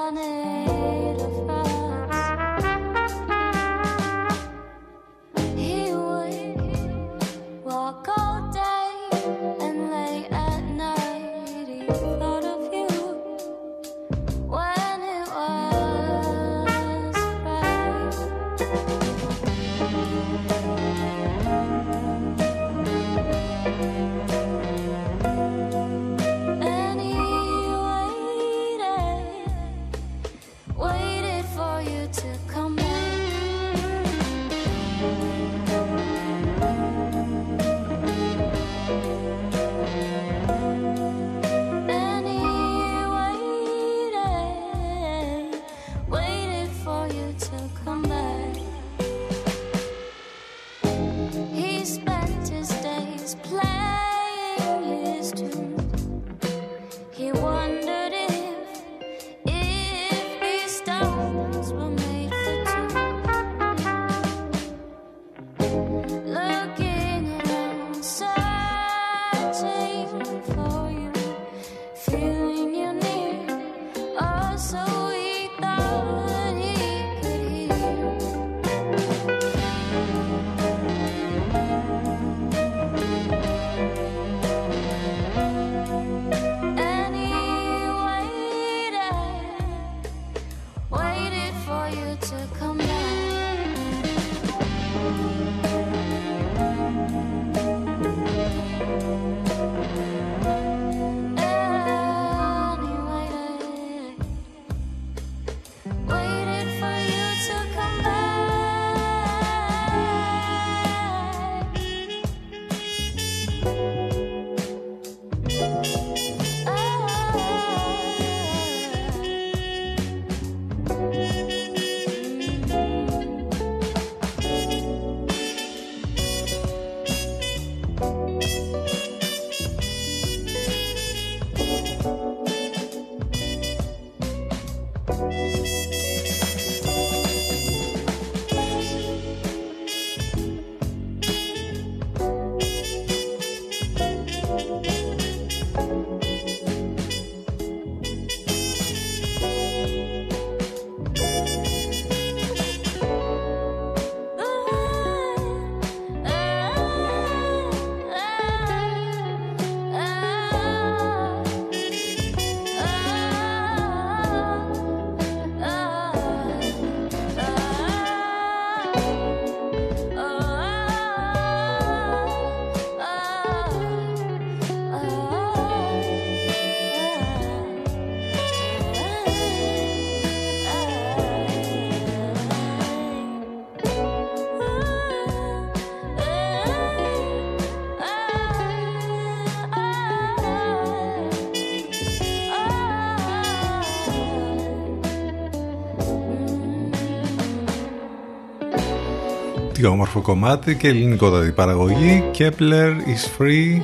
Τι 199.81 199.87
όμορφο 199.87 200.21
κομμάτι 200.21 200.77
και 200.77 200.89
ελληνικότατη 200.89 201.53
παραγωγή. 201.53 202.25
Kepler 202.39 202.93
is 202.93 203.39
free 203.39 203.81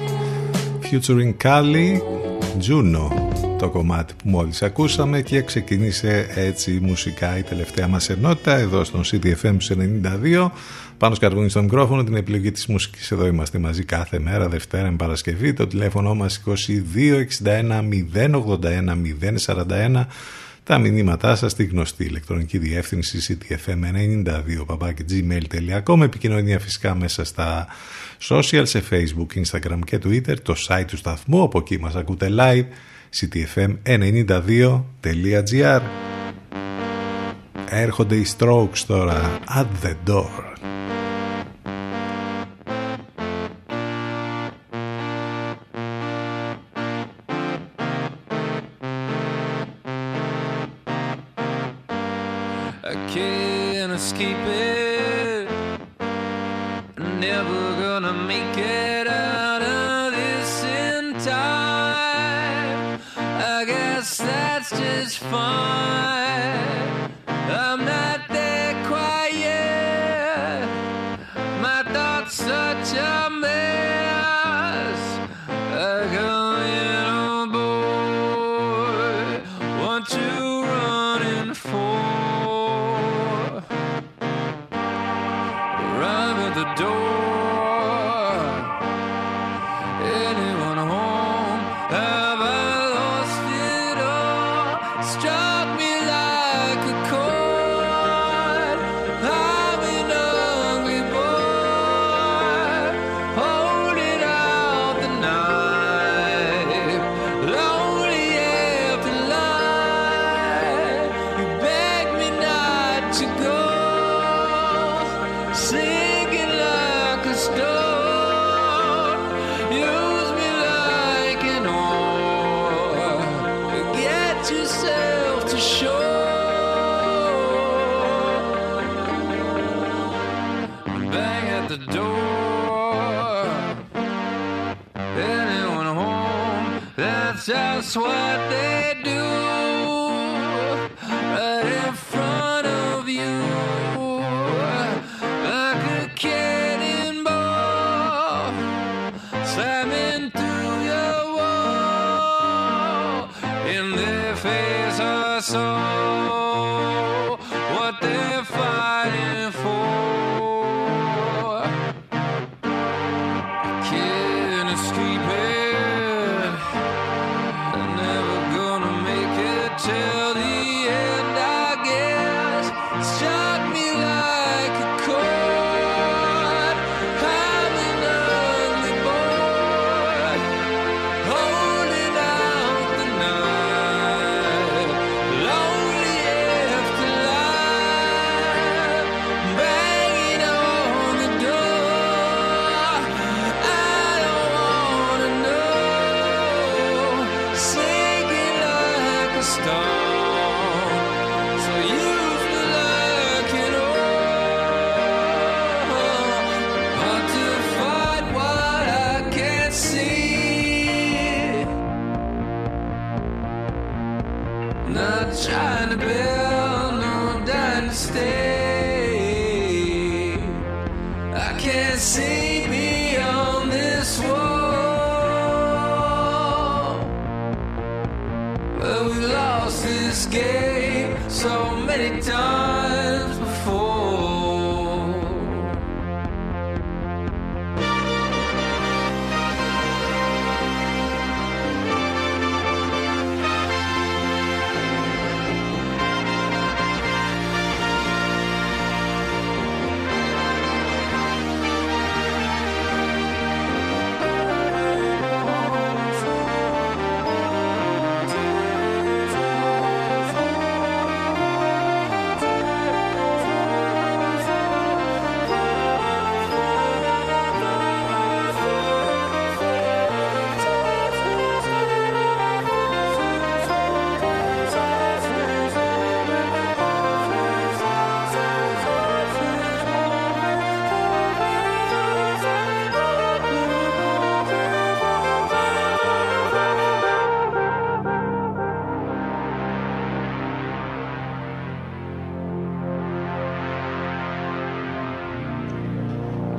Featuring 0.90 1.34
Kali 1.42 2.00
Juno 2.68 3.08
το 3.58 3.68
κομμάτι 3.70 4.14
που 4.14 4.28
μόλις 4.28 4.62
ακούσαμε 4.62 5.20
και 5.22 5.42
ξεκίνησε 5.42 6.26
έτσι 6.34 6.78
μουσικά 6.82 7.38
η 7.38 7.42
τελευταία 7.42 7.88
μας 7.88 8.10
ενότητα 8.10 8.56
εδώ 8.56 8.84
στον 8.84 9.02
CDFM 9.04 9.56
92 10.42 10.50
πάνω 10.98 11.14
σκαρβούνι 11.14 11.48
στο 11.48 11.62
μικρόφωνο 11.62 12.04
την 12.04 12.16
επιλογή 12.16 12.50
της 12.50 12.66
μουσικής. 12.66 13.10
Εδώ 13.10 13.26
είμαστε 13.26 13.58
μαζί 13.58 13.84
κάθε 13.84 14.18
μέρα 14.18 14.48
Δευτέρα 14.48 14.90
με 14.90 14.96
Παρασκευή. 14.96 15.52
Το 15.52 15.66
τηλέφωνο 15.66 16.14
μας 16.14 16.42
2261 16.46 16.54
081 18.14 18.96
041 19.46 20.06
τα 20.66 20.78
μηνύματά 20.78 21.36
σας 21.36 21.52
στη 21.52 21.64
γνωστή 21.64 22.04
ηλεκτρονική 22.04 22.58
διεύθυνση 22.58 23.18
ctfm92 23.28 24.64
gmail.com 25.10 26.02
επικοινωνία 26.02 26.58
φυσικά 26.58 26.94
μέσα 26.94 27.24
στα 27.24 27.66
social 28.28 28.62
σε 28.62 28.82
facebook, 28.90 29.26
instagram 29.34 29.78
και 29.84 29.98
twitter 30.04 30.36
το 30.42 30.54
site 30.68 30.84
του 30.86 30.96
σταθμού. 30.96 31.42
Από 31.42 31.58
εκεί 31.58 31.78
μας 31.78 31.94
ακούτε 31.94 32.28
live 32.38 32.64
ctfm92.gr 33.20 35.80
Έρχονται 37.68 38.14
οι 38.14 38.26
strokes 38.38 38.78
τώρα. 38.86 39.38
At 39.56 39.66
the 39.86 39.94
door 40.10 40.46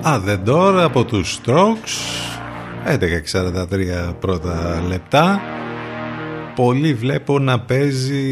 Α, 0.07 0.19
δεν 0.19 0.43
τώρα 0.43 0.83
από 0.83 1.05
τους 1.05 1.39
Strokes. 1.39 1.95
11.43 2.85 4.13
πρώτα 4.19 4.83
λεπτά. 4.87 5.41
Πολύ 6.55 6.93
βλέπω 6.93 7.39
να 7.39 7.59
παίζει 7.59 8.23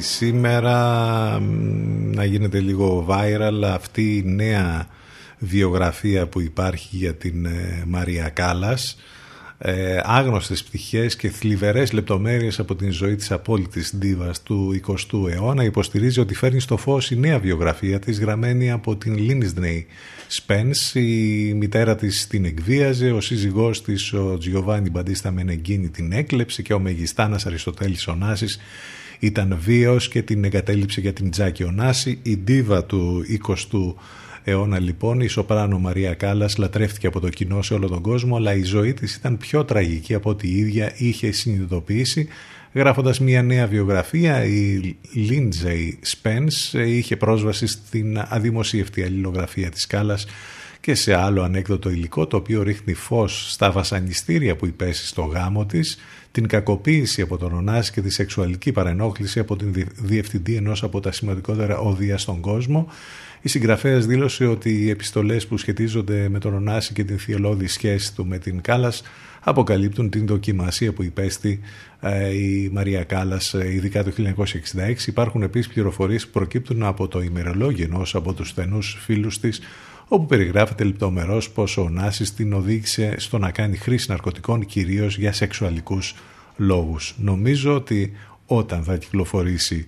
σήμερα 0.00 0.78
να 2.14 2.24
γίνεται 2.24 2.60
λίγο 2.60 3.06
viral 3.08 3.62
αυτή 3.74 4.16
η 4.16 4.22
νέα 4.26 4.86
βιογραφία 5.38 6.26
που 6.26 6.40
υπάρχει 6.40 6.96
για 6.96 7.14
την 7.14 7.46
ε, 7.46 7.84
Μαρία 7.86 8.28
Κάλλας 8.28 8.96
ε, 9.60 10.00
άγνωστες 10.04 10.62
πτυχές 10.62 11.16
και 11.16 11.28
θλιβερές 11.28 11.92
λεπτομέρειες 11.92 12.58
από 12.58 12.74
την 12.74 12.92
ζωή 12.92 13.16
της 13.16 13.30
απόλυτης 13.30 13.96
ντίβας 13.96 14.42
του 14.42 14.80
20ου 14.86 15.30
αιώνα 15.30 15.64
υποστηρίζει 15.64 16.20
ότι 16.20 16.34
φέρνει 16.34 16.60
στο 16.60 16.76
φως 16.76 17.10
η 17.10 17.16
νέα 17.16 17.38
βιογραφία 17.38 17.98
της 17.98 18.20
γραμμένη 18.20 18.70
από 18.70 18.96
την 18.96 19.16
Λίνισνεϊ 19.18 19.86
Σπένς. 20.28 20.94
Η 20.94 21.54
μητέρα 21.56 21.96
της 21.96 22.26
την 22.26 22.44
εκβίαζε 22.44 23.10
ο 23.10 23.20
σύζυγός 23.20 23.82
της 23.82 24.12
ο 24.12 24.38
Τζιωβάνι 24.38 24.90
Μπαντίστα 24.90 25.30
Μενεγκίνη 25.30 25.88
την 25.88 26.12
έκλεψε 26.12 26.62
και 26.62 26.72
ο 26.72 26.78
Μεγιστάνας 26.78 27.46
Αριστοτέλης 27.46 28.06
Ωνάσης 28.06 28.58
ήταν 29.18 29.58
βίαιος 29.60 30.08
και 30.08 30.22
την 30.22 30.44
εγκατέλειψε 30.44 31.00
για 31.00 31.12
την 31.12 31.30
Τζάκη 31.30 31.64
Ωνάση 31.64 32.18
η 32.22 32.36
ντίβα 32.36 32.84
του 32.84 33.24
20ου 33.46 33.94
αιώνα 34.48 34.78
λοιπόν 34.80 35.20
η 35.20 35.26
σοπράνο 35.26 35.78
Μαρία 35.78 36.14
Κάλλας 36.14 36.56
λατρεύτηκε 36.56 37.06
από 37.06 37.20
το 37.20 37.28
κοινό 37.28 37.62
σε 37.62 37.74
όλο 37.74 37.88
τον 37.88 38.00
κόσμο 38.00 38.36
αλλά 38.36 38.54
η 38.54 38.62
ζωή 38.62 38.94
της 38.94 39.14
ήταν 39.14 39.36
πιο 39.36 39.64
τραγική 39.64 40.14
από 40.14 40.30
ό,τι 40.30 40.48
η 40.48 40.56
ίδια 40.56 40.92
είχε 40.96 41.30
συνειδητοποιήσει 41.30 42.28
γράφοντας 42.72 43.20
μια 43.20 43.42
νέα 43.42 43.66
βιογραφία. 43.66 44.44
Η 44.44 44.96
Lindsay 45.14 45.92
Spence 46.16 46.86
είχε 46.86 47.16
πρόσβαση 47.16 47.66
στην 47.66 48.18
αδημοσίευτη 48.28 49.02
αλληλογραφία 49.02 49.68
της 49.68 49.86
Κάλλας 49.86 50.26
και 50.88 50.94
σε 50.94 51.14
άλλο 51.14 51.42
ανέκδοτο 51.42 51.90
υλικό 51.90 52.26
το 52.26 52.36
οποίο 52.36 52.62
ρίχνει 52.62 52.94
φως 52.94 53.52
στα 53.52 53.70
βασανιστήρια 53.70 54.56
που 54.56 54.66
υπέσει 54.66 55.06
στο 55.06 55.22
γάμο 55.22 55.66
της 55.66 55.98
την 56.32 56.48
κακοποίηση 56.48 57.22
από 57.22 57.36
τον 57.36 57.52
Ωνάση 57.52 57.92
και 57.92 58.00
τη 58.00 58.10
σεξουαλική 58.10 58.72
παρενόχληση 58.72 59.38
από 59.38 59.56
την 59.56 59.86
διευθυντή 59.94 60.56
ενός 60.56 60.82
από 60.82 61.00
τα 61.00 61.12
σημαντικότερα 61.12 61.78
οδεία 61.78 62.18
στον 62.18 62.40
κόσμο 62.40 62.88
η 63.40 63.48
συγγραφέας 63.48 64.06
δήλωσε 64.06 64.46
ότι 64.46 64.70
οι 64.70 64.90
επιστολές 64.90 65.46
που 65.46 65.56
σχετίζονται 65.56 66.28
με 66.28 66.38
τον 66.38 66.54
Ωνάση 66.54 66.92
και 66.92 67.04
την 67.04 67.18
θειολόδη 67.18 67.66
σχέση 67.66 68.14
του 68.14 68.26
με 68.26 68.38
την 68.38 68.60
Κάλλας 68.60 69.02
αποκαλύπτουν 69.40 70.10
την 70.10 70.26
δοκιμασία 70.26 70.92
που 70.92 71.02
υπέστη 71.02 71.60
ε, 72.00 72.34
η 72.34 72.70
Μαρία 72.72 73.04
Κάλλας 73.04 73.54
ε, 73.54 73.72
ειδικά 73.72 74.04
το 74.04 74.12
1966. 74.16 75.06
Υπάρχουν 75.06 75.42
επίσης 75.42 75.72
πληροφορίες 75.72 76.24
που 76.24 76.32
προκύπτουν 76.32 76.82
από 76.82 77.08
το 77.08 77.20
ημερολόγιο 77.20 77.84
ενός 77.84 78.14
από 78.14 78.32
τους 78.32 78.48
στενούς 78.48 78.98
φίλους 79.00 79.40
της 79.40 79.60
όπου 80.08 80.26
περιγράφεται 80.26 80.84
λεπτομερώς 80.84 81.50
πως 81.50 81.76
ο 81.76 81.88
Νάσης 81.88 82.34
την 82.34 82.52
οδήγησε 82.52 83.14
στο 83.18 83.38
να 83.38 83.50
κάνει 83.50 83.76
χρήση 83.76 84.10
ναρκωτικών 84.10 84.66
κυρίως 84.66 85.18
για 85.18 85.32
σεξουαλικούς 85.32 86.14
λόγους. 86.56 87.14
Νομίζω 87.18 87.74
ότι 87.74 88.12
όταν 88.46 88.82
θα 88.82 88.96
κυκλοφορήσει 88.96 89.86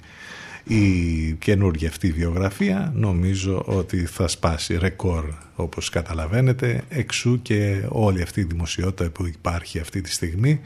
η 0.65 1.33
καινούργια 1.33 1.89
αυτή 1.89 2.13
βιογραφία 2.13 2.93
νομίζω 2.97 3.63
ότι 3.67 4.07
θα 4.07 4.29
σπάσει 4.29 4.77
ρεκόρ 4.79 5.25
όπως 5.57 5.89
καταλαβαίνετε 5.89 6.83
εξού 6.89 7.43
και 7.43 7.85
όλη 7.89 8.23
αυτή 8.23 8.41
η 8.41 8.45
δημοσιότητα 8.45 9.11
που 9.11 9.27
υπάρχει 9.27 9.79
αυτή 9.79 10.01
τη 10.01 10.13
στιγμή 10.13 10.61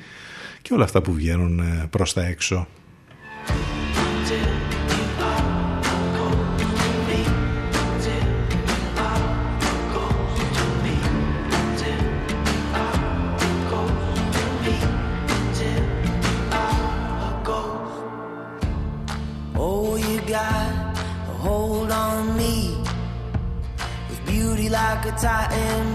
και 0.62 0.74
όλα 0.74 0.84
αυτά 0.84 1.02
που 1.02 1.12
βγαίνουν 1.12 1.58
ε, 1.58 1.86
προς 1.90 2.12
τα 2.12 2.26
έξω. 2.26 2.66
Like 24.94 25.06
a 25.06 25.16
titan. 25.16 25.86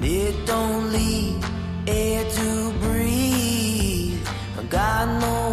And 0.00 0.04
it 0.04 0.46
don't 0.46 0.92
leave 0.92 1.44
air 1.86 2.24
to 2.30 2.72
breathe. 2.80 4.26
I 4.58 4.62
got 4.68 5.20
nowhere 5.20 5.47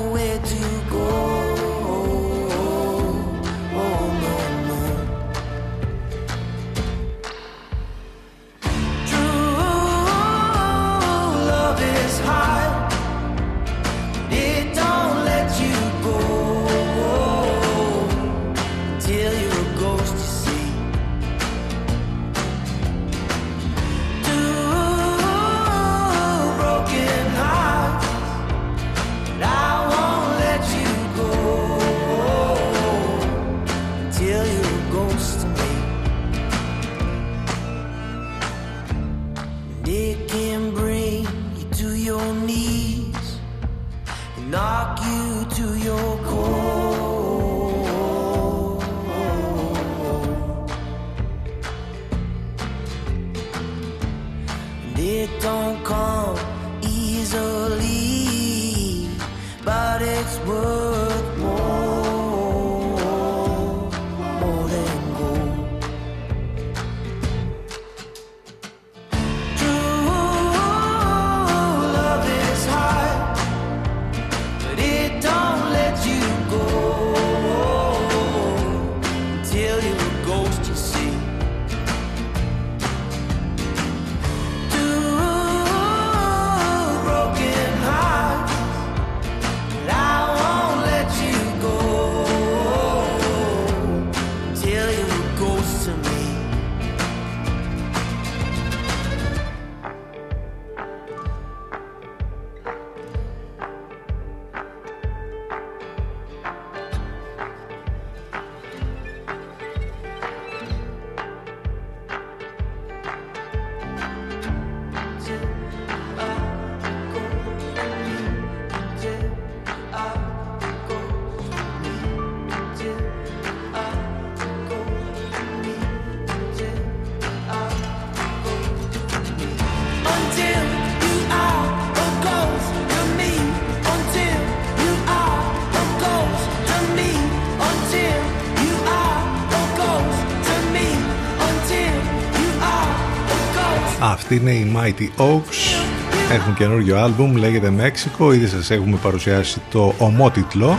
είναι 144.35 144.51
η 144.51 144.71
Mighty 144.75 145.21
Oaks 145.21 145.85
Έχουν 146.31 146.53
καινούργιο 146.53 146.97
άλμπουμ, 146.97 147.35
λέγεται 147.35 147.69
Μέξικο. 147.69 148.33
Ήδη 148.33 148.47
σας 148.47 148.69
έχουμε 148.71 148.97
παρουσιάσει 149.01 149.61
το 149.71 149.93
ομότιτλο. 149.97 150.77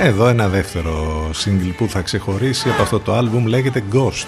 Εδώ 0.00 0.28
ένα 0.28 0.48
δεύτερο 0.48 1.24
single 1.44 1.72
που 1.76 1.88
θα 1.88 2.00
ξεχωρίσει 2.00 2.68
από 2.68 2.82
αυτό 2.82 3.00
το 3.00 3.14
άλμπουμ 3.14 3.46
λέγεται 3.46 3.84
Ghost. 3.92 4.26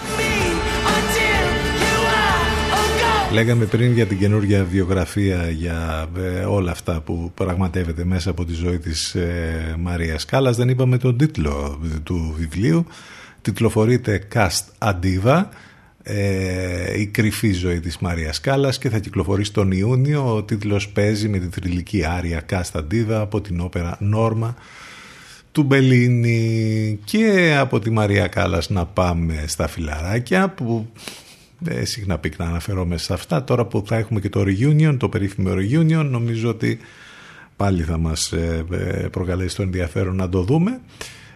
Λέγαμε 3.32 3.64
πριν 3.64 3.92
για 3.92 4.06
την 4.06 4.18
καινούργια 4.18 4.64
βιογραφία 4.64 5.50
για 5.50 6.06
ε, 6.16 6.44
όλα 6.44 6.70
αυτά 6.70 7.00
που 7.00 7.30
πραγματεύεται 7.34 8.04
μέσα 8.04 8.30
από 8.30 8.44
τη 8.44 8.52
ζωή 8.52 8.78
της 8.78 9.14
ε, 9.14 9.74
Μαρίας 9.78 10.24
Κάλλας. 10.24 10.56
Δεν 10.56 10.68
είπαμε 10.68 10.98
τον 10.98 11.16
τίτλο 11.16 11.80
του 12.02 12.34
βιβλίου. 12.38 12.86
Τιτλοφορείται 13.42 14.22
Cast 14.34 14.90
Adiva 14.90 15.44
ε, 16.02 17.00
η 17.00 17.06
κρυφή 17.06 17.52
ζωή 17.52 17.80
της 17.80 17.98
Μαρίας 17.98 18.40
Κάλλας 18.40 18.78
και 18.78 18.88
θα 18.88 18.98
κυκλοφορήσει 18.98 19.52
τον 19.52 19.70
Ιούνιο. 19.70 20.34
Ο 20.34 20.42
τίτλος 20.42 20.88
παίζει 20.88 21.28
με 21.28 21.38
την 21.38 21.50
θρηλυκή 21.50 22.04
άρια 22.04 22.44
Cast 22.50 22.80
Adiva 22.80 23.10
από 23.10 23.40
την 23.40 23.60
όπερα 23.60 23.96
Νόρμα 24.00 24.56
του 25.52 25.62
Μπελίνη. 25.62 26.98
Και 27.04 27.56
από 27.58 27.78
τη 27.78 27.90
Μαρία 27.90 28.26
Κάλλας 28.26 28.70
να 28.70 28.86
πάμε 28.86 29.44
στα 29.46 29.68
φιλαράκια 29.68 30.50
που 30.50 30.88
ε, 31.64 31.84
συχνά 31.84 32.18
πυκνά 32.18 32.46
αναφερόμαι 32.46 32.96
σε 32.96 33.12
αυτά. 33.12 33.44
Τώρα 33.44 33.64
που 33.64 33.82
θα 33.86 33.96
έχουμε 33.96 34.20
και 34.20 34.28
το 34.28 34.40
reunion, 34.40 34.96
το 34.98 35.08
περίφημο 35.08 35.50
reunion 35.52 36.06
νομίζω 36.10 36.48
ότι 36.48 36.78
πάλι 37.56 37.82
θα 37.82 37.98
μας 37.98 38.32
ε, 38.32 38.64
ε, 38.70 39.08
προκαλέσει 39.08 39.56
το 39.56 39.62
ενδιαφέρον 39.62 40.16
να 40.16 40.28
το 40.28 40.42
δούμε 40.42 40.80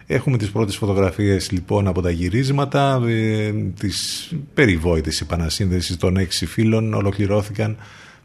Έχουμε 0.07 0.37
τις 0.37 0.51
πρώτες 0.51 0.75
φωτογραφίες 0.75 1.51
λοιπόν 1.51 1.87
από 1.87 2.01
τα 2.01 2.09
γυρίσματα 2.09 3.01
ε, 3.07 3.51
της 3.79 4.31
περιβόητης 4.53 5.21
επανασύνδεσης 5.21 5.97
των 5.97 6.17
έξι 6.17 6.45
φίλων 6.45 6.93
ολοκληρώθηκαν 6.93 7.77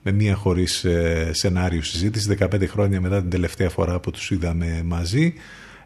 με 0.02 0.12
μία 0.12 0.34
χωρίς 0.34 0.84
ε, 0.84 1.30
σενάριο 1.32 1.82
συζήτηση 1.82 2.36
15 2.40 2.66
χρόνια 2.68 3.00
μετά 3.00 3.20
την 3.20 3.30
τελευταία 3.30 3.68
φορά 3.68 4.00
που 4.00 4.10
τους 4.10 4.30
είδαμε 4.30 4.82
μαζί. 4.84 5.34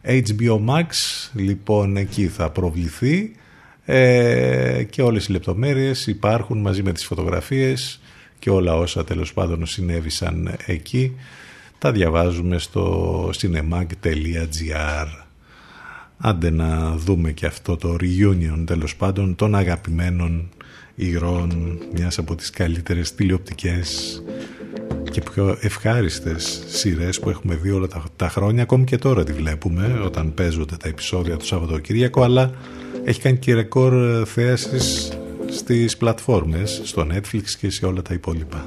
HBO 0.04 0.58
Max 0.66 0.86
λοιπόν 1.32 1.96
εκεί 1.96 2.26
θα 2.26 2.50
προβληθεί 2.50 3.32
ε, 3.84 4.82
και 4.90 5.02
όλες 5.02 5.26
οι 5.26 5.32
λεπτομέρειες 5.32 6.06
υπάρχουν 6.06 6.60
μαζί 6.60 6.82
με 6.82 6.92
τις 6.92 7.04
φωτογραφίες 7.04 8.00
και 8.38 8.50
όλα 8.50 8.76
όσα 8.76 9.04
τέλος 9.04 9.32
πάντων 9.32 9.66
συνέβησαν 9.66 10.54
εκεί 10.66 11.16
τα 11.78 11.92
διαβάζουμε 11.92 12.58
στο 12.58 13.30
cinemag.gr 13.40 15.23
Άντε 16.26 16.50
να 16.50 16.96
δούμε 16.96 17.32
και 17.32 17.46
αυτό 17.46 17.76
το 17.76 17.96
reunion 18.00 18.62
τέλος 18.66 18.96
πάντων 18.96 19.34
των 19.34 19.54
αγαπημένων 19.54 20.48
υγρών 20.94 21.78
μιας 21.94 22.18
από 22.18 22.34
τις 22.34 22.50
καλύτερες 22.50 23.14
τηλεοπτικές 23.14 24.22
και 25.10 25.20
πιο 25.20 25.58
ευχάριστες 25.60 26.62
σειρές 26.66 27.20
που 27.20 27.30
έχουμε 27.30 27.54
δει 27.54 27.70
όλα 27.70 27.86
τα, 27.86 28.04
τα 28.16 28.28
χρόνια 28.28 28.62
ακόμη 28.62 28.84
και 28.84 28.98
τώρα 28.98 29.24
τη 29.24 29.32
βλέπουμε 29.32 30.00
όταν 30.04 30.34
παίζονται 30.34 30.76
τα 30.76 30.88
επεισόδια 30.88 31.36
του 31.36 31.46
Σαββατοκύριακο 31.46 32.22
αλλά 32.22 32.50
έχει 33.04 33.20
κάνει 33.20 33.38
και 33.38 33.54
ρεκόρ 33.54 34.22
θέασης 34.26 35.18
στις 35.50 35.96
πλατφόρμες 35.96 36.80
στο 36.84 37.06
Netflix 37.12 37.44
και 37.60 37.70
σε 37.70 37.86
όλα 37.86 38.02
τα 38.02 38.14
υπόλοιπα. 38.14 38.64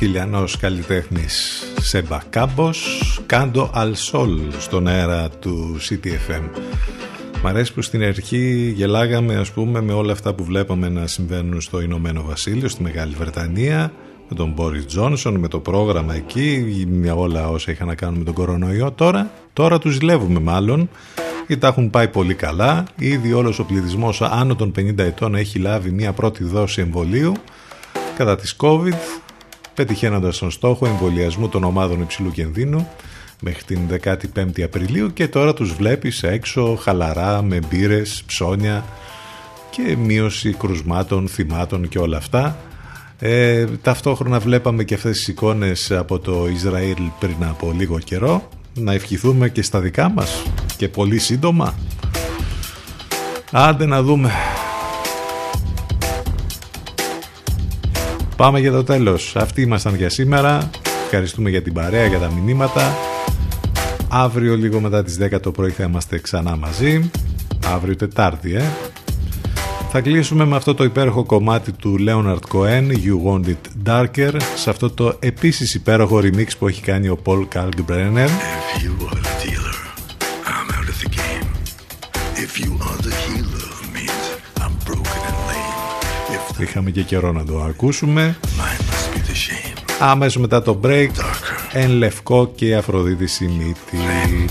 Χιλιανός 0.00 0.56
καλλιτέχνης 0.56 1.62
Σέμπα 1.80 2.18
Κάμπος 2.30 3.20
Κάντο 3.26 3.70
Αλσόλ 3.74 4.40
στον 4.58 4.86
αέρα 4.86 5.28
του 5.28 5.76
CTFM 5.88 6.42
Μ' 7.42 7.46
αρέσει 7.46 7.74
που 7.74 7.82
στην 7.82 8.02
αρχή 8.02 8.72
γελάγαμε 8.76 9.36
ας 9.36 9.50
πούμε 9.50 9.80
με 9.80 9.92
όλα 9.92 10.12
αυτά 10.12 10.34
που 10.34 10.44
βλέπαμε 10.44 10.88
να 10.88 11.06
συμβαίνουν 11.06 11.60
στο 11.60 11.80
Ηνωμένο 11.80 12.22
Βασίλειο, 12.22 12.68
στη 12.68 12.82
Μεγάλη 12.82 13.14
Βρετανία 13.14 13.92
με 14.28 14.36
τον 14.36 14.52
Μπόρις 14.52 14.86
Τζόνσον, 14.86 15.36
με 15.36 15.48
το 15.48 15.58
πρόγραμμα 15.58 16.14
εκεί, 16.14 16.86
με 16.90 17.10
όλα 17.10 17.48
όσα 17.48 17.70
είχαν 17.70 17.86
να 17.86 17.94
κάνουν 17.94 18.18
με 18.18 18.24
τον 18.24 18.34
κορονοϊό. 18.34 18.92
Τώρα, 18.92 19.30
τώρα 19.52 19.78
τους 19.78 19.94
ζηλεύουμε 19.94 20.40
μάλλον, 20.40 20.88
γιατί 21.46 21.62
τα 21.62 21.68
έχουν 21.68 21.90
πάει 21.90 22.08
πολύ 22.08 22.34
καλά. 22.34 22.84
Ήδη 22.98 23.32
όλος 23.32 23.58
ο 23.58 23.64
πληθυσμός 23.64 24.22
άνω 24.22 24.54
των 24.54 24.72
50 24.78 24.98
ετών 24.98 25.34
έχει 25.34 25.58
λάβει 25.58 25.90
μια 25.90 26.12
πρώτη 26.12 26.44
δόση 26.44 26.80
εμβολίου 26.80 27.32
κατά 28.16 28.36
της 28.36 28.56
COVID, 28.58 29.20
πετυχαίνοντας 29.74 30.38
τον 30.38 30.50
στόχο 30.50 30.86
εμβολιασμού 30.86 31.48
των 31.48 31.64
ομάδων 31.64 32.00
υψηλού 32.00 32.30
κινδύνου 32.30 32.88
μέχρι 33.42 33.62
την 33.62 33.80
15η 34.02 34.60
Απριλίου 34.62 35.12
και 35.12 35.28
τώρα 35.28 35.54
τους 35.54 35.72
βλέπεις 35.72 36.22
έξω 36.22 36.78
χαλαρά 36.80 37.42
με 37.42 37.58
μπύρες, 37.68 38.22
ψώνια 38.26 38.84
και 39.70 39.96
μείωση 39.96 40.52
κρουσμάτων, 40.52 41.28
θυμάτων 41.28 41.88
και 41.88 41.98
όλα 41.98 42.16
αυτά. 42.16 42.56
Ε, 43.18 43.66
ταυτόχρονα 43.82 44.38
βλέπαμε 44.38 44.84
και 44.84 44.94
αυτές 44.94 45.16
τις 45.16 45.28
εικόνες 45.28 45.90
από 45.90 46.18
το 46.18 46.48
Ισραήλ 46.52 47.02
πριν 47.18 47.36
από 47.40 47.72
λίγο 47.76 47.98
καιρό. 47.98 48.48
Να 48.74 48.92
ευχηθούμε 48.92 49.48
και 49.48 49.62
στα 49.62 49.80
δικά 49.80 50.08
μας 50.08 50.42
και 50.76 50.88
πολύ 50.88 51.18
σύντομα. 51.18 51.74
Άντε 53.50 53.86
να 53.86 54.02
δούμε. 54.02 54.30
Πάμε 58.40 58.60
για 58.60 58.72
το 58.72 58.84
τέλος. 58.84 59.36
Αυτοί 59.36 59.62
ήμασταν 59.62 59.94
για 59.94 60.10
σήμερα. 60.10 60.70
Ευχαριστούμε 61.04 61.50
για 61.50 61.62
την 61.62 61.72
παρέα, 61.72 62.06
για 62.06 62.18
τα 62.18 62.32
μηνύματα. 62.32 62.96
Αύριο 64.08 64.56
λίγο 64.56 64.80
μετά 64.80 65.04
τις 65.04 65.18
10 65.20 65.40
το 65.40 65.50
πρωί 65.50 65.70
θα 65.70 65.84
είμαστε 65.84 66.18
ξανά 66.18 66.56
μαζί. 66.56 67.10
Αύριο 67.66 67.96
Τετάρτη, 67.96 68.54
ε. 68.54 68.62
Θα 69.90 70.00
κλείσουμε 70.00 70.44
με 70.44 70.56
αυτό 70.56 70.74
το 70.74 70.84
υπέροχο 70.84 71.24
κομμάτι 71.24 71.72
του 71.72 71.96
Leonard 72.08 72.54
Cohen, 72.54 72.86
You 72.90 73.26
Want 73.26 73.46
It 73.46 73.90
Darker, 73.90 74.36
σε 74.56 74.70
αυτό 74.70 74.90
το 74.90 75.16
επίσης 75.18 75.74
υπέροχο 75.74 76.18
remix 76.18 76.48
που 76.58 76.68
έχει 76.68 76.82
κάνει 76.82 77.08
ο 77.08 77.18
Paul 77.24 77.46
Kalkbrenner. 77.54 78.28
Είχαμε 86.60 86.90
και 86.90 87.02
καιρό 87.02 87.32
να 87.32 87.44
το 87.44 87.60
ακούσουμε. 87.60 88.36
Άμεσο 89.98 90.40
μετά 90.40 90.62
το 90.62 90.80
break 90.84 91.08
Εν 91.72 91.90
Λευκό 91.90 92.52
και 92.54 92.76
Αφροδίτη 92.76 93.26
Σιμίτη. 93.26 93.96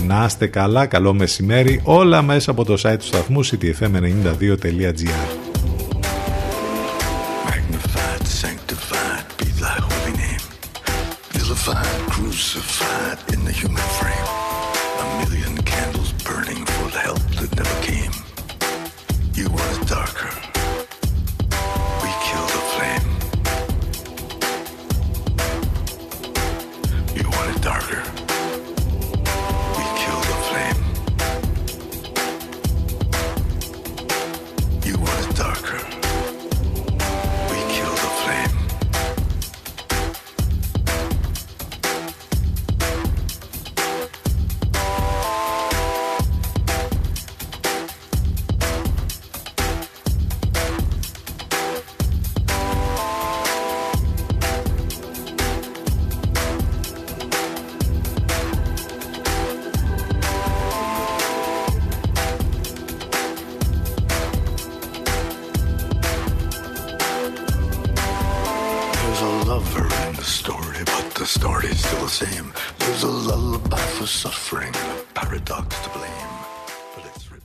Να 0.06 0.24
είστε 0.24 0.46
καλά, 0.46 0.86
καλό 0.86 1.12
μεσημέρι. 1.12 1.80
Όλα 1.84 2.22
μέσα 2.22 2.50
από 2.50 2.64
το 2.64 2.78
site 2.82 2.96
του 2.98 3.04
σταθμού 3.04 3.44
ctfm92.gr 3.46 5.39